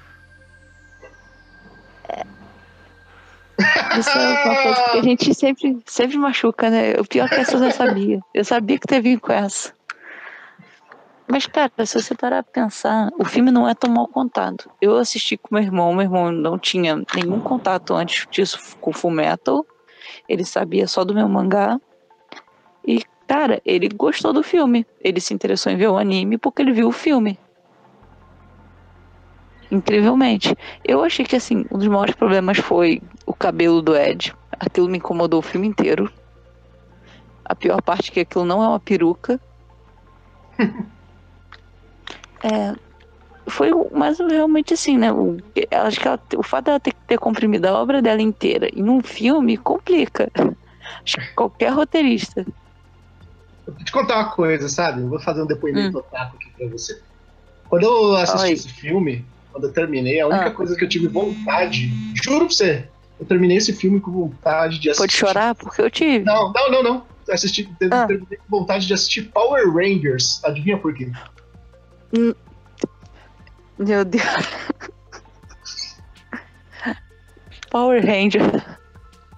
Isso 3.99 4.11
é 4.11 4.45
uma 4.45 4.63
coisa 4.63 4.85
que 4.91 4.99
a 4.99 5.03
gente 5.03 5.35
sempre, 5.35 5.79
sempre 5.87 6.17
machuca, 6.19 6.69
né? 6.71 6.95
O 6.95 7.05
pior 7.05 7.27
é 7.27 7.29
que 7.29 7.35
essa 7.37 7.55
eu 7.55 7.61
já 7.61 7.71
sabia. 7.71 8.21
Eu 8.33 8.45
sabia 8.45 8.79
que 8.79 8.87
teve 8.87 9.19
com 9.19 9.33
essa. 9.33 9.73
Mas, 11.27 11.47
cara, 11.47 11.71
se 11.87 12.01
você 12.01 12.15
parar 12.15 12.43
pra 12.43 12.65
pensar, 12.65 13.11
o 13.19 13.25
filme 13.25 13.51
não 13.51 13.69
é 13.69 13.75
tão 13.75 13.91
mal 13.91 14.07
contado. 14.07 14.71
Eu 14.81 14.97
assisti 14.97 15.37
com 15.37 15.55
meu 15.55 15.63
irmão, 15.63 15.93
meu 15.95 16.03
irmão 16.03 16.31
não 16.31 16.59
tinha 16.59 17.03
nenhum 17.15 17.41
contato 17.41 17.95
antes 17.95 18.27
disso 18.31 18.59
com 18.81 18.93
Full 18.93 19.11
Metal. 19.11 19.65
Ele 20.29 20.45
sabia 20.45 20.87
só 20.87 21.03
do 21.03 21.15
meu 21.15 21.29
mangá. 21.29 21.81
E, 22.87 23.03
cara, 23.27 23.61
ele 23.65 23.89
gostou 23.89 24.33
do 24.33 24.43
filme. 24.43 24.87
Ele 25.01 25.21
se 25.21 25.33
interessou 25.33 25.73
em 25.73 25.77
ver 25.77 25.89
o 25.89 25.97
anime 25.97 26.37
porque 26.37 26.61
ele 26.61 26.73
viu 26.73 26.89
o 26.89 26.93
filme. 26.93 27.39
Incrivelmente. 29.71 30.57
Eu 30.85 31.03
achei 31.03 31.25
que, 31.25 31.37
assim, 31.37 31.65
um 31.71 31.79
dos 31.79 31.89
maiores 31.89 32.15
problemas 32.15 32.59
foi 32.59 33.03
o 33.27 33.35
cabelo 33.35 33.83
do 33.83 33.97
Ed. 33.97 34.35
Aquilo 34.59 34.89
me 34.89 34.99
incomodou 34.99 35.41
o 35.41 35.43
filme 35.43 35.67
inteiro. 35.67 36.13
A 37.45 37.55
pior 37.55 37.81
parte 37.83 38.11
é 38.11 38.15
que 38.15 38.21
aquilo 38.21 38.45
não 38.45 38.63
é 38.63 38.69
uma 38.69 38.81
peruca. 38.81 39.41
É, 42.47 42.75
foi 43.47 43.71
mais 43.91 44.19
realmente 44.19 44.75
assim, 44.75 44.99
né? 44.99 45.13
O, 45.13 45.39
acho 45.87 46.01
que 46.01 46.07
ela, 46.07 46.21
o 46.37 46.43
fato 46.43 46.67
dela 46.67 46.81
ter 46.81 46.93
que 46.93 47.01
ter 47.07 47.19
comprimido 47.19 47.67
a 47.67 47.73
obra 47.73 48.03
dela 48.03 48.21
inteira 48.23 48.69
em 48.75 48.89
um 48.89 49.03
filme 49.03 49.57
complica. 49.57 50.31
Acho 51.03 51.17
que 51.17 51.35
qualquer 51.35 51.73
roteirista. 51.73 52.45
Vou 53.67 53.77
te 53.77 53.91
contar 53.91 54.17
uma 54.17 54.31
coisa, 54.31 54.69
sabe? 54.69 55.01
Eu 55.01 55.09
vou 55.09 55.19
fazer 55.19 55.43
um 55.43 55.47
depoimento 55.47 55.97
hum. 55.97 56.01
otaku 56.01 56.37
aqui 56.37 56.51
pra 56.57 56.69
você. 56.69 57.03
Quando 57.69 57.85
eu 57.85 58.17
assisti 58.17 58.47
Oi. 58.47 58.53
esse 58.53 58.69
filme, 58.69 59.25
quando 59.55 59.69
eu 59.69 59.73
terminei, 59.73 60.21
a 60.21 60.27
única 60.27 60.47
ah. 60.47 60.51
coisa 60.51 60.75
que 60.75 60.83
eu 60.83 60.89
tive 60.89 61.07
vontade, 61.07 61.89
juro 62.21 62.47
pra 62.47 62.55
você, 62.55 62.89
eu 63.21 63.25
terminei 63.25 63.57
esse 63.57 63.73
filme 63.73 64.01
com 64.01 64.11
vontade 64.11 64.81
de 64.81 64.91
assistir. 64.91 65.03
Pode 65.03 65.17
chorar? 65.17 65.55
Porque 65.55 65.81
eu 65.81 65.89
tive. 65.89 66.25
Não, 66.25 66.53
não, 66.53 66.73
não, 66.73 66.83
não. 66.83 67.07
Assisti, 67.31 67.73
ah. 67.93 68.05
terminei 68.05 68.37
com 68.39 68.59
vontade 68.59 68.85
de 68.85 68.93
assistir 68.93 69.31
Power 69.31 69.73
Rangers. 69.73 70.43
Adivinha 70.45 70.77
por 70.77 70.93
quê? 70.93 71.09
Hum. 72.19 72.35
Meu 73.79 74.05
Deus. 74.05 74.25
Power 77.71 78.05
Ranger. 78.05 78.77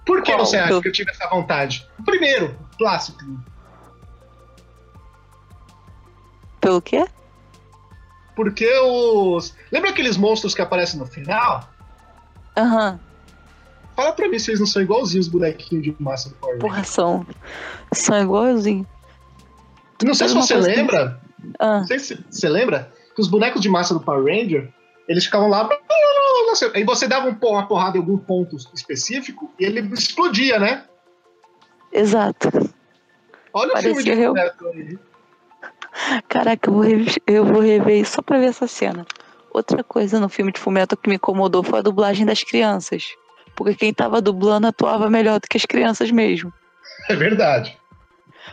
Por 0.03 0.23
que 0.23 0.31
Qual? 0.31 0.43
você 0.47 0.57
acha 0.57 0.81
que 0.81 0.87
eu 0.87 0.91
tive 0.91 1.11
essa 1.11 1.29
vontade? 1.29 1.87
Primeiro, 2.03 2.57
clássico. 2.79 3.19
Pelo 6.59 6.81
quê? 6.81 7.05
Porque 8.37 8.71
os. 8.81 9.55
Lembra 9.71 9.89
aqueles 9.89 10.15
monstros 10.15 10.53
que 10.53 10.61
aparecem 10.61 10.99
no 10.99 11.07
final? 11.07 11.67
Aham. 12.55 12.91
Uhum. 12.91 12.99
Fala 13.95 14.11
pra 14.13 14.29
mim 14.29 14.37
se 14.37 14.51
eles 14.51 14.59
não 14.59 14.67
são 14.67 14.79
igualzinhos 14.79 15.25
os 15.25 15.31
bonequinhos 15.31 15.83
de 15.83 15.95
massa 15.97 16.29
do 16.29 16.35
Power 16.35 16.59
Porra, 16.59 16.83
são. 16.83 17.25
São 17.91 18.21
igualzinhos. 18.21 18.85
Não 20.03 20.13
sei 20.13 20.27
se 20.27 20.35
você 20.35 20.55
lembra. 20.55 21.19
Ah. 21.57 21.79
Não 21.79 21.87
sei 21.87 21.97
se 21.97 22.23
você 22.29 22.47
lembra 22.47 22.91
que 23.15 23.19
os 23.19 23.27
bonecos 23.27 23.59
de 23.59 23.69
massa 23.69 23.95
do 23.95 23.99
Power 23.99 24.23
Ranger, 24.23 24.71
eles 25.07 25.25
ficavam 25.25 25.49
lá. 25.49 25.67
Aí 26.75 26.83
você 26.83 27.07
dava 27.07 27.27
uma 27.27 27.67
porrada 27.67 27.97
em 27.97 28.01
algum 28.01 28.19
ponto 28.19 28.55
específico 28.55 29.51
e 29.59 29.65
ele 29.65 29.79
explodia, 29.95 30.59
né? 30.59 30.85
Exato. 31.91 32.49
Olha 33.51 33.73
Parecia 33.73 33.91
o 33.91 33.95
filme 33.95 34.03
de 34.03 34.21
eu... 34.21 34.35
aí. 34.37 34.99
Caraca, 36.27 36.69
eu 36.69 36.73
vou, 36.73 36.81
rever, 36.83 37.15
eu 37.27 37.45
vou 37.45 37.61
rever 37.61 38.07
só 38.07 38.21
pra 38.21 38.39
ver 38.39 38.47
essa 38.47 38.67
cena. 38.67 39.05
Outra 39.51 39.83
coisa 39.83 40.19
no 40.19 40.29
filme 40.29 40.51
de 40.51 40.59
Fumeto 40.59 40.95
que 40.95 41.09
me 41.09 41.15
incomodou 41.15 41.63
foi 41.63 41.79
a 41.79 41.81
dublagem 41.81 42.25
das 42.25 42.43
crianças. 42.43 43.15
Porque 43.55 43.75
quem 43.75 43.93
tava 43.93 44.21
dublando 44.21 44.67
atuava 44.67 45.09
melhor 45.09 45.39
do 45.39 45.47
que 45.47 45.57
as 45.57 45.65
crianças 45.65 46.11
mesmo. 46.11 46.53
É 47.09 47.15
verdade. 47.15 47.77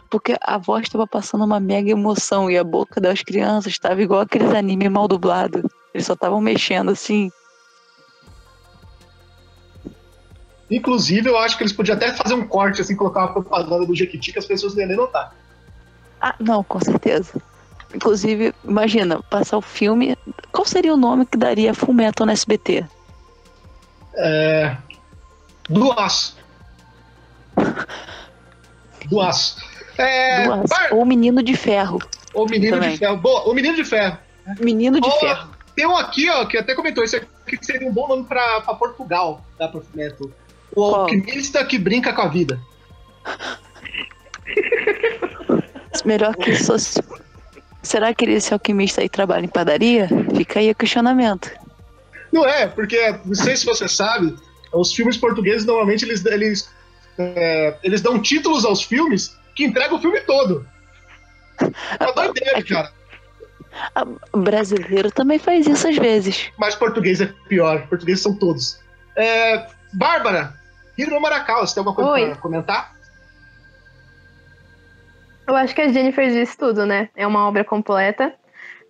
Porque 0.08 0.36
a 0.40 0.58
voz 0.58 0.88
tava 0.88 1.06
passando 1.06 1.44
uma 1.44 1.60
mega 1.60 1.90
emoção 1.90 2.50
e 2.50 2.56
a 2.56 2.64
boca 2.64 3.00
das 3.00 3.22
crianças 3.22 3.78
tava 3.78 4.02
igual 4.02 4.22
aqueles 4.22 4.52
anime 4.52 4.88
mal 4.88 5.06
dublado. 5.06 5.68
Eles 5.92 6.06
só 6.06 6.14
estavam 6.14 6.40
mexendo 6.40 6.90
assim. 6.90 7.30
Inclusive, 10.70 11.28
eu 11.28 11.36
acho 11.36 11.56
que 11.56 11.62
eles 11.62 11.72
podiam 11.72 11.96
até 11.96 12.12
fazer 12.12 12.34
um 12.34 12.46
corte, 12.46 12.80
assim, 12.80 12.96
colocar 12.96 13.20
uma 13.20 13.32
propaganda 13.32 13.86
do 13.86 13.94
Jequiti 13.94 14.32
que 14.32 14.38
as 14.38 14.46
pessoas 14.46 14.74
não 14.74 14.80
iam 14.80 14.88
nem 14.88 14.96
notar. 14.96 15.43
Ah, 16.24 16.34
não, 16.40 16.64
com 16.64 16.80
certeza. 16.80 17.34
Inclusive, 17.94 18.54
imagina, 18.64 19.22
passar 19.24 19.58
o 19.58 19.60
filme. 19.60 20.16
Qual 20.50 20.64
seria 20.64 20.94
o 20.94 20.96
nome 20.96 21.26
que 21.26 21.36
daria 21.36 21.74
Full 21.74 21.92
Metal 21.92 22.24
no 22.26 22.32
SBT? 22.32 22.86
É. 24.14 24.74
Do 25.68 25.92
Aço. 25.92 26.34
É. 29.96 30.44
Do 30.44 30.52
aço. 30.54 30.74
Ou 30.92 31.04
Menino 31.04 31.40
de 31.40 31.54
Ferro. 31.54 32.00
Ou 32.32 32.48
Menino 32.48 32.78
também. 32.78 32.92
de 32.92 32.98
Ferro. 32.98 33.16
Boa, 33.18 33.48
o 33.48 33.54
Menino 33.54 33.76
de 33.76 33.84
Ferro. 33.84 34.18
Menino 34.58 35.00
de 35.00 35.10
Ferro. 35.20 35.50
Tem 35.76 35.86
um 35.86 35.96
aqui, 35.96 36.28
ó, 36.30 36.46
que 36.46 36.56
até 36.56 36.74
comentou 36.74 37.04
isso 37.04 37.16
aqui 37.16 37.58
seria 37.62 37.86
um 37.86 37.92
bom 37.92 38.08
nome 38.08 38.24
pra, 38.24 38.62
pra 38.62 38.74
Portugal, 38.74 39.44
da 39.56 39.70
Metal. 39.94 40.28
O 40.72 40.74
Qual? 40.74 40.94
alquimista 41.02 41.64
que 41.64 41.78
brinca 41.78 42.12
com 42.12 42.22
a 42.22 42.28
vida. 42.28 42.58
Melhor 46.04 46.34
que 46.36 46.50
isso. 46.52 46.74
Será 47.82 48.14
que 48.14 48.24
esse 48.24 48.52
alquimista 48.52 49.02
aí 49.02 49.08
trabalha 49.08 49.44
em 49.44 49.48
padaria? 49.48 50.08
Fica 50.34 50.58
aí 50.58 50.70
o 50.70 50.74
questionamento. 50.74 51.50
Não 52.32 52.46
é, 52.46 52.66
porque 52.66 53.14
não 53.24 53.34
sei 53.34 53.56
se 53.56 53.64
você 53.64 53.86
sabe, 53.86 54.34
os 54.72 54.92
filmes 54.92 55.16
portugueses 55.16 55.66
normalmente 55.66 56.04
eles, 56.04 56.24
eles, 56.24 56.68
é, 57.18 57.76
eles 57.82 58.00
dão 58.00 58.20
títulos 58.20 58.64
aos 58.64 58.82
filmes 58.82 59.36
que 59.54 59.64
entregam 59.64 59.98
o 59.98 60.00
filme 60.00 60.20
todo. 60.22 60.66
É 62.00 62.04
uma 62.04 62.12
doideira, 62.12 62.62
cara. 62.64 62.92
O 64.32 64.38
brasileiro 64.38 65.10
também 65.10 65.38
faz 65.38 65.66
isso 65.66 65.86
às 65.86 65.96
vezes. 65.96 66.50
Mas 66.58 66.74
português 66.74 67.20
é 67.20 67.32
pior. 67.48 67.86
Portugueses 67.86 68.22
são 68.22 68.34
todos. 68.34 68.80
É, 69.16 69.66
Bárbara, 69.92 70.54
Hiro 70.96 71.20
Maracau, 71.20 71.66
você 71.66 71.74
tem 71.74 71.80
alguma 71.80 71.94
coisa 71.94 72.10
Oi. 72.10 72.26
pra 72.30 72.36
comentar? 72.36 72.93
Eu 75.46 75.54
acho 75.54 75.74
que 75.74 75.80
a 75.80 75.88
Jennifer 75.88 76.30
diz 76.30 76.56
tudo, 76.56 76.86
né? 76.86 77.10
É 77.14 77.26
uma 77.26 77.46
obra 77.46 77.64
completa. 77.64 78.34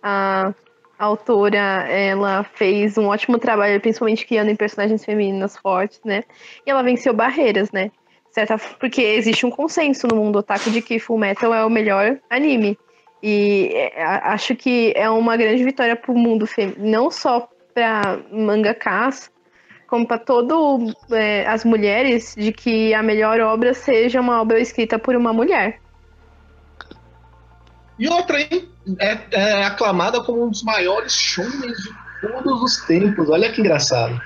A 0.01 0.53
autora, 0.97 1.87
ela 1.89 2.43
fez 2.43 2.97
um 2.97 3.07
ótimo 3.07 3.37
trabalho, 3.37 3.81
principalmente 3.81 4.25
criando 4.25 4.49
em 4.49 4.55
personagens 4.55 5.03
femininas 5.03 5.57
fortes, 5.57 5.99
né? 6.05 6.23
E 6.65 6.69
ela 6.69 6.81
venceu 6.81 7.13
barreiras, 7.13 7.71
né? 7.71 7.91
Certa, 8.31 8.57
porque 8.79 9.01
existe 9.01 9.45
um 9.45 9.49
consenso 9.49 10.07
no 10.07 10.15
mundo 10.15 10.39
otaku 10.39 10.69
de 10.69 10.81
que 10.81 10.99
Full 10.99 11.17
Metal 11.17 11.53
é 11.53 11.65
o 11.65 11.69
melhor 11.69 12.19
anime. 12.29 12.77
E 13.21 13.71
é, 13.73 14.03
acho 14.03 14.55
que 14.55 14.93
é 14.95 15.09
uma 15.09 15.35
grande 15.35 15.63
vitória 15.63 15.95
para 15.95 16.11
o 16.11 16.17
mundo 16.17 16.45
feminino, 16.45 16.85
não 16.85 17.11
só 17.11 17.49
para 17.73 18.19
mangakas, 18.31 19.31
como 19.87 20.05
para 20.05 20.17
todo 20.17 20.93
é, 21.11 21.45
as 21.47 21.65
mulheres, 21.65 22.35
de 22.37 22.51
que 22.51 22.93
a 22.93 23.01
melhor 23.01 23.39
obra 23.39 23.73
seja 23.73 24.21
uma 24.21 24.41
obra 24.41 24.59
escrita 24.59 24.99
por 24.99 25.15
uma 25.15 25.33
mulher. 25.33 25.79
E 27.97 28.07
outra, 28.07 28.41
hein? 28.41 28.69
É, 28.99 29.17
é 29.31 29.63
aclamada 29.63 30.21
como 30.23 30.45
um 30.45 30.49
dos 30.49 30.63
maiores 30.63 31.13
shonens 31.13 31.77
de 31.77 31.89
todos 32.21 32.61
os 32.61 32.85
tempos. 32.85 33.29
Olha 33.29 33.51
que 33.51 33.61
engraçado. 33.61 34.19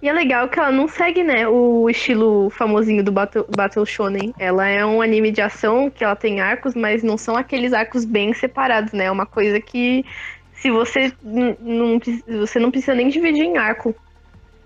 E 0.00 0.08
é 0.08 0.12
legal 0.12 0.48
que 0.48 0.58
ela 0.58 0.70
não 0.70 0.86
segue, 0.86 1.22
né, 1.22 1.48
o 1.48 1.88
estilo 1.88 2.50
famosinho 2.50 3.02
do 3.02 3.10
Battle, 3.10 3.46
Battle 3.56 3.86
Shonen. 3.86 4.34
Ela 4.38 4.68
é 4.68 4.84
um 4.84 5.00
anime 5.00 5.30
de 5.30 5.40
ação 5.40 5.90
que 5.90 6.04
ela 6.04 6.14
tem 6.14 6.40
arcos, 6.40 6.74
mas 6.74 7.02
não 7.02 7.16
são 7.16 7.36
aqueles 7.36 7.72
arcos 7.72 8.04
bem 8.04 8.34
separados, 8.34 8.92
né? 8.92 9.04
É 9.04 9.10
uma 9.10 9.24
coisa 9.24 9.60
que 9.60 10.04
se 10.52 10.70
você 10.70 11.12
não, 11.22 11.98
você 12.40 12.58
não 12.58 12.70
precisa 12.70 12.94
nem 12.94 13.08
dividir 13.08 13.44
em 13.44 13.56
arco. 13.56 13.94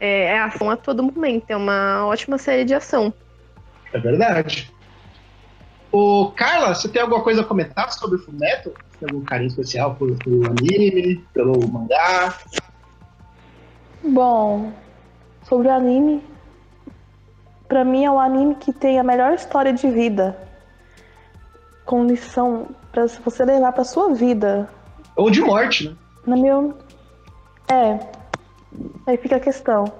É, 0.00 0.34
é 0.34 0.38
ação 0.38 0.70
a 0.70 0.76
todo 0.76 1.02
momento. 1.02 1.44
É 1.48 1.56
uma 1.56 2.06
ótima 2.06 2.38
série 2.38 2.64
de 2.64 2.74
ação. 2.74 3.12
É 3.92 3.98
verdade. 3.98 4.70
O 5.92 6.30
Carla, 6.36 6.74
você 6.74 6.88
tem 6.88 7.02
alguma 7.02 7.22
coisa 7.22 7.40
a 7.40 7.44
comentar 7.44 7.90
sobre 7.92 8.16
o 8.16 8.18
Fullmetal? 8.22 8.72
Tem 8.98 9.08
algum 9.10 9.24
carinho 9.24 9.48
especial 9.48 9.96
pelo, 9.96 10.16
pelo 10.16 10.46
anime, 10.46 11.24
pelo 11.34 11.68
mangá? 11.68 12.38
Bom, 14.04 14.72
sobre 15.42 15.66
o 15.66 15.72
anime, 15.72 16.22
para 17.66 17.84
mim 17.84 18.04
é 18.04 18.10
o 18.10 18.20
anime 18.20 18.54
que 18.54 18.72
tem 18.72 19.00
a 19.00 19.02
melhor 19.02 19.34
história 19.34 19.72
de 19.72 19.88
vida, 19.90 20.38
com 21.84 22.04
lição 22.04 22.68
para 22.92 23.06
você 23.06 23.44
levar 23.44 23.72
para 23.72 23.84
sua 23.84 24.14
vida. 24.14 24.68
Ou 25.16 25.28
de 25.28 25.40
morte, 25.40 25.88
né? 25.88 25.96
Na 26.24 26.36
meu, 26.36 26.78
é, 27.68 27.98
aí 29.06 29.16
fica 29.16 29.36
a 29.36 29.40
questão. 29.40 29.92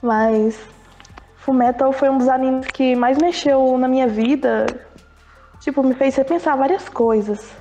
Mas 0.00 0.58
Fullmetal 1.36 1.92
foi 1.92 2.08
um 2.08 2.16
dos 2.16 2.28
animes 2.28 2.66
que 2.68 2.96
mais 2.96 3.18
mexeu 3.18 3.76
na 3.76 3.88
minha 3.88 4.08
vida 4.08 4.87
Tipo, 5.60 5.82
me 5.82 5.94
fez 5.94 6.16
repensar 6.16 6.56
várias 6.56 6.88
coisas. 6.88 7.56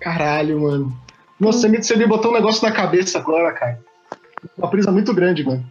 Caralho, 0.00 0.60
mano. 0.60 1.00
Nossa, 1.38 1.60
você 1.60 1.68
me, 1.68 1.82
você 1.82 1.96
me 1.96 2.06
botou 2.06 2.30
um 2.30 2.34
negócio 2.34 2.66
na 2.66 2.74
cabeça 2.74 3.18
agora, 3.18 3.52
cara. 3.52 3.80
Uma 4.56 4.68
prisa 4.68 4.90
muito 4.90 5.14
grande, 5.14 5.44
mano. 5.44 5.64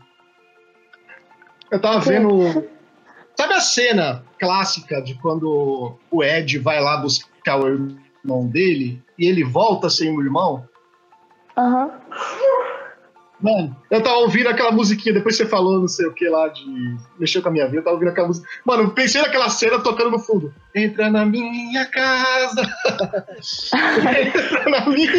Eu 1.72 1.80
tava 1.80 2.00
vendo. 2.00 2.68
Sabe 3.36 3.54
a 3.54 3.62
cena 3.62 4.24
clássica 4.40 5.02
de 5.02 5.16
quando 5.16 5.98
o 6.12 6.24
Ed 6.24 6.58
vai 6.60 6.82
lá 6.82 6.98
buscar 6.98 7.60
o 7.60 7.68
irmão 7.68 8.48
dele 8.48 9.02
e 9.18 9.28
ele 9.28 9.44
volta 9.44 9.90
sem 9.90 10.16
o 10.16 10.22
irmão? 10.22 10.68
Aham. 11.56 11.92
Mano, 13.42 13.74
eu 13.90 14.04
tava 14.04 14.18
ouvindo 14.18 14.50
aquela 14.50 14.72
musiquinha, 14.72 15.14
depois 15.14 15.38
você 15.38 15.46
falou 15.46 15.80
não 15.80 15.88
sei 15.88 16.06
o 16.08 16.14
que 16.14 16.28
lá 16.28 16.50
de 16.50 16.66
mexer 17.18 17.42
com 17.42 17.48
a 17.48 17.52
minha 17.52 17.66
vida, 17.66 17.78
eu 17.78 17.84
tava 17.84 17.94
ouvindo 17.96 18.10
aquela 18.10 18.28
música. 18.28 18.48
Mano, 18.66 18.84
eu 18.84 18.92
pensei 18.92 19.22
naquela 19.22 19.50
cena 19.50 19.80
tocando 19.80 20.12
no 20.12 20.20
fundo. 20.20 20.54
Entra 20.76 21.10
na 21.10 21.26
minha 21.26 21.86
casa. 21.86 22.62
Entra 24.26 24.70
na 24.70 24.86
minha. 24.90 25.12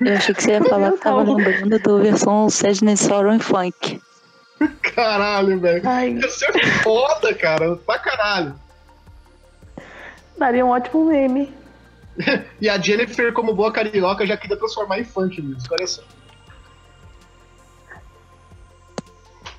Eu 0.00 0.16
achei 0.16 0.34
que 0.34 0.42
você 0.42 0.52
ia 0.52 0.64
falar 0.64 0.92
que 0.92 0.98
tava 1.00 1.22
lembrando 1.22 1.78
da 1.78 1.96
versão 1.98 2.48
Sadness 2.48 3.00
Sorrow 3.00 3.32
and 3.32 3.40
Funk. 3.40 4.00
Caralho, 4.94 5.60
velho. 5.60 5.82
Ai, 5.86 6.14
Ia 6.14 6.28
ser 6.28 6.52
foda, 6.82 7.34
cara. 7.34 7.76
Pra 7.76 7.98
caralho. 7.98 8.54
daria 10.38 10.64
um 10.64 10.70
ótimo 10.70 11.04
meme. 11.04 11.59
E 12.60 12.68
a 12.68 12.78
Jennifer, 12.78 13.32
como 13.32 13.54
boa 13.54 13.72
carioca, 13.72 14.26
já 14.26 14.36
queria 14.36 14.56
transformar 14.56 14.98
em 14.98 15.04
funk 15.04 15.40
música, 15.40 15.74
olha 15.74 15.86
só. 15.86 16.02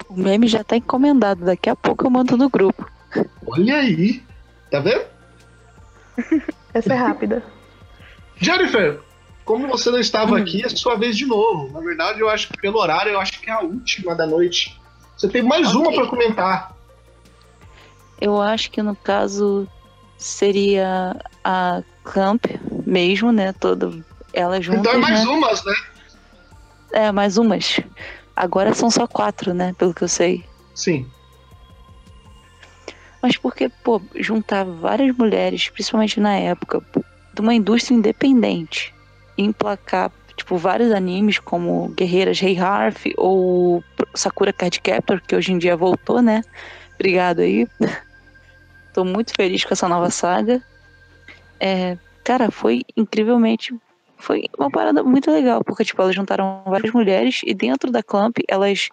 O 0.07 0.13
meme 0.19 0.47
já 0.47 0.63
tá 0.63 0.75
encomendado, 0.75 1.45
daqui 1.45 1.69
a 1.69 1.75
pouco 1.75 2.05
eu 2.05 2.09
mando 2.09 2.35
no 2.37 2.49
grupo. 2.49 2.85
Olha 3.45 3.77
aí. 3.77 4.23
Tá 4.69 4.79
vendo? 4.79 5.05
Essa 6.73 6.93
é 6.93 6.95
rápida. 6.97 7.43
Jennifer, 8.37 8.99
como 9.45 9.67
você 9.67 9.89
não 9.89 9.99
estava 9.99 10.37
aqui, 10.37 10.65
é 10.65 10.69
sua 10.69 10.95
vez 10.95 11.15
de 11.17 11.25
novo. 11.25 11.71
Na 11.71 11.79
verdade, 11.79 12.19
eu 12.19 12.29
acho 12.29 12.47
que 12.49 12.57
pelo 12.59 12.79
horário, 12.79 13.13
eu 13.13 13.19
acho 13.19 13.39
que 13.39 13.49
é 13.49 13.53
a 13.53 13.61
última 13.61 14.15
da 14.15 14.25
noite. 14.25 14.79
Você 15.17 15.27
tem 15.29 15.41
mais 15.41 15.73
uma 15.73 15.87
Ok. 15.89 15.99
pra 15.99 16.07
comentar. 16.07 16.77
Eu 18.19 18.41
acho 18.41 18.69
que 18.71 18.81
no 18.81 18.95
caso 18.95 19.67
seria 20.17 21.15
a 21.43 21.81
Clamp 22.03 22.45
mesmo, 22.85 23.31
né? 23.31 23.53
Todo 23.53 24.03
ela 24.33 24.61
juntas, 24.61 24.81
então 24.81 24.93
é 24.93 24.97
mais 24.97 25.25
né? 25.25 25.31
umas, 25.31 25.65
né? 25.65 25.73
É, 26.93 27.11
mais 27.11 27.37
umas. 27.37 27.79
Agora 28.35 28.73
são 28.73 28.89
só 28.89 29.07
quatro, 29.07 29.53
né? 29.53 29.73
Pelo 29.77 29.93
que 29.93 30.03
eu 30.03 30.07
sei. 30.07 30.45
Sim. 30.73 31.09
Mas 33.21 33.37
porque, 33.37 33.69
pô, 33.69 34.01
juntar 34.15 34.65
várias 34.65 35.15
mulheres, 35.15 35.69
principalmente 35.69 36.19
na 36.19 36.35
época, 36.35 36.81
de 37.33 37.41
uma 37.41 37.53
indústria 37.53 37.95
independente, 37.95 38.93
e 39.37 39.43
emplacar, 39.43 40.11
tipo, 40.35 40.57
vários 40.57 40.91
animes 40.91 41.37
como 41.37 41.89
Guerreiras 41.89 42.39
Rei 42.39 42.57
Harf 42.57 43.05
ou 43.17 43.83
Sakura 44.15 44.51
Card 44.51 44.81
Captor, 44.81 45.21
que 45.21 45.35
hoje 45.35 45.51
em 45.51 45.57
dia 45.57 45.77
voltou, 45.77 46.21
né? 46.21 46.41
Obrigado 46.95 47.41
aí. 47.41 47.67
Tô 48.93 49.05
muito 49.05 49.33
feliz 49.35 49.63
com 49.63 49.73
essa 49.73 49.87
nova 49.87 50.09
saga. 50.09 50.61
É, 51.61 51.95
cara, 52.23 52.49
foi 52.49 52.81
incrivelmente. 52.97 53.71
Foi 54.17 54.45
uma 54.57 54.69
parada 54.69 55.03
muito 55.03 55.31
legal, 55.31 55.63
porque, 55.63 55.85
tipo, 55.85 56.01
elas 56.01 56.15
juntaram 56.15 56.63
várias 56.65 56.91
mulheres 56.91 57.41
e 57.45 57.53
dentro 57.53 57.91
da 57.91 58.01
Clamp 58.01 58.37
elas 58.47 58.89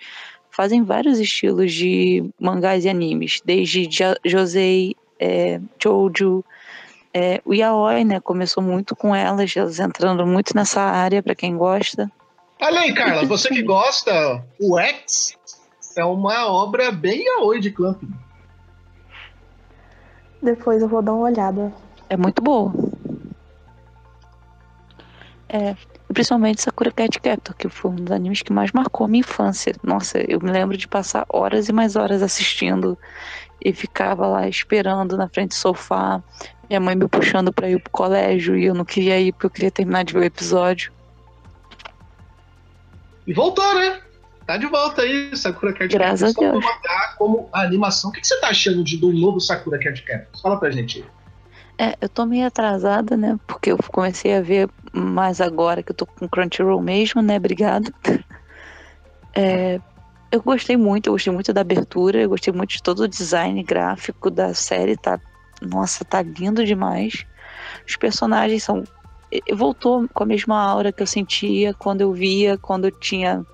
fazem 0.51 0.83
vários 0.83 1.19
estilos 1.19 1.73
de 1.73 2.29
mangás 2.39 2.85
e 2.85 2.89
animes, 2.89 3.41
desde 3.45 3.89
Josei, 4.25 4.95
é, 5.19 5.61
Jojo, 5.83 6.45
é, 7.13 7.41
o 7.45 7.55
Yaoi, 7.55 8.05
né? 8.05 8.21
Começou 8.21 8.63
muito 8.63 8.95
com 8.95 9.15
elas, 9.15 9.55
elas 9.57 9.79
entrando 9.79 10.27
muito 10.27 10.55
nessa 10.55 10.83
área 10.83 11.23
pra 11.23 11.35
quem 11.35 11.57
gosta. 11.57 12.11
Olha 12.61 12.81
aí, 12.81 12.95
Carla, 12.95 13.25
você 13.29 13.49
que 13.49 13.63
gosta, 13.63 14.45
o 14.61 14.79
X 14.79 15.37
é 15.97 16.05
uma 16.05 16.51
obra 16.51 16.91
bem 16.91 17.25
yaoi 17.25 17.61
de 17.61 17.71
Clamp. 17.71 18.03
Depois 20.43 20.83
eu 20.83 20.89
vou 20.89 21.03
dar 21.03 21.13
uma 21.13 21.25
olhada. 21.25 21.73
É 22.09 22.17
muito 22.17 22.43
boa. 22.43 22.73
É, 25.49 25.75
e 26.09 26.13
principalmente 26.13 26.61
Sakura 26.61 26.93
Cat 26.93 27.21
Captor, 27.21 27.55
que 27.57 27.69
foi 27.69 27.91
um 27.91 27.95
dos 27.97 28.13
animes 28.13 28.43
que 28.43 28.53
mais 28.53 28.71
marcou 28.73 29.07
a 29.07 29.09
minha 29.09 29.21
infância. 29.21 29.75
Nossa, 29.83 30.19
eu 30.31 30.41
me 30.41 30.51
lembro 30.51 30.77
de 30.77 30.87
passar 30.87 31.25
horas 31.29 31.69
e 31.69 31.73
mais 31.73 31.97
horas 31.97 32.23
assistindo 32.23 32.99
e 33.65 33.73
ficava 33.73 34.27
lá 34.27 34.49
esperando 34.49 35.17
na 35.17 35.29
frente 35.29 35.51
do 35.51 35.55
sofá, 35.55 36.23
minha 36.69 36.81
mãe 36.81 36.95
me 36.95 37.09
puxando 37.09 37.53
pra 37.53 37.69
ir 37.69 37.81
pro 37.81 37.91
colégio 37.91 38.57
e 38.57 38.67
eu 38.67 38.75
não 38.75 38.85
queria 38.85 39.19
ir 39.19 39.33
porque 39.33 39.47
eu 39.47 39.51
queria 39.51 39.71
terminar 39.71 40.05
de 40.05 40.13
ver 40.13 40.21
o 40.21 40.25
episódio. 40.25 40.93
E 43.27 43.33
voltou, 43.33 43.75
né? 43.75 44.01
Tá 44.47 44.57
de 44.57 44.67
volta 44.67 45.03
aí, 45.03 45.37
Sakura 45.37 45.75
Card 45.75 45.93
Graças 45.93 46.35
a 46.35 46.41
Deus. 46.41 46.65
como 47.19 47.51
a 47.53 47.63
animação. 47.63 48.09
O 48.09 48.13
que 48.13 48.21
que 48.21 48.27
você 48.27 48.41
tá 48.41 48.49
achando 48.49 48.83
de, 48.83 48.97
do 48.97 49.13
novo 49.13 49.41
Sakura 49.41 49.79
Card 49.79 50.01
Captor? 50.03 50.41
Fala 50.41 50.59
pra 50.59 50.71
gente. 50.71 51.01
aí. 51.01 51.18
É, 51.81 51.97
eu 52.01 52.09
tô 52.09 52.27
meio 52.27 52.45
atrasada, 52.45 53.17
né? 53.17 53.39
Porque 53.47 53.71
eu 53.71 53.79
comecei 53.93 54.35
a 54.35 54.41
ver 54.41 54.69
mais 54.93 55.41
agora 55.41 55.81
que 55.81 55.93
eu 55.93 55.97
tô 55.97 56.05
com 56.05 56.29
Crunchyroll 56.29 56.83
mesmo, 56.83 57.23
né? 57.23 57.37
Obrigada. 57.37 57.93
É, 59.37 59.81
eu 60.33 60.43
gostei 60.43 60.77
muito, 60.77 61.07
eu 61.07 61.13
gostei 61.13 61.33
muito 61.33 61.53
da 61.53 61.61
abertura, 61.61 62.21
eu 62.21 62.29
gostei 62.29 62.53
muito 62.53 62.71
de 62.71 62.83
todo 62.83 63.01
o 63.01 63.09
design 63.09 63.63
gráfico 63.63 64.29
da 64.29 64.53
série, 64.53 64.97
tá? 64.97 65.21
Nossa, 65.63 66.05
tá 66.05 66.21
lindo 66.21 66.65
demais. 66.65 67.25
Os 67.89 67.95
personagens 67.97 68.65
são. 68.65 68.83
Voltou 69.53 70.09
com 70.13 70.25
a 70.25 70.27
mesma 70.27 70.61
aura 70.61 70.91
que 70.91 71.03
eu 71.03 71.07
sentia 71.07 71.73
quando 71.75 72.01
eu 72.01 72.13
via, 72.13 72.59
quando 72.59 72.87
eu 72.87 72.91
tinha 72.91 73.47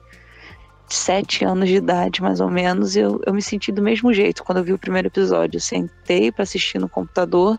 sete 0.89 1.45
anos 1.45 1.68
de 1.68 1.77
idade, 1.77 2.22
mais 2.22 2.41
ou 2.41 2.51
menos. 2.51 2.97
Eu, 2.97 3.20
eu 3.27 3.35
me 3.35 3.43
senti 3.43 3.70
do 3.70 3.83
mesmo 3.83 4.12
jeito 4.14 4.43
quando 4.43 4.59
eu 4.59 4.64
vi 4.64 4.72
o 4.72 4.79
primeiro 4.79 5.09
episódio. 5.09 5.59
Eu 5.59 5.61
sentei 5.61 6.33
pra 6.33 6.45
assistir 6.45 6.79
no 6.79 6.89
computador 6.89 7.59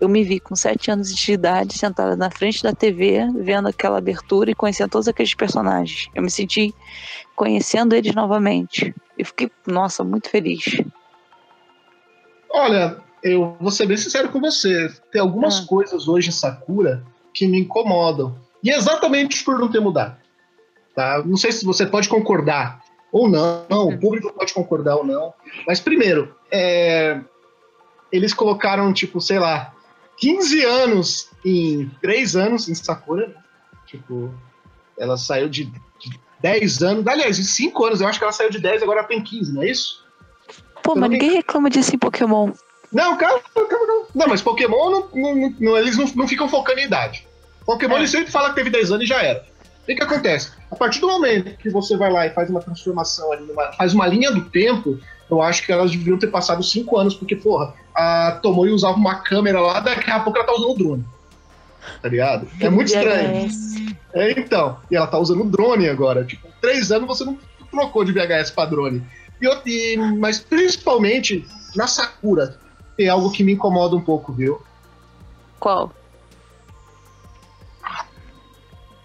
eu 0.00 0.08
me 0.08 0.22
vi 0.22 0.38
com 0.38 0.54
sete 0.54 0.90
anos 0.90 1.14
de 1.14 1.32
idade 1.32 1.76
sentada 1.76 2.16
na 2.16 2.30
frente 2.30 2.62
da 2.62 2.72
TV, 2.72 3.28
vendo 3.36 3.68
aquela 3.68 3.98
abertura 3.98 4.50
e 4.50 4.54
conhecendo 4.54 4.90
todos 4.90 5.08
aqueles 5.08 5.34
personagens. 5.34 6.08
Eu 6.14 6.22
me 6.22 6.30
senti 6.30 6.74
conhecendo 7.34 7.94
eles 7.94 8.14
novamente. 8.14 8.94
E 9.16 9.24
fiquei, 9.24 9.50
nossa, 9.66 10.04
muito 10.04 10.30
feliz. 10.30 10.64
Olha, 12.50 12.98
eu 13.22 13.56
vou 13.60 13.70
ser 13.70 13.86
bem 13.86 13.96
sincero 13.96 14.28
com 14.30 14.40
você. 14.40 14.88
Tem 15.10 15.20
algumas 15.20 15.60
Ah. 15.60 15.66
coisas 15.66 16.08
hoje 16.08 16.28
em 16.28 16.32
Sakura 16.32 17.04
que 17.32 17.46
me 17.46 17.60
incomodam. 17.60 18.36
E 18.62 18.70
é 18.70 18.76
exatamente 18.76 19.44
por 19.44 19.58
não 19.58 19.70
ter 19.70 19.80
mudado. 19.80 20.16
Tá? 20.94 21.22
Não 21.24 21.36
sei 21.36 21.52
se 21.52 21.64
você 21.64 21.86
pode 21.86 22.08
concordar 22.08 22.80
ou 23.12 23.28
não, 23.28 23.88
o 23.88 23.98
público 23.98 24.32
pode 24.32 24.52
concordar 24.52 24.96
ou 24.96 25.06
não. 25.06 25.32
Mas 25.66 25.80
primeiro, 25.80 26.34
é, 26.50 27.20
eles 28.12 28.34
colocaram, 28.34 28.92
tipo, 28.92 29.20
sei 29.20 29.38
lá, 29.38 29.72
15 30.18 30.64
anos 30.64 31.28
em 31.44 31.90
3 32.00 32.36
anos 32.36 32.68
em 32.68 32.74
Sakura. 32.74 33.34
Tipo, 33.86 34.32
ela 34.98 35.16
saiu 35.16 35.48
de, 35.48 35.64
de 35.64 36.20
10 36.40 36.82
anos. 36.82 37.06
Aliás, 37.06 37.38
em 37.38 37.42
5 37.44 37.84
anos, 37.84 38.00
eu 38.00 38.08
acho 38.08 38.18
que 38.18 38.24
ela 38.24 38.32
saiu 38.32 38.50
de 38.50 38.58
10, 38.60 38.82
agora 38.82 39.00
ela 39.00 39.08
tem 39.08 39.22
15, 39.22 39.52
não 39.54 39.62
é 39.62 39.70
isso? 39.70 40.04
Pô, 40.82 40.94
mas 40.94 41.10
ninguém 41.10 41.32
reclama 41.32 41.68
disso 41.70 41.94
em 41.94 41.98
Pokémon. 41.98 42.52
Não, 42.92 43.16
calma, 43.16 43.40
calma, 43.54 43.68
calma. 43.68 44.06
Não, 44.14 44.26
mas 44.28 44.40
Pokémon, 44.40 44.90
não, 44.90 45.08
não- 45.14 45.54
não- 45.60 45.76
eles 45.78 45.96
não, 45.96 46.06
não 46.16 46.28
ficam 46.28 46.48
focando 46.48 46.80
em 46.80 46.84
idade. 46.84 47.26
Pokémon, 47.66 47.96
É. 47.96 47.98
ele 48.00 48.08
sempre 48.08 48.30
fala 48.30 48.48
que 48.50 48.54
teve 48.56 48.70
10 48.70 48.90
anos 48.90 49.04
e 49.04 49.06
já 49.06 49.22
era. 49.22 49.44
O 49.82 49.86
que, 49.86 49.94
que 49.94 50.02
acontece? 50.02 50.50
A 50.70 50.76
partir 50.76 51.00
do 51.00 51.08
momento 51.08 51.56
que 51.58 51.70
você 51.70 51.96
vai 51.96 52.10
lá 52.10 52.26
e 52.26 52.30
faz 52.30 52.48
uma 52.50 52.60
transformação 52.60 53.30
ali, 53.32 53.44
numa- 53.46 53.72
faz 53.72 53.92
uma 53.94 54.06
linha 54.06 54.30
do 54.30 54.44
tempo, 54.50 54.98
eu 55.30 55.42
acho 55.42 55.64
que 55.64 55.72
elas 55.72 55.90
deveriam 55.90 56.18
ter 56.18 56.28
passado 56.28 56.62
5 56.62 56.96
anos, 56.98 57.14
porque, 57.14 57.36
porra, 57.36 57.74
a 57.94 58.38
Tomoe 58.42 58.70
usava 58.70 58.96
uma 58.96 59.16
câmera 59.16 59.60
lá, 59.60 59.80
daqui 59.80 60.10
a 60.10 60.20
pouco 60.20 60.38
ela 60.38 60.46
tá 60.46 60.52
usando 60.54 60.70
um 60.70 60.76
drone. 60.76 61.04
Tá 62.02 62.08
ligado? 62.08 62.48
É 62.60 62.68
muito 62.70 62.88
estranho. 62.88 63.48
VHS. 63.48 63.94
É, 64.14 64.30
então. 64.40 64.78
E 64.90 64.96
ela 64.96 65.06
tá 65.06 65.18
usando 65.18 65.44
drone 65.44 65.88
agora. 65.88 66.24
Tipo, 66.24 66.48
três 66.60 66.90
anos 66.92 67.06
você 67.08 67.24
não 67.24 67.38
trocou 67.70 68.04
de 68.04 68.12
VHS 68.12 68.50
pra 68.50 68.66
drone. 68.66 69.02
E, 69.40 69.46
e- 69.94 69.96
mas 70.18 70.38
principalmente 70.40 71.46
na 71.74 71.86
Sakura 71.86 72.58
tem 72.96 73.08
algo 73.08 73.30
que 73.30 73.42
me 73.44 73.52
incomoda 73.52 73.94
um 73.96 74.00
pouco, 74.00 74.32
viu? 74.32 74.60
Qual? 75.60 75.92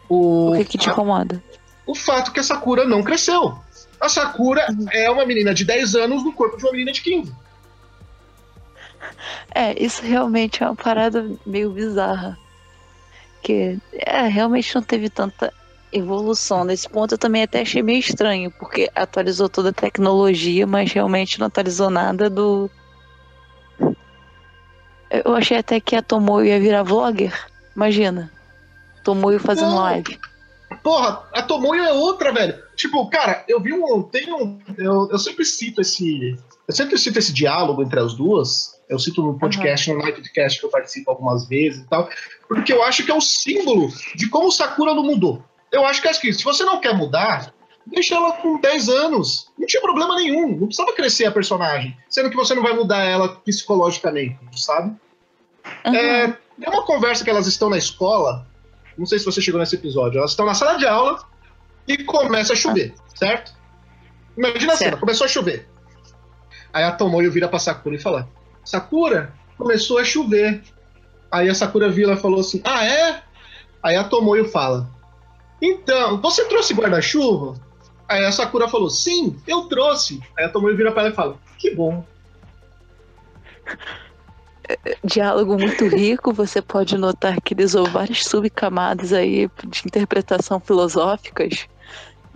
O, 0.10 0.52
O 0.52 0.58
que, 0.58 0.66
que 0.66 0.78
te 0.78 0.90
incomoda? 0.90 1.42
o 1.86 1.94
fato 1.96 2.32
que 2.32 2.40
a 2.40 2.44
Sakura 2.44 2.86
não 2.86 3.04
cresceu. 3.04 3.58
A 4.04 4.10
Sakura 4.10 4.68
é 4.92 5.10
uma 5.10 5.26
menina 5.26 5.54
de 5.54 5.64
10 5.64 5.96
anos 5.96 6.26
no 6.26 6.34
corpo 6.34 6.58
de 6.58 6.66
uma 6.66 6.74
menina 6.74 6.92
de 6.92 7.02
15. 7.02 7.34
É, 9.56 9.82
isso 9.82 10.02
realmente 10.02 10.62
é 10.62 10.66
uma 10.66 10.76
parada 10.76 11.26
meio 11.46 11.72
bizarra. 11.72 12.38
Que 13.42 13.80
é, 13.94 14.28
realmente 14.28 14.76
não 14.76 14.84
teve 14.84 15.10
tanta 15.10 15.54
evolução. 15.90 16.66
Nesse 16.66 16.90
ponto 16.90 17.14
eu 17.14 17.18
também 17.18 17.44
até 17.44 17.62
achei 17.62 17.82
meio 17.82 18.00
estranho, 18.00 18.52
porque 18.52 18.92
atualizou 18.94 19.48
toda 19.48 19.70
a 19.70 19.74
tecnologia, 19.74 20.68
mas 20.68 20.92
realmente 20.92 21.40
não 21.40 21.48
atualizou 21.48 21.90
nada 21.90 22.30
do. 22.30 22.70
Eu 25.10 25.34
achei 25.34 25.60
até 25.60 25.80
que 25.80 25.96
a 25.96 26.02
Tomoe 26.02 26.50
ia 26.50 26.60
virar 26.60 26.84
vlogger. 26.84 27.34
Imagina. 27.74 28.30
Tomoyo 29.02 29.40
fazendo 29.40 29.70
Não. 29.70 29.78
live. 29.78 30.20
Porra, 30.84 31.24
a 31.32 31.42
Tomoyo 31.42 31.82
é 31.82 31.94
outra, 31.94 32.34
velho. 32.34 32.62
Tipo, 32.76 33.10
cara, 33.10 33.46
eu 33.48 33.62
vi 33.62 33.74
um. 33.74 34.04
Tem 34.04 34.32
um. 34.34 34.60
Eu, 34.78 35.10
eu 35.10 35.18
sempre 35.18 35.46
cito 35.46 35.80
esse. 35.80 36.38
Eu 36.68 36.76
sempre 36.76 36.98
cito 36.98 37.18
esse 37.18 37.32
diálogo 37.32 37.82
entre 37.82 38.00
as 38.00 38.14
duas. 38.14 38.74
Eu 38.90 39.00
cito 39.00 39.24
no 39.24 39.40
podcast, 39.40 39.92
no 39.92 40.00
Nightcast 40.00 40.60
que 40.60 40.66
eu 40.66 40.70
participo 40.70 41.10
algumas 41.10 41.48
vezes 41.48 41.84
e 41.84 41.88
tal. 41.88 42.10
Porque 42.50 42.74
eu 42.74 42.84
acho 42.84 43.06
que 43.06 43.12
é 43.12 43.16
o 43.16 43.22
símbolo 43.22 43.88
de 44.14 44.30
como 44.30 44.50
o 44.50 44.52
Sakura 44.52 44.94
não 44.94 45.04
mudou. 45.04 45.42
Eu 45.72 45.86
acho 45.86 46.02
que 46.02 46.08
é 46.08 46.12
assim, 46.12 46.32
se 46.34 46.44
você 46.44 46.66
não 46.66 46.80
quer 46.80 46.96
mudar, 46.96 47.54
deixa 47.88 48.16
ela 48.16 48.34
com 48.34 48.60
10 48.60 48.90
anos. 48.90 49.48
Não 49.58 49.66
tinha 49.66 49.82
problema 49.82 50.16
nenhum. 50.18 50.50
Não 50.50 50.68
precisava 50.68 50.94
crescer 50.94 51.26
a 51.26 51.32
personagem. 51.32 51.98
Sendo 52.10 52.30
que 52.30 52.36
você 52.36 52.54
não 52.54 52.62
vai 52.62 52.74
mudar 52.74 53.04
ela 53.04 53.30
psicologicamente, 53.38 54.38
sabe? 54.62 54.96
Uhum. 55.86 55.96
É, 55.96 56.28
tem 56.60 56.70
uma 56.70 56.86
conversa 56.86 57.24
que 57.24 57.30
elas 57.30 57.48
estão 57.48 57.70
na 57.70 57.78
escola. 57.78 58.46
Não 58.98 59.06
sei 59.06 59.20
se 59.20 59.26
você 59.26 59.42
chegou 59.42 59.60
nesse 59.60 59.76
episódio. 59.76 60.20
Elas 60.20 60.32
estão 60.32 60.46
na 60.46 60.54
sala 60.54 60.78
de 60.78 60.86
aula 60.86 61.20
e 61.88 62.04
começa 62.04 62.54
a 62.54 62.56
chover, 62.56 62.94
certo? 63.16 63.54
Imagina 64.38 64.74
a 64.74 64.76
cena, 64.78 64.92
Certo. 64.92 65.00
começou 65.00 65.26
a 65.26 65.28
chover. 65.28 65.68
Aí 66.72 66.84
a 66.84 66.92
Tomoyo 66.92 67.32
vira 67.32 67.48
pra 67.48 67.60
Sakura 67.60 67.96
e 67.96 68.00
fala: 68.00 68.28
Sakura, 68.64 69.34
começou 69.58 69.98
a 70.00 70.04
chover. 70.04 70.64
Aí 71.32 71.50
a 71.50 71.56
Sakura 71.56 71.90
vira 71.90 72.14
e 72.14 72.18
falou 72.18 72.40
assim: 72.40 72.62
Ah, 72.64 72.86
é? 72.86 73.22
Aí 73.82 73.96
a 73.96 74.04
Tomoyo 74.04 74.46
fala: 74.50 74.90
Então, 75.62 76.20
você 76.22 76.46
trouxe 76.46 76.74
guarda-chuva? 76.74 77.60
Aí 78.08 78.26
a 78.26 78.32
Sakura 78.32 78.68
falou: 78.68 78.90
Sim, 78.90 79.40
eu 79.48 79.64
trouxe. 79.64 80.20
Aí 80.38 80.46
a 80.46 80.50
Tomoyo 80.50 80.76
vira 80.76 80.92
pra 80.92 81.04
ela 81.04 81.12
e 81.12 81.16
fala: 81.16 81.38
Que 81.60 81.74
bom. 81.76 82.04
Diálogo 85.04 85.58
muito 85.58 85.88
rico, 85.88 86.32
você 86.34 86.62
pode 86.62 86.98
notar 86.98 87.40
que 87.42 87.54
ele 87.54 87.64
usou 87.66 87.86
várias 87.86 88.24
subcamadas 88.26 89.12
aí 89.14 89.50
de 89.68 89.82
interpretação 89.86 90.60
filosóficas 90.60 91.68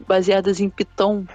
baseadas 0.08 0.60
em 0.60 0.70
Piton. 0.70 1.26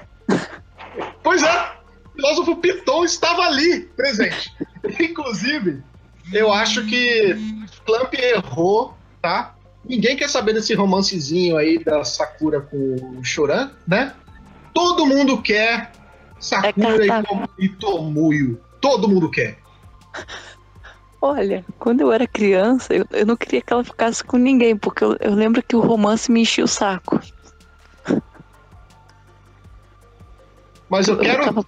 Pois 1.22 1.42
é, 1.42 1.72
o 2.06 2.16
filósofo 2.16 2.56
Piton 2.56 3.04
estava 3.04 3.42
ali, 3.42 3.80
presente. 3.96 4.52
Inclusive, 5.00 5.82
eu 6.32 6.52
acho 6.52 6.84
que 6.86 7.34
Clamp 7.86 8.12
errou, 8.14 8.94
tá? 9.20 9.54
Ninguém 9.84 10.16
quer 10.16 10.28
saber 10.28 10.52
desse 10.52 10.74
romancezinho 10.74 11.56
aí 11.56 11.82
da 11.82 12.04
Sakura 12.04 12.60
com 12.60 13.16
o 13.18 13.24
Choran, 13.24 13.70
né? 13.86 14.14
Todo 14.74 15.06
mundo 15.06 15.40
quer 15.42 15.90
Sakura 16.38 17.02
É 17.02 17.06
e, 17.06 17.08
cartaz. 17.08 17.26
Tom- 17.26 17.48
Tomoyo. 17.80 18.60
Todo 18.80 19.08
mundo 19.08 19.30
quer. 19.30 19.58
Olha, 21.24 21.64
quando 21.78 22.00
eu 22.00 22.10
era 22.12 22.26
criança, 22.26 22.92
eu, 22.92 23.06
eu 23.12 23.24
não 23.24 23.36
queria 23.36 23.62
que 23.62 23.72
ela 23.72 23.84
ficasse 23.84 24.24
com 24.24 24.36
ninguém, 24.36 24.76
porque 24.76 25.04
eu, 25.04 25.16
eu 25.20 25.32
lembro 25.34 25.62
que 25.62 25.76
o 25.76 25.80
romance 25.80 26.30
me 26.32 26.40
enchia 26.42 26.64
o 26.64 26.68
saco. 26.68 27.20
Mas 30.90 31.06
eu 31.06 31.14
Eu 31.14 31.20
quero, 31.20 31.38
ficava 31.44 31.64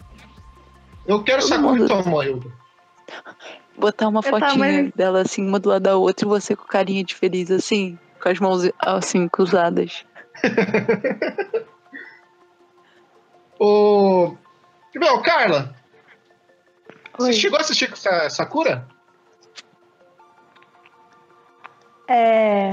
eu 1.07 1.22
quero 1.22 1.42
Todo 1.42 1.55
e 1.55 1.59
mundo- 1.59 1.86
Tomoyo. 1.86 2.52
botar 3.78 4.09
uma 4.09 4.18
Eu 4.20 4.22
fotinha 4.24 4.90
dela 4.96 5.20
assim, 5.22 5.46
uma 5.46 5.61
do 5.61 5.68
lado 5.68 5.82
da 5.82 5.96
outra, 5.96 6.26
e 6.26 6.28
você 6.28 6.57
com 6.57 6.64
carinha 6.66 7.05
de 7.05 7.14
feliz, 7.14 7.48
assim, 7.50 7.96
com 8.20 8.28
as 8.28 8.40
mãos 8.40 8.68
assim, 8.80 9.28
cruzadas. 9.28 10.05
Ô. 13.59 14.36
Meu, 14.96 15.22
Carla, 15.22 15.74
Oi. 17.18 17.26
você 17.26 17.32
chegou 17.34 17.59
a 17.59 17.61
assistir 17.62 17.86
com 17.88 17.94
essa 17.94 18.28
Sakura? 18.30 18.86
É. 22.09 22.72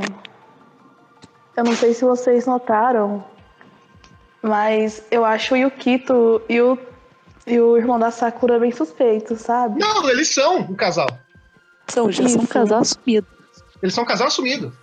Eu 1.55 1.63
não 1.63 1.75
sei 1.75 1.93
se 1.93 2.03
vocês 2.03 2.45
notaram, 2.45 3.23
mas 4.41 5.03
eu 5.11 5.23
acho 5.25 5.53
o 5.53 5.57
Yukito 5.57 6.41
e 6.49 6.61
o, 6.61 6.77
e 7.45 7.59
o 7.59 7.77
irmão 7.77 7.99
da 7.99 8.09
Sakura 8.11 8.59
bem 8.59 8.71
suspeitos, 8.71 9.41
sabe? 9.41 9.79
Não, 9.79 10.09
eles 10.09 10.33
são 10.33 10.57
um 10.59 10.75
casal. 10.75 11.07
São, 11.87 12.11
já 12.11 12.27
são 12.27 12.41
um 12.41 12.45
casal 12.45 12.79
assumido. 12.81 13.27
Eles 13.81 13.93
são 13.93 14.03
um 14.03 14.07
casal 14.07 14.27
assumido. 14.27 14.73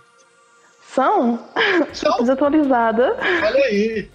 São? 0.93 1.39
São. 1.93 2.17
Desatualizada. 2.21 3.17
Olha 3.43 3.65
aí. 3.65 4.09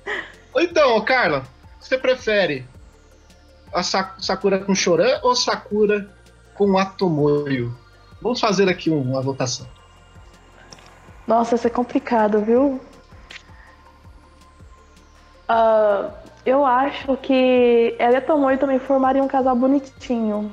Então, 0.56 1.00
Carla, 1.04 1.42
você 1.80 1.98
prefere 1.98 2.64
a 3.72 3.82
Sa- 3.82 4.14
Sakura 4.18 4.58
com 4.60 4.74
Choran 4.74 5.18
ou 5.22 5.34
Sakura 5.34 6.08
com 6.54 6.78
Atomoyo? 6.78 7.76
Vamos 8.22 8.40
fazer 8.40 8.68
aqui 8.68 8.90
um- 8.90 9.02
uma 9.02 9.20
votação. 9.20 9.66
Nossa, 11.26 11.54
isso 11.54 11.66
é 11.66 11.70
complicado, 11.70 12.40
viu? 12.40 12.80
Ah, 15.48 16.10
eu 16.44 16.64
acho 16.64 17.16
que 17.18 17.94
ela 17.98 18.14
e 18.14 18.16
a 18.16 18.20
Tomoe 18.20 18.56
também 18.58 18.78
formariam 18.78 19.24
um 19.24 19.28
casal 19.28 19.56
bonitinho. 19.56 20.50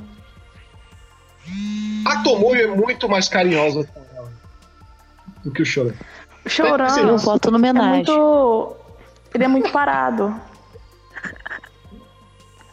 A 2.05 2.23
Tomoyo 2.23 2.61
é 2.61 2.67
muito 2.67 3.09
mais 3.09 3.27
carinhosa 3.27 3.83
com 3.85 4.01
ela 4.15 4.31
do 5.43 5.51
que 5.51 5.61
o 5.61 5.65
Choran. 5.65 5.93
Chorando. 6.45 6.89
Sim, 6.91 7.07
Eu 7.07 7.17
voto 7.17 7.51
no 7.51 7.57
É 7.57 7.59
homenagem. 7.59 7.91
muito. 7.95 8.75
Ele 9.33 9.43
é 9.43 9.47
muito 9.47 9.71
parado. 9.71 10.35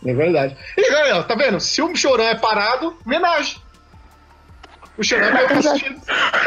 É 0.04 0.14
verdade. 0.14 0.56
E 0.76 0.90
galera, 0.90 1.22
tá 1.24 1.34
vendo? 1.34 1.58
Se 1.60 1.82
o 1.82 1.94
Choran 1.96 2.24
é 2.24 2.34
parado, 2.36 2.96
homenagem. 3.04 3.60
O 4.98 5.02
Choran 5.04 5.26
é 5.28 5.46
castigo. 5.46 6.00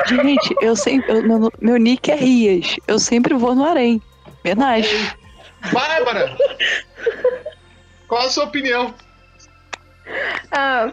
Gente, 0.07 0.55
eu 0.61 0.75
sempre. 0.75 1.11
eu- 1.11 1.23
meu, 1.23 1.51
meu 1.61 1.77
nick 1.77 2.11
é 2.11 2.15
Rias. 2.15 2.75
Eu 2.87 2.99
sempre 2.99 3.33
vou 3.33 3.55
no 3.55 3.65
Arém. 3.65 4.01
Homenagem. 4.43 5.09
Bárbara! 5.71 6.35
Qual 8.07 8.25
a 8.25 8.29
sua 8.29 8.45
opinião? 8.45 8.93
Ah, 10.51 10.91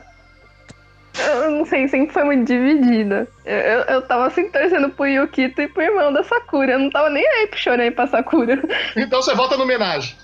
eu 1.18 1.50
não 1.50 1.64
sei, 1.66 1.88
sempre 1.88 2.12
foi 2.12 2.22
muito 2.24 2.46
dividida. 2.46 3.26
Eu, 3.44 3.56
eu, 3.56 3.80
eu 3.84 4.02
tava 4.02 4.26
assim 4.26 4.48
torcendo 4.50 4.90
pro 4.90 5.06
Yukito 5.06 5.60
e 5.62 5.68
pro 5.68 5.82
irmão 5.82 6.12
da 6.12 6.22
Sakura. 6.22 6.72
Eu 6.72 6.78
não 6.78 6.90
tava 6.90 7.10
nem 7.10 7.26
aí 7.26 7.46
pro 7.48 7.58
Chorei 7.58 7.90
pra 7.90 8.06
Sakura. 8.06 8.62
Então 8.96 9.20
você 9.20 9.34
vota 9.34 9.56
no 9.56 9.64
homenagem. 9.64 10.14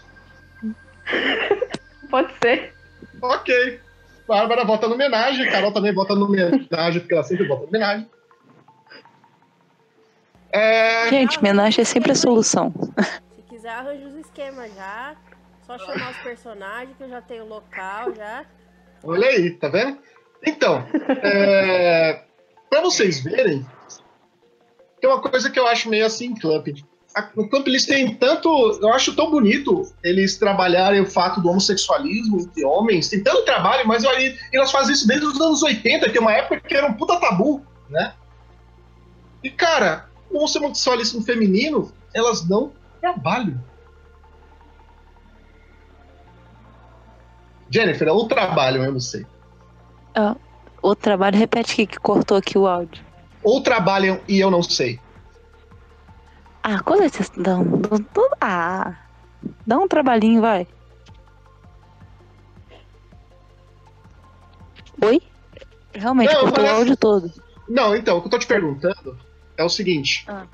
Pode 2.11 2.33
ser. 2.43 2.73
Ok. 3.21 3.81
Bárbara 4.27 4.65
vota 4.65 4.89
no 4.89 4.95
homenagem, 4.95 5.51
Carol 5.51 5.73
também 5.73 5.93
vota 5.95 6.15
no 6.15 6.25
homenagem, 6.25 7.01
porque 7.01 7.15
ela 7.15 7.23
sempre 7.23 7.47
vota 7.47 7.63
no 7.63 7.69
homenagem. 7.69 8.09
É, 10.51 11.09
Gente, 11.09 11.39
homenagem 11.39 11.83
é 11.83 11.85
sempre 11.85 12.13
a 12.13 12.15
solução. 12.15 12.73
Se 13.37 13.43
quiser, 13.43 13.71
arranja 13.71 14.07
os 14.07 14.15
esquemas 14.15 14.73
já. 14.75 15.17
Só 15.67 15.79
chamar 15.79 16.11
os 16.11 16.17
personagens, 16.19 16.97
que 16.97 17.03
eu 17.03 17.09
já 17.09 17.21
tenho 17.23 17.45
o 17.45 17.49
local 17.49 18.15
já. 18.15 18.45
olha 19.03 19.27
aí, 19.27 19.51
tá 19.51 19.69
vendo? 19.69 19.99
Então, 20.47 20.87
é, 21.23 22.23
pra 22.69 22.83
vocês 22.83 23.23
verem, 23.25 23.67
tem 25.01 25.09
uma 25.09 25.21
coisa 25.23 25.51
que 25.51 25.59
eu 25.59 25.67
acho 25.67 25.89
meio 25.89 26.05
assim, 26.05 26.35
Clamp. 26.35 26.69
A- 27.15 27.29
No 27.37 27.49
Clamp 27.49 27.67
eles 27.69 27.87
têm 27.87 28.15
tanto. 28.15 28.49
Eu 28.83 28.93
acho 28.93 29.15
tão 29.15 29.31
bonito 29.31 29.93
eles 30.03 30.37
trabalharem 30.37 31.01
o 31.01 31.07
fato 31.07 31.41
do 31.41 31.49
homossexualismo 31.49 32.41
entre 32.41 32.65
homens. 32.65 33.09
Tem 33.09 33.23
tanto 33.23 33.45
trabalho, 33.45 33.87
mas 33.87 34.05
olha, 34.05 34.19
e 34.21 34.37
elas 34.53 34.71
fazem 34.73 34.95
isso 34.95 35.07
desde 35.07 35.25
os 35.27 35.41
anos 35.41 35.63
80, 35.63 36.11
que 36.11 36.19
é 36.19 36.21
uma 36.21 36.33
época 36.33 36.61
que 36.61 36.75
era 36.75 36.87
um 36.89 36.95
puta 36.95 37.19
tabu, 37.21 37.65
né? 37.89 38.15
E 39.43 39.51
cara, 39.51 40.09
o 40.31 40.39
homossexualismo 40.39 41.23
feminino, 41.23 41.93
elas 42.13 42.49
não 42.49 42.73
trabalham. 43.01 43.63
Jennifer, 47.71 48.09
é 48.09 48.13
o 48.13 48.25
trabalho, 48.27 48.83
eu 48.85 48.93
não 48.93 49.01
sei. 49.01 49.27
O 50.83 50.95
trabalho, 50.95 51.37
repete 51.39 51.73
aqui 51.73 51.87
que 51.87 51.99
cortou 51.99 52.37
aqui 52.37 52.59
o 52.59 52.67
áudio. 52.67 53.05
Ou 53.43 53.61
trabalham 53.63 54.21
e 54.29 54.39
eu 54.39 54.51
não 54.51 54.63
sei. 54.63 55.01
Ah, 56.67 56.81
quando 56.83 57.03
é 57.03 57.09
vocês 57.11 57.31
dão? 57.37 57.63
dão- 57.63 58.07
dão- 58.15 58.31
Ah, 58.41 58.95
dá 59.67 59.79
um 59.79 59.87
trabalhinho, 59.87 60.41
vai. 60.41 60.67
Oi? 65.03 65.21
Realmente, 65.93 66.33
Não, 66.33 66.41
cortou 66.41 66.51
o 66.51 66.55
parece- 66.67 66.75
áudio 66.75 66.97
todo. 66.97 67.33
Não, 67.69 67.95
então, 67.95 68.17
o 68.17 68.21
que 68.21 68.27
eu 68.27 68.31
tô 68.31 68.39
te 68.39 68.47
perguntando 68.47 69.19
é 69.57 69.65
o 69.65 69.69
seguinte: 69.69 70.25
Ah. 70.29 70.47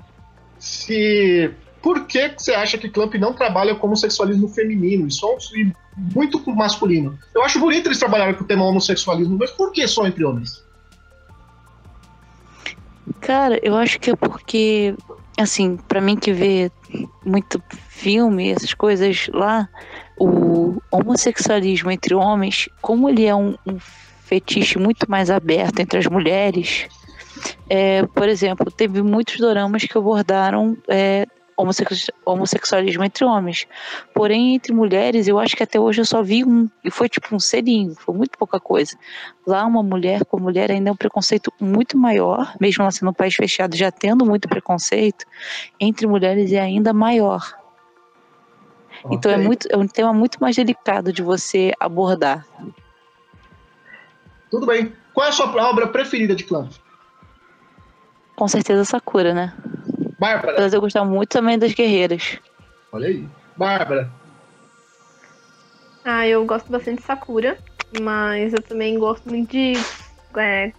se. 0.59 1.53
Por 1.81 2.05
que, 2.05 2.29
que 2.29 2.43
você 2.43 2.53
acha 2.53 2.77
que 2.77 2.87
Clamp 2.89 3.15
não 3.15 3.33
trabalha 3.33 3.73
com 3.73 3.87
homossexualismo 3.87 4.47
feminino 4.49 5.07
e 5.07 5.11
só 5.11 5.35
muito 5.95 6.39
com 6.39 6.51
masculino? 6.53 7.17
Eu 7.33 7.43
acho 7.43 7.57
bonito 7.59 7.87
eles 7.87 7.97
trabalharem 7.97 8.35
com 8.35 8.43
o 8.43 8.47
tema 8.47 8.63
homossexualismo, 8.65 9.35
mas 9.39 9.49
por 9.49 9.71
que 9.71 9.87
só 9.87 10.05
entre 10.05 10.23
homens? 10.23 10.63
Cara, 13.19 13.59
eu 13.63 13.75
acho 13.75 13.99
que 13.99 14.11
é 14.11 14.15
porque, 14.15 14.95
assim, 15.41 15.77
pra 15.77 16.01
mim 16.01 16.15
que 16.15 16.31
vê 16.31 16.71
muito 17.25 17.61
filme, 17.89 18.49
essas 18.51 18.73
coisas 18.73 19.27
lá, 19.33 19.67
o 20.17 20.77
homossexualismo 20.91 21.91
entre 21.91 22.15
homens, 22.15 22.69
como 22.81 23.09
ele 23.09 23.25
é 23.25 23.35
um, 23.35 23.55
um 23.65 23.77
fetiche 24.23 24.77
muito 24.77 25.09
mais 25.09 25.29
aberto 25.29 25.79
entre 25.79 25.99
as 25.99 26.07
mulheres, 26.07 26.87
É, 27.69 28.05
por 28.07 28.27
exemplo, 28.27 28.69
teve 28.69 29.01
muitos 29.01 29.37
doramas 29.37 29.83
que 29.83 29.97
abordaram 29.97 30.77
é, 30.89 31.25
homossexualismo 32.25 33.03
entre 33.03 33.25
homens. 33.25 33.67
Porém, 34.13 34.55
entre 34.55 34.73
mulheres, 34.73 35.27
eu 35.27 35.39
acho 35.39 35.55
que 35.55 35.63
até 35.63 35.79
hoje 35.79 36.01
eu 36.01 36.05
só 36.05 36.21
vi 36.23 36.43
um. 36.43 36.69
E 36.83 36.91
foi 36.91 37.07
tipo 37.07 37.35
um 37.35 37.39
selinho, 37.39 37.95
foi 37.95 38.15
muito 38.15 38.37
pouca 38.37 38.59
coisa. 38.59 38.97
Lá, 39.45 39.65
uma 39.65 39.83
mulher 39.83 40.25
com 40.25 40.39
mulher 40.39 40.71
ainda 40.71 40.89
é 40.89 40.93
um 40.93 40.95
preconceito 40.95 41.51
muito 41.59 41.97
maior, 41.97 42.55
mesmo 42.59 42.81
ela 42.81 42.91
sendo 42.91 43.09
um 43.09 43.13
país 43.13 43.35
fechado, 43.35 43.75
já 43.75 43.91
tendo 43.91 44.25
muito 44.25 44.47
preconceito, 44.47 45.25
entre 45.79 46.07
mulheres 46.07 46.51
é 46.51 46.59
ainda 46.59 46.93
maior. 46.93 47.55
Okay. 49.03 49.17
Então 49.17 49.31
é, 49.31 49.37
muito, 49.37 49.67
é 49.69 49.77
um 49.77 49.87
tema 49.87 50.13
muito 50.13 50.39
mais 50.39 50.55
delicado 50.55 51.11
de 51.11 51.21
você 51.21 51.71
abordar. 51.79 52.45
Tudo 54.49 54.65
bem. 54.65 54.93
Qual 55.13 55.25
é 55.25 55.29
a 55.29 55.31
sua 55.31 55.47
obra 55.69 55.87
preferida 55.87 56.35
de 56.35 56.43
Clamp? 56.43 56.71
Com 58.35 58.47
certeza 58.47 58.83
Sakura, 58.85 59.33
né? 59.33 59.53
Bárbara. 60.21 60.55
Mas 60.59 60.71
eu 60.71 60.79
gostava 60.79 61.09
muito 61.09 61.29
também 61.29 61.57
das 61.57 61.73
guerreiras. 61.73 62.37
Olha 62.91 63.07
aí. 63.07 63.27
Bárbara. 63.57 64.07
Ah, 66.05 66.27
eu 66.27 66.45
gosto 66.45 66.71
bastante 66.71 66.99
de 66.99 67.07
Sakura, 67.07 67.57
mas 67.99 68.53
eu 68.53 68.61
também 68.61 68.99
gosto 68.99 69.27
muito 69.27 69.49
de. 69.49 69.73
É, 70.37 70.71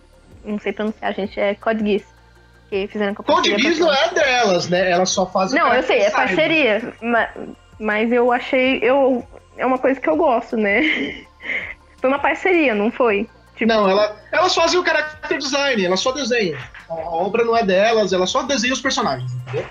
não 0.45 0.61
sei 0.61 0.73
pronunciar, 0.73 1.13
gente, 1.15 1.41
é 1.41 1.57
Code 1.57 1.85
Geass. 1.85 2.05
Que 2.71 2.87
fizeram 2.87 3.15
com 3.17 3.23
a 3.23 3.25
Code 3.25 3.61
Geass 3.61 3.81
não 3.81 3.93
é 3.93 4.15
delas, 4.15 4.69
né? 4.69 4.89
Elas 4.89 5.11
só 5.11 5.27
fazem. 5.27 5.61
Não, 5.61 5.75
eu 5.75 5.83
sei, 5.83 6.03
é 6.03 6.11
parceria. 6.11 6.95
Mas, 7.03 7.29
mas 7.81 8.13
eu 8.13 8.31
achei. 8.31 8.79
Eu, 8.81 9.27
é 9.57 9.67
uma 9.67 9.79
coisa 9.79 10.01
que 10.01 10.09
eu 10.09 10.17
gosto, 10.17 10.57
né? 10.57 10.83
Foi 12.01 12.09
uma 12.09 12.21
parceria, 12.21 12.77
não 12.77 12.91
foi? 12.93 13.29
Tipo... 13.57 13.73
Não, 13.73 13.89
ela, 13.89 14.17
elas 14.31 14.55
fazem 14.55 14.79
o 14.79 14.85
character 14.85 15.39
design, 15.39 15.85
elas 15.85 16.01
só 16.01 16.13
desenham. 16.13 16.59
A 16.89 16.95
obra 16.95 17.45
não 17.45 17.57
é 17.57 17.65
delas, 17.65 18.13
elas 18.13 18.31
só 18.31 18.43
desenham 18.43 18.75
os 18.75 18.81
personagens, 18.81 19.33
entendeu? 19.33 19.67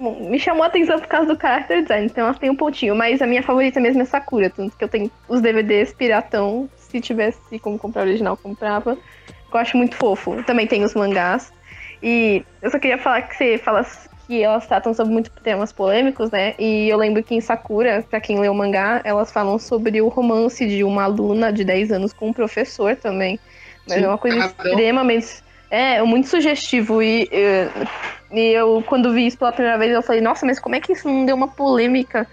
Bom, 0.00 0.30
me 0.30 0.38
chamou 0.38 0.62
a 0.62 0.66
atenção 0.66 0.98
por 0.98 1.08
causa 1.08 1.34
do 1.34 1.40
character 1.40 1.82
design, 1.82 2.06
então 2.06 2.24
elas 2.24 2.38
têm 2.38 2.50
um 2.50 2.56
pontinho, 2.56 2.94
mas 2.94 3.20
a 3.20 3.26
minha 3.26 3.42
favorita 3.42 3.80
mesmo 3.80 4.02
é 4.02 4.04
Sakura, 4.04 4.48
tanto 4.48 4.76
que 4.76 4.84
eu 4.84 4.88
tenho 4.88 5.10
os 5.28 5.40
DVDs 5.40 5.92
piratão, 5.92 6.68
se 6.76 7.00
tivesse 7.00 7.58
como 7.58 7.78
comprar 7.78 8.02
original, 8.02 8.36
comprava. 8.36 8.96
Eu 9.52 9.58
acho 9.58 9.76
muito 9.76 9.96
fofo. 9.96 10.42
Também 10.44 10.66
tem 10.66 10.84
os 10.84 10.94
mangás. 10.94 11.52
E 12.02 12.44
eu 12.62 12.70
só 12.70 12.78
queria 12.78 12.98
falar 12.98 13.22
que 13.22 13.36
você 13.36 13.58
fala 13.58 13.84
que 14.28 14.42
elas 14.42 14.66
tratam 14.66 14.92
sobre 14.92 15.10
muitos 15.10 15.32
temas 15.42 15.72
polêmicos, 15.72 16.30
né? 16.30 16.54
E 16.58 16.86
eu 16.86 16.98
lembro 16.98 17.22
que 17.22 17.34
em 17.34 17.40
Sakura, 17.40 18.04
para 18.08 18.20
quem 18.20 18.38
leu 18.38 18.52
o 18.52 18.54
mangá, 18.54 19.00
elas 19.02 19.32
falam 19.32 19.58
sobre 19.58 20.02
o 20.02 20.08
romance 20.08 20.68
de 20.68 20.84
uma 20.84 21.04
aluna 21.04 21.50
de 21.50 21.64
10 21.64 21.92
anos 21.92 22.12
com 22.12 22.28
um 22.28 22.32
professor 22.32 22.94
também. 22.94 23.40
Mas 23.88 23.98
Sim, 23.98 24.04
é 24.04 24.08
uma 24.08 24.18
coisa 24.18 24.38
extremamente. 24.38 25.42
É, 25.70 26.02
muito 26.02 26.28
sugestivo. 26.28 27.02
E, 27.02 27.26
e 28.30 28.40
eu, 28.52 28.84
quando 28.86 29.14
vi 29.14 29.26
isso 29.26 29.38
pela 29.38 29.50
primeira 29.50 29.78
vez, 29.78 29.92
eu 29.92 30.02
falei, 30.02 30.20
nossa, 30.20 30.44
mas 30.44 30.60
como 30.60 30.74
é 30.74 30.80
que 30.80 30.92
isso 30.92 31.08
não 31.08 31.24
deu 31.24 31.34
uma 31.34 31.48
polêmica? 31.48 32.26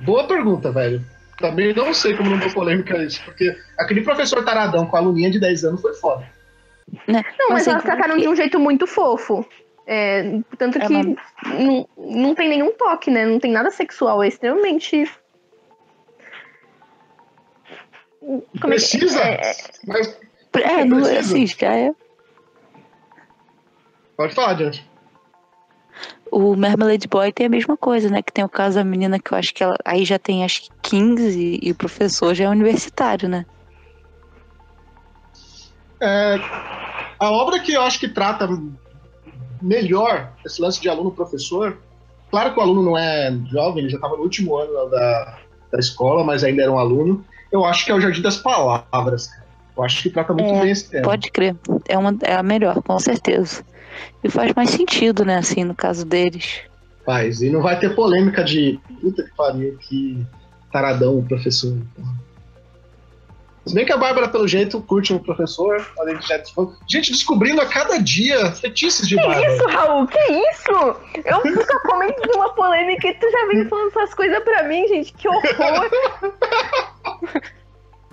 Boa 0.00 0.26
pergunta, 0.26 0.72
velho. 0.72 1.00
Também 1.38 1.72
não 1.72 1.94
sei 1.94 2.16
como 2.16 2.30
não 2.30 2.38
deu 2.38 2.52
polêmica 2.52 2.96
isso, 2.98 3.22
porque 3.24 3.56
aquele 3.78 4.02
professor 4.02 4.44
taradão 4.44 4.86
com 4.86 4.96
a 4.96 4.98
aluninha 4.98 5.30
de 5.30 5.38
10 5.38 5.64
anos 5.64 5.80
foi 5.80 5.94
foda. 5.94 6.35
Né? 7.06 7.24
Não, 7.38 7.50
mas, 7.50 7.66
mas 7.66 7.68
elas 7.68 7.82
trataram 7.82 8.16
de 8.16 8.28
um 8.28 8.36
jeito 8.36 8.58
muito 8.58 8.86
fofo. 8.86 9.46
É, 9.86 10.40
tanto 10.58 10.78
é 10.78 10.86
que 10.86 10.92
uma... 10.92 11.16
não, 11.58 11.88
não 11.96 12.34
tem 12.34 12.48
nenhum 12.48 12.72
toque, 12.72 13.10
né? 13.10 13.24
Não 13.24 13.38
tem 13.38 13.52
nada 13.52 13.70
sexual, 13.70 14.22
é 14.22 14.28
extremamente. 14.28 15.08
Como 18.20 18.42
precisa? 18.60 19.20
É, 19.20 19.50
é... 19.50 19.54
Mas. 19.86 20.18
É, 20.54 20.84
não, 20.84 20.98
assim, 20.98 21.46
já 21.46 21.72
é. 21.72 21.92
Pode 24.16 24.34
falar, 24.34 24.56
gente. 24.56 24.88
O 26.32 26.56
Marmalade 26.56 27.06
Boy 27.06 27.32
tem 27.32 27.46
a 27.46 27.50
mesma 27.50 27.76
coisa, 27.76 28.10
né? 28.10 28.22
Que 28.22 28.32
tem 28.32 28.44
o 28.44 28.48
caso 28.48 28.76
da 28.76 28.84
menina 28.84 29.18
que 29.20 29.32
eu 29.32 29.38
acho 29.38 29.54
que 29.54 29.62
ela 29.62 29.76
aí 29.84 30.04
já 30.04 30.18
tem 30.18 30.44
acho 30.44 30.62
que 30.62 30.70
15 30.82 31.38
e, 31.38 31.68
e 31.68 31.70
o 31.70 31.74
professor 31.74 32.34
já 32.34 32.46
é 32.46 32.48
universitário, 32.48 33.28
né? 33.28 33.46
É, 36.00 36.36
a 37.18 37.30
obra 37.30 37.60
que 37.60 37.72
eu 37.72 37.82
acho 37.82 37.98
que 37.98 38.08
trata 38.08 38.48
melhor 39.60 40.32
esse 40.44 40.60
lance 40.60 40.80
de 40.80 40.88
aluno-professor, 40.88 41.78
claro 42.30 42.52
que 42.52 42.58
o 42.58 42.62
aluno 42.62 42.82
não 42.82 42.98
é 42.98 43.36
jovem, 43.50 43.80
ele 43.80 43.90
já 43.90 43.96
estava 43.96 44.16
no 44.16 44.22
último 44.22 44.56
ano 44.56 44.90
da, 44.90 45.38
da 45.72 45.78
escola, 45.78 46.24
mas 46.24 46.44
ainda 46.44 46.62
era 46.62 46.72
um 46.72 46.78
aluno. 46.78 47.24
Eu 47.50 47.64
acho 47.64 47.84
que 47.84 47.90
é 47.90 47.94
o 47.94 48.00
Jardim 48.00 48.22
das 48.22 48.36
Palavras, 48.36 49.30
Eu 49.76 49.82
acho 49.82 50.02
que 50.02 50.10
trata 50.10 50.32
muito 50.32 50.54
é, 50.54 50.60
bem 50.60 50.70
esse 50.70 50.90
tema. 50.90 51.04
Pode 51.04 51.30
crer. 51.30 51.56
É, 51.88 51.96
uma, 51.96 52.16
é 52.22 52.34
a 52.34 52.42
melhor, 52.42 52.82
com 52.82 52.98
certeza. 52.98 53.64
E 54.22 54.28
faz 54.28 54.52
mais 54.54 54.70
sentido, 54.70 55.24
né, 55.24 55.36
assim, 55.36 55.64
no 55.64 55.74
caso 55.74 56.04
deles. 56.04 56.60
Faz. 57.04 57.40
E 57.40 57.48
não 57.48 57.62
vai 57.62 57.78
ter 57.78 57.94
polêmica 57.94 58.42
de 58.42 58.78
puta 59.00 59.22
que 59.22 59.34
pariu, 59.36 59.78
que 59.78 60.26
taradão 60.72 61.18
o 61.18 61.22
professor. 61.22 61.78
Se 63.66 63.74
bem 63.74 63.84
que 63.84 63.92
a 63.92 63.96
Bárbara, 63.96 64.28
pelo 64.28 64.46
jeito, 64.46 64.80
curte 64.80 65.12
o 65.12 65.18
professor. 65.18 65.84
A 66.00 66.08
gente, 66.08 66.28
já... 66.28 66.40
gente 66.88 67.10
descobrindo 67.10 67.60
a 67.60 67.66
cada 67.66 67.98
dia 67.98 68.52
fetiches 68.52 69.08
de 69.08 69.16
que 69.16 69.22
Bárbara. 69.22 69.44
Que 69.44 69.52
isso, 69.52 69.66
Raul? 69.66 70.06
Que 70.06 70.18
isso? 70.18 70.96
Eu 71.24 71.44
nunca 71.44 71.80
comento 71.80 72.22
de 72.22 72.36
uma 72.36 72.54
polêmica 72.54 73.08
e 73.08 73.14
tu 73.14 73.28
já 73.30 73.46
vem 73.48 73.68
falando 73.68 73.88
essas 73.88 74.14
coisas 74.14 74.38
pra 74.44 74.62
mim, 74.62 74.86
gente. 74.86 75.12
Que 75.14 75.28
horror! 75.28 75.90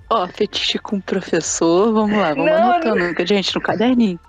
Ó, 0.10 0.24
oh, 0.24 0.28
fetiche 0.28 0.80
com 0.80 0.98
o 0.98 1.02
professor, 1.02 1.94
vamos 1.94 2.18
lá, 2.18 2.30
vamos 2.30 2.46
não, 2.46 2.72
anotando, 2.72 3.14
não... 3.18 3.26
gente, 3.26 3.56
no 3.56 3.62
caderninho. 3.62 4.20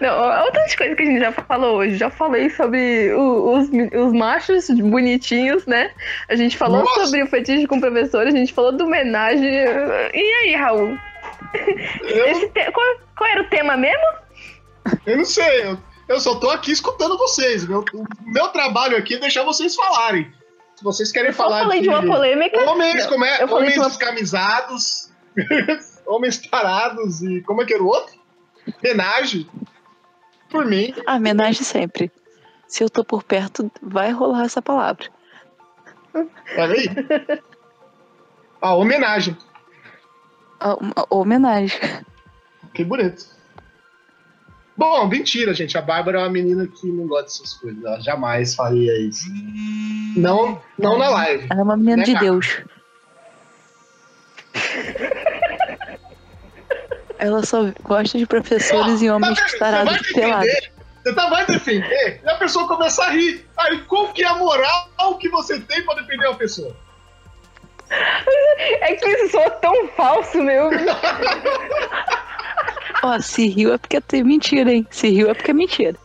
Não, 0.00 0.44
outras 0.44 0.74
coisas 0.74 0.96
que 0.96 1.02
a 1.02 1.06
gente 1.06 1.20
já 1.20 1.32
falou 1.32 1.76
hoje. 1.76 1.96
Já 1.96 2.10
falei 2.10 2.50
sobre 2.50 3.12
o, 3.12 3.58
os, 3.58 3.68
os 3.68 4.12
machos 4.12 4.68
bonitinhos, 4.70 5.66
né? 5.66 5.90
A 6.28 6.36
gente 6.36 6.56
falou 6.56 6.80
Nossa. 6.80 7.06
sobre 7.06 7.22
o 7.22 7.26
fetiche 7.26 7.66
com 7.66 7.76
o 7.76 7.80
professor, 7.80 8.26
a 8.26 8.30
gente 8.30 8.52
falou 8.52 8.72
do 8.72 8.84
homenagem. 8.84 9.48
E 10.14 10.34
aí, 10.42 10.54
Raul? 10.54 10.98
Eu... 12.02 12.50
Te... 12.50 12.72
Qual, 12.72 12.86
qual, 13.16 13.30
era 13.30 13.42
o 13.42 13.48
tema 13.48 13.76
mesmo? 13.76 14.04
Eu 15.04 15.16
não 15.18 15.24
sei, 15.24 15.64
eu, 15.64 15.78
eu 16.08 16.20
só 16.20 16.36
tô 16.36 16.50
aqui 16.50 16.72
escutando 16.72 17.18
vocês. 17.18 17.66
Meu, 17.66 17.84
o 17.94 18.06
meu 18.26 18.48
trabalho 18.48 18.96
aqui 18.96 19.14
é 19.14 19.18
deixar 19.18 19.42
vocês 19.44 19.74
falarem. 19.74 20.32
Se 20.76 20.84
vocês 20.84 21.10
querem 21.10 21.30
eu 21.30 21.34
falar 21.34 21.62
falei 21.62 21.78
de, 21.78 21.84
de 21.84 21.88
uma 21.88 22.02
polêmica. 22.02 22.70
Homens, 22.70 23.06
como 23.06 23.24
é? 23.24 23.44
Homens 23.44 23.76
uma... 23.76 23.88
descamisados, 23.88 25.10
homens 26.06 26.38
tarados 26.38 27.22
e 27.22 27.40
como 27.42 27.62
é 27.62 27.64
que 27.64 27.74
era 27.74 27.82
o 27.82 27.86
outro? 27.86 28.14
Homenagem. 28.82 29.48
Por 30.50 30.64
mim. 30.64 30.94
A 31.06 31.16
homenagem 31.16 31.62
sempre. 31.62 32.10
Se 32.66 32.82
eu 32.82 32.90
tô 32.90 33.04
por 33.04 33.22
perto, 33.22 33.70
vai 33.82 34.10
rolar 34.10 34.44
essa 34.44 34.60
palavra. 34.60 35.06
Olha 36.14 36.74
aí. 36.74 36.88
A 38.60 38.74
homenagem. 38.74 39.36
A, 40.58 40.76
a 40.96 41.14
homenagem. 41.14 41.78
Que 42.74 42.84
bonito. 42.84 43.36
Bom, 44.76 45.06
mentira, 45.08 45.54
gente. 45.54 45.78
A 45.78 45.82
Bárbara 45.82 46.18
é 46.18 46.22
uma 46.22 46.30
menina 46.30 46.66
que 46.66 46.86
não 46.86 47.06
gosta 47.06 47.24
dessas 47.24 47.54
coisas. 47.54 47.82
Ela 47.82 48.00
jamais 48.00 48.54
faria 48.54 48.98
isso. 49.00 49.26
Não, 50.16 50.60
não 50.78 50.98
na 50.98 51.08
live. 51.08 51.46
Ela 51.50 51.60
é 51.60 51.62
uma 51.62 51.76
menina 51.76 51.96
né, 51.98 52.02
de 52.04 52.12
cara? 52.12 52.24
Deus. 52.24 52.62
Ela 57.18 57.44
só 57.44 57.72
gosta 57.82 58.18
de 58.18 58.26
professores 58.26 59.02
e 59.02 59.10
homens 59.10 59.38
tarados 59.58 60.00
pelados. 60.12 60.70
Você 61.02 61.14
tá, 61.14 61.28
vai 61.28 61.46
defender 61.46 62.20
e 62.24 62.28
a 62.28 62.34
pessoa 62.34 62.66
começa 62.66 63.04
a 63.04 63.10
rir. 63.10 63.46
Aí 63.56 63.78
qual 63.82 64.12
que 64.12 64.24
é 64.24 64.26
a 64.26 64.34
moral 64.34 65.16
que 65.20 65.28
você 65.28 65.60
tem 65.60 65.84
pra 65.84 65.94
defender 65.94 66.26
uma 66.26 66.36
pessoa? 66.36 66.76
É 67.88 68.94
que 68.94 69.08
isso 69.08 69.30
soa 69.30 69.50
tão 69.50 69.88
falso, 69.88 70.42
meu. 70.42 70.70
Ó, 73.02 73.20
se 73.20 73.46
riu 73.46 73.72
é 73.72 73.78
porque 73.78 73.96
é 73.96 74.22
mentira, 74.22 74.72
hein? 74.72 74.86
Se 74.90 75.08
riu 75.08 75.30
é 75.30 75.34
porque 75.34 75.52
é 75.52 75.54
mentira. 75.54 75.96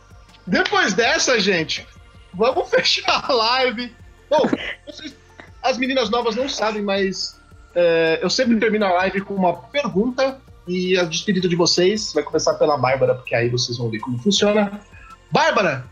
Depois 0.46 0.94
dessa, 0.94 1.40
gente, 1.40 1.86
vamos 2.32 2.70
fechar 2.70 3.24
a 3.28 3.32
live. 3.32 3.92
Bom, 4.30 4.48
vocês, 4.86 5.16
as 5.62 5.76
meninas 5.78 6.10
novas 6.10 6.36
não 6.36 6.48
sabem, 6.48 6.82
mas 6.82 7.40
é, 7.74 8.20
eu 8.22 8.30
sempre 8.30 8.58
termino 8.58 8.86
a 8.86 8.92
live 8.92 9.22
com 9.22 9.34
uma 9.34 9.54
pergunta 9.54 10.40
e 10.66 10.96
a 10.98 11.04
despedida 11.04 11.48
de 11.48 11.56
vocês 11.56 12.12
vai 12.12 12.22
começar 12.22 12.54
pela 12.54 12.76
Bárbara, 12.76 13.14
porque 13.14 13.34
aí 13.34 13.48
vocês 13.48 13.78
vão 13.78 13.90
ver 13.90 13.98
como 13.98 14.18
funciona. 14.18 14.80
Bárbara, 15.30 15.84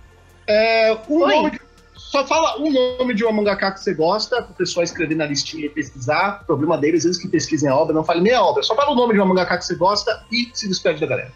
é, 0.46 0.96
um 1.08 1.20
nome, 1.20 1.60
só 1.94 2.26
fala 2.26 2.60
um 2.60 2.72
nome 2.72 3.14
de 3.14 3.24
uma 3.24 3.32
mangaka 3.32 3.72
que 3.72 3.80
você 3.80 3.94
gosta, 3.94 4.42
para 4.42 4.52
o 4.52 4.54
pessoal 4.54 4.84
escrever 4.84 5.14
na 5.14 5.26
listinha 5.26 5.66
e 5.66 5.68
pesquisar. 5.68 6.40
O 6.42 6.44
problema 6.46 6.76
deles, 6.78 7.04
eles 7.04 7.18
que 7.18 7.28
pesquisem 7.28 7.68
a 7.68 7.76
obra, 7.76 7.94
não 7.94 8.04
fale 8.04 8.20
nem 8.20 8.34
a 8.34 8.42
obra. 8.42 8.62
Só 8.62 8.74
fala 8.74 8.92
o 8.92 8.94
nome 8.94 9.14
de 9.14 9.20
uma 9.20 9.26
mangaka 9.26 9.58
que 9.58 9.64
você 9.64 9.74
gosta 9.74 10.24
e 10.30 10.50
se 10.52 10.68
despede 10.68 11.00
da 11.00 11.06
galera. 11.06 11.32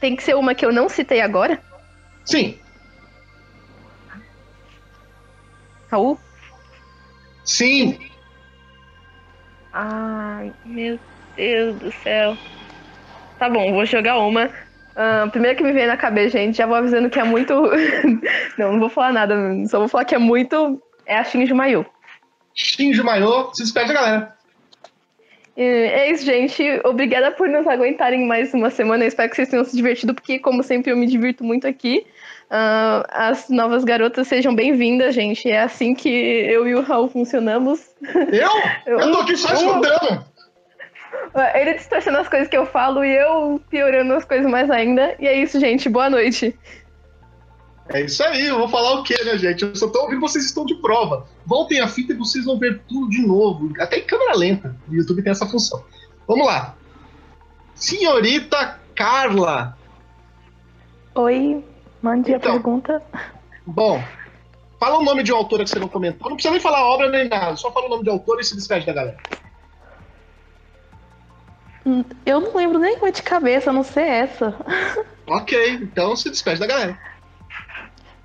Tem 0.00 0.14
que 0.14 0.22
ser 0.22 0.36
uma 0.36 0.54
que 0.54 0.64
eu 0.64 0.72
não 0.72 0.88
citei 0.88 1.20
agora? 1.20 1.62
Sim. 2.24 2.58
Raul? 5.90 6.18
Sim. 7.44 7.98
Ai, 9.72 10.52
meu 10.64 10.98
Deus 11.36 11.76
do 11.76 11.92
céu. 12.02 12.36
Tá 13.38 13.48
bom, 13.48 13.72
vou 13.72 13.84
jogar 13.84 14.18
uma. 14.18 14.46
Uh, 14.46 15.30
primeiro 15.30 15.56
que 15.56 15.62
me 15.62 15.72
veio 15.72 15.86
na 15.86 15.96
cabeça, 15.96 16.38
gente, 16.38 16.56
já 16.56 16.66
vou 16.66 16.76
avisando 16.76 17.10
que 17.10 17.20
é 17.20 17.24
muito. 17.24 17.52
não, 18.58 18.72
não 18.72 18.80
vou 18.80 18.88
falar 18.88 19.12
nada, 19.12 19.36
só 19.66 19.78
vou 19.78 19.88
falar 19.88 20.04
que 20.04 20.14
é 20.14 20.18
muito. 20.18 20.80
É 21.04 21.18
a 21.18 21.24
Shinji 21.24 21.52
Mayu. 21.52 21.84
Shinji 22.54 23.02
Mayu, 23.02 23.50
se 23.52 23.62
despede, 23.62 23.92
galera. 23.92 24.34
É 25.58 26.10
isso, 26.10 26.24
gente. 26.24 26.62
Obrigada 26.84 27.30
por 27.30 27.48
nos 27.48 27.66
aguentarem 27.66 28.26
mais 28.26 28.52
uma 28.52 28.68
semana. 28.68 29.04
Eu 29.04 29.08
espero 29.08 29.30
que 29.30 29.36
vocês 29.36 29.48
tenham 29.48 29.64
se 29.64 29.74
divertido, 29.74 30.14
porque, 30.14 30.38
como 30.38 30.62
sempre, 30.62 30.92
eu 30.92 30.96
me 30.96 31.06
divirto 31.06 31.42
muito 31.42 31.66
aqui. 31.66 32.06
Uh, 32.50 33.02
as 33.08 33.48
novas 33.48 33.82
garotas 33.82 34.28
sejam 34.28 34.54
bem-vindas, 34.54 35.14
gente. 35.14 35.50
É 35.50 35.62
assim 35.62 35.94
que 35.94 36.08
eu 36.08 36.68
e 36.68 36.74
o 36.74 36.82
Raul 36.82 37.08
funcionamos. 37.08 37.80
Eu? 38.30 38.50
Eu 38.86 39.12
tô 39.12 39.20
aqui 39.20 39.36
só 39.36 39.52
escutando. 39.54 40.35
Ele 41.54 41.74
distorcendo 41.74 42.18
as 42.18 42.28
coisas 42.28 42.48
que 42.48 42.56
eu 42.56 42.66
falo 42.66 43.04
e 43.04 43.14
eu 43.14 43.60
piorando 43.68 44.14
as 44.14 44.24
coisas 44.24 44.50
mais 44.50 44.70
ainda. 44.70 45.14
E 45.18 45.26
é 45.26 45.34
isso, 45.34 45.60
gente. 45.60 45.88
Boa 45.88 46.08
noite. 46.08 46.58
É 47.88 48.00
isso 48.00 48.22
aí, 48.24 48.46
eu 48.46 48.58
vou 48.58 48.68
falar 48.68 48.94
o 48.94 49.02
que, 49.04 49.14
né, 49.24 49.38
gente? 49.38 49.62
Eu 49.62 49.74
só 49.76 49.88
tô 49.88 50.00
ouvindo 50.02 50.20
vocês 50.20 50.44
estão 50.44 50.64
de 50.64 50.74
prova. 50.76 51.26
Voltem 51.44 51.80
a 51.80 51.86
fita 51.86 52.12
e 52.12 52.16
vocês 52.16 52.44
vão 52.44 52.58
ver 52.58 52.80
tudo 52.88 53.08
de 53.08 53.24
novo, 53.24 53.72
até 53.78 53.98
em 53.98 54.04
câmera 54.04 54.36
lenta. 54.36 54.76
O 54.88 54.94
YouTube 54.94 55.22
tem 55.22 55.30
essa 55.30 55.46
função. 55.46 55.84
Vamos 56.26 56.46
lá. 56.46 56.74
Senhorita 57.76 58.80
Carla. 58.94 59.78
Oi, 61.14 61.64
mande 62.02 62.32
então, 62.32 62.50
a 62.50 62.54
pergunta. 62.54 63.02
Bom, 63.64 64.02
fala 64.80 64.98
o 64.98 65.04
nome 65.04 65.22
de 65.22 65.30
uma 65.30 65.38
autora 65.38 65.62
que 65.62 65.70
você 65.70 65.78
não 65.78 65.88
comentou. 65.88 66.28
Não 66.28 66.36
precisa 66.36 66.52
nem 66.52 66.60
falar 66.60 66.84
obra 66.84 67.08
nem 67.08 67.28
nada, 67.28 67.54
só 67.54 67.70
fala 67.70 67.86
o 67.86 67.90
nome 67.90 68.02
de 68.02 68.10
autor 68.10 68.40
e 68.40 68.44
se 68.44 68.56
despede 68.56 68.84
da 68.84 68.92
galera. 68.92 69.18
Eu 72.24 72.40
não 72.40 72.56
lembro 72.56 72.78
nem 72.78 72.98
de 73.12 73.22
cabeça, 73.22 73.70
a 73.70 73.72
não 73.72 73.82
sei 73.82 74.04
essa. 74.04 74.54
Ok, 75.28 75.72
então 75.82 76.14
se 76.14 76.30
despede 76.30 76.60
da 76.60 76.68
galera. 76.68 76.96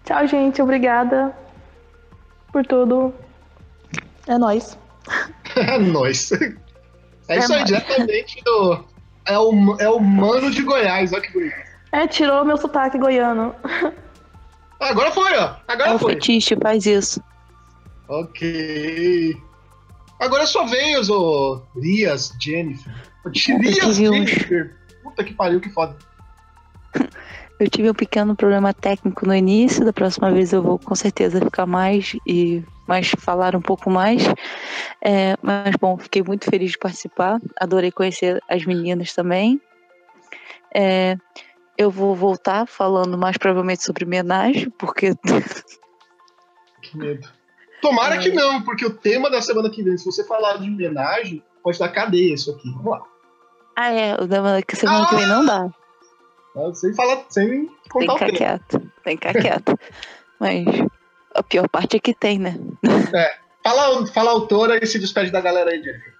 Tchau, 0.05 0.28
gente. 0.28 0.62
Obrigada 0.62 1.36
por 2.53 2.64
tudo. 2.64 3.12
É 4.28 4.38
nóis. 4.38 4.78
é 5.57 5.80
nóis. 5.80 6.32
É, 6.32 6.53
é 7.28 7.39
isso 7.39 7.51
aí, 7.51 7.64
diretamente 7.64 8.39
do. 8.43 8.86
É 9.26 9.36
o, 9.36 9.78
é 9.80 9.89
o 9.89 9.99
mano 9.99 10.51
de 10.51 10.62
Goiás, 10.62 11.12
olha 11.12 11.24
que 11.24 11.34
bonito. 11.34 11.55
É, 11.91 12.07
tirou 12.07 12.45
meu 12.45 12.57
sotaque 12.57 12.99
goiano. 12.99 13.55
Agora 14.80 15.12
foi, 15.12 15.36
ó. 15.38 15.55
Agora 15.68 15.91
é 15.91 15.97
foi. 15.97 16.12
O 16.12 16.16
fetiche 16.16 16.55
faz 16.62 16.86
isso. 16.86 17.20
Ok. 18.07 19.36
Agora 20.20 20.43
é 20.43 20.45
sua 20.45 20.66
vez, 20.66 21.09
ô 21.09 21.64
Rias 21.76 22.32
Jennifer. 22.39 23.11
Rias 23.26 23.96
Jennifer. 23.96 24.76
Puta 25.04 25.24
que 25.24 25.34
pariu, 25.34 25.60
que 25.60 25.70
foda. 25.70 25.96
Eu 27.60 27.70
tive 27.70 27.92
um 27.92 27.94
pequeno 27.94 28.36
problema 28.36 28.74
técnico 28.74 29.24
no 29.24 29.36
início, 29.36 29.86
da 29.86 29.94
próxima 29.94 30.32
vez 30.32 30.52
eu 30.52 30.64
vou 30.64 30.80
com 30.80 30.96
certeza 30.96 31.40
ficar 31.40 31.68
mais 31.68 32.16
e 32.26 32.64
mais 32.88 33.12
falar 33.20 33.56
um 33.56 33.62
pouco 33.62 33.88
mais. 33.88 34.24
É, 35.00 35.38
mas 35.44 35.76
bom, 35.80 35.96
fiquei 35.96 36.24
muito 36.24 36.50
feliz 36.50 36.72
de 36.72 36.80
participar, 36.80 37.40
adorei 37.60 37.92
conhecer 37.92 38.42
as 38.50 38.66
meninas 38.66 39.14
também. 39.14 39.62
É, 40.74 41.16
eu 41.78 41.92
vou 41.92 42.16
voltar 42.16 42.66
falando 42.66 43.16
mais 43.16 43.38
provavelmente 43.38 43.84
sobre 43.84 44.06
homenagem, 44.06 44.72
porque. 44.72 45.14
Que 46.82 46.98
medo. 46.98 47.30
Tomara 47.80 48.16
é. 48.16 48.18
que 48.18 48.32
não, 48.32 48.64
porque 48.64 48.84
o 48.84 48.98
tema 48.98 49.30
da 49.30 49.40
semana 49.40 49.70
que 49.70 49.84
vem, 49.84 49.96
se 50.00 50.06
você 50.06 50.26
falar 50.26 50.58
de 50.58 50.68
homenagem, 50.68 51.44
pode 51.64 51.78
dar 51.78 51.90
cadeia 51.90 52.34
isso 52.34 52.50
aqui. 52.50 52.72
Vamos 52.72 52.92
lá. 52.92 53.11
Ah, 53.76 53.92
é, 53.92 54.16
o 54.16 54.28
da 54.28 54.38
semana 54.74 55.04
ah! 55.04 55.08
que 55.08 55.16
vem 55.16 55.28
não 55.28 55.46
dá. 55.46 55.70
Sem 56.74 56.94
falar, 56.94 57.26
sem 57.30 57.70
contar 57.90 58.16
tem 58.16 58.18
que 58.18 58.26
ficar 58.26 58.38
quieto, 58.38 58.92
tem 59.04 59.18
que 59.18 59.28
ficar 59.28 59.42
quieto. 59.42 59.80
Mas 60.40 60.66
a 61.34 61.44
pior 61.44 61.70
parte 61.70 61.98
é 61.98 62.00
que 62.00 62.14
tem, 62.14 62.40
né? 62.40 62.58
É. 63.14 63.42
Fala, 63.64 64.08
fala 64.08 64.32
a 64.32 64.34
autora 64.34 64.84
e 64.84 64.88
se 64.88 65.00
despede 65.00 65.32
da 65.32 65.40
galera 65.40 65.72
aí, 65.72 65.82
Jennifer. 65.82 66.14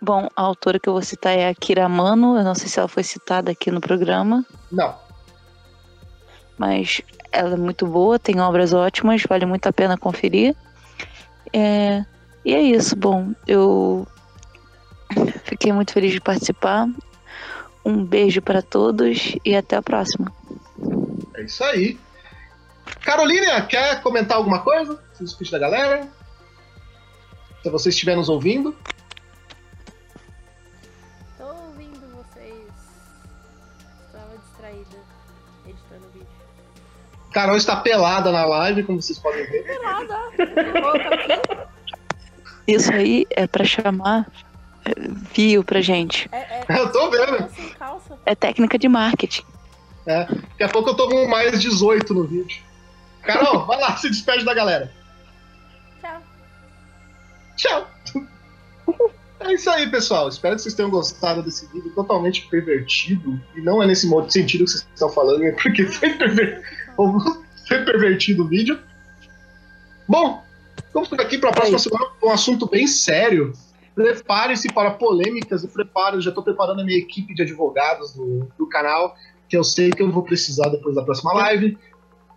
Bom, 0.00 0.28
a 0.34 0.42
autora 0.42 0.78
que 0.78 0.88
eu 0.88 0.92
vou 0.92 1.02
citar 1.02 1.36
é 1.36 1.48
a 1.48 1.54
Kira 1.54 1.88
Mano. 1.88 2.36
Eu 2.36 2.44
não 2.44 2.54
sei 2.54 2.68
se 2.68 2.78
ela 2.78 2.88
foi 2.88 3.02
citada 3.02 3.50
aqui 3.50 3.70
no 3.70 3.80
programa. 3.80 4.44
Não. 4.70 4.94
Mas 6.58 7.02
ela 7.30 7.54
é 7.54 7.56
muito 7.56 7.86
boa, 7.86 8.18
tem 8.18 8.40
obras 8.40 8.72
ótimas, 8.72 9.22
vale 9.28 9.46
muito 9.46 9.66
a 9.66 9.72
pena 9.72 9.98
conferir. 9.98 10.56
É, 11.52 12.04
e 12.44 12.54
é 12.54 12.60
isso. 12.62 12.96
Bom, 12.96 13.32
eu 13.46 14.06
fiquei 15.44 15.72
muito 15.72 15.92
feliz 15.92 16.12
de 16.12 16.20
participar. 16.20 16.88
Um 17.84 18.04
beijo 18.04 18.42
para 18.42 18.62
todos 18.62 19.36
e 19.44 19.54
até 19.54 19.76
a 19.76 19.82
próxima. 19.82 20.32
É 21.34 21.42
isso 21.42 21.62
aí. 21.62 21.98
Carolina, 23.02 23.62
quer 23.66 24.02
comentar 24.02 24.36
alguma 24.36 24.60
coisa? 24.60 25.00
Se 25.14 25.22
despedir 25.22 25.52
da 25.52 25.58
galera? 25.58 26.08
Se 27.62 27.70
você 27.70 27.88
estiver 27.88 28.16
nos 28.16 28.28
ouvindo. 28.28 28.76
Tô 31.38 31.44
ouvindo 31.44 32.00
vocês. 32.16 32.64
Estava 34.06 34.36
distraída 34.38 34.96
editando 35.66 36.06
o 36.06 36.10
vídeo. 36.10 36.26
Carol 37.32 37.56
está 37.56 37.76
pelada 37.76 38.32
na 38.32 38.44
live, 38.44 38.82
como 38.82 39.00
vocês 39.00 39.18
podem 39.18 39.44
ver. 39.46 39.64
Pelada! 39.64 40.18
Isso 42.66 42.92
aí 42.92 43.26
é 43.30 43.46
para 43.46 43.64
chamar 43.64 44.26
viu 45.34 45.64
pra 45.64 45.80
gente. 45.80 46.28
É, 46.32 46.64
é, 46.68 46.78
eu 46.80 46.92
tô 46.92 47.10
vendo. 47.10 47.48
É 48.24 48.34
técnica 48.34 48.78
de 48.78 48.88
marketing. 48.88 49.42
É. 50.06 50.24
Daqui 50.24 50.62
a 50.62 50.68
pouco 50.68 50.90
eu 50.90 50.94
tô 50.94 51.08
com 51.08 51.26
mais 51.26 51.60
18 51.60 52.14
no 52.14 52.24
vídeo. 52.24 52.62
Carol, 53.22 53.64
vai 53.66 53.80
lá, 53.80 53.96
se 53.96 54.08
despede 54.08 54.44
da 54.44 54.54
galera. 54.54 54.92
Tchau. 56.00 56.22
Tchau. 57.56 57.90
É 59.40 59.52
isso 59.52 59.68
aí, 59.68 59.88
pessoal. 59.90 60.28
Espero 60.28 60.56
que 60.56 60.62
vocês 60.62 60.74
tenham 60.74 60.90
gostado 60.90 61.42
desse 61.42 61.66
vídeo 61.66 61.90
totalmente 61.94 62.46
pervertido. 62.48 63.40
E 63.54 63.60
não 63.60 63.82
é 63.82 63.86
nesse 63.86 64.06
modo 64.06 64.32
sentido 64.32 64.64
que 64.64 64.70
vocês 64.70 64.86
estão 64.94 65.10
falando, 65.10 65.44
é 65.44 65.52
porque 65.52 65.84
foi, 65.84 66.10
perver... 66.10 66.62
foi 67.68 67.84
pervertido 67.84 68.44
o 68.44 68.48
vídeo. 68.48 68.78
Bom, 70.08 70.42
vamos 70.94 71.08
por 71.08 71.20
aqui 71.20 71.38
para 71.38 71.50
a 71.50 71.52
próxima 71.52 71.78
semana 71.78 72.06
com 72.20 72.28
um 72.28 72.32
assunto 72.32 72.66
bem 72.66 72.86
sério. 72.86 73.52
Prepare-se 73.96 74.70
para 74.74 74.90
polêmicas 74.90 75.64
e 75.64 75.68
prepare. 75.68 76.16
Eu 76.16 76.20
já 76.20 76.28
estou 76.28 76.44
preparando 76.44 76.82
a 76.82 76.84
minha 76.84 76.98
equipe 76.98 77.34
de 77.34 77.42
advogados 77.42 78.12
do, 78.12 78.46
do 78.58 78.68
canal, 78.68 79.16
que 79.48 79.56
eu 79.56 79.64
sei 79.64 79.90
que 79.90 80.02
eu 80.02 80.12
vou 80.12 80.22
precisar 80.22 80.68
depois 80.68 80.94
da 80.94 81.02
próxima 81.02 81.32
live. 81.32 81.78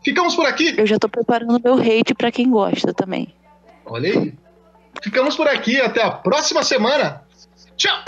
Ficamos 0.02 0.36
por 0.36 0.46
aqui. 0.46 0.74
Eu 0.78 0.88
já 0.88 0.96
estou 0.96 1.10
preparando 1.10 1.60
meu 1.62 1.76
hate 1.76 2.16
para 2.16 2.32
quem 2.32 2.50
gosta 2.50 2.94
também. 2.94 3.36
Olha 3.86 4.10
aí. 4.10 4.34
Ficamos 5.04 5.36
por 5.36 5.50
aqui. 5.50 5.82
Até 5.82 6.02
a 6.02 6.12
próxima 6.12 6.64
semana. 6.64 7.26
Tchau! 7.76 8.06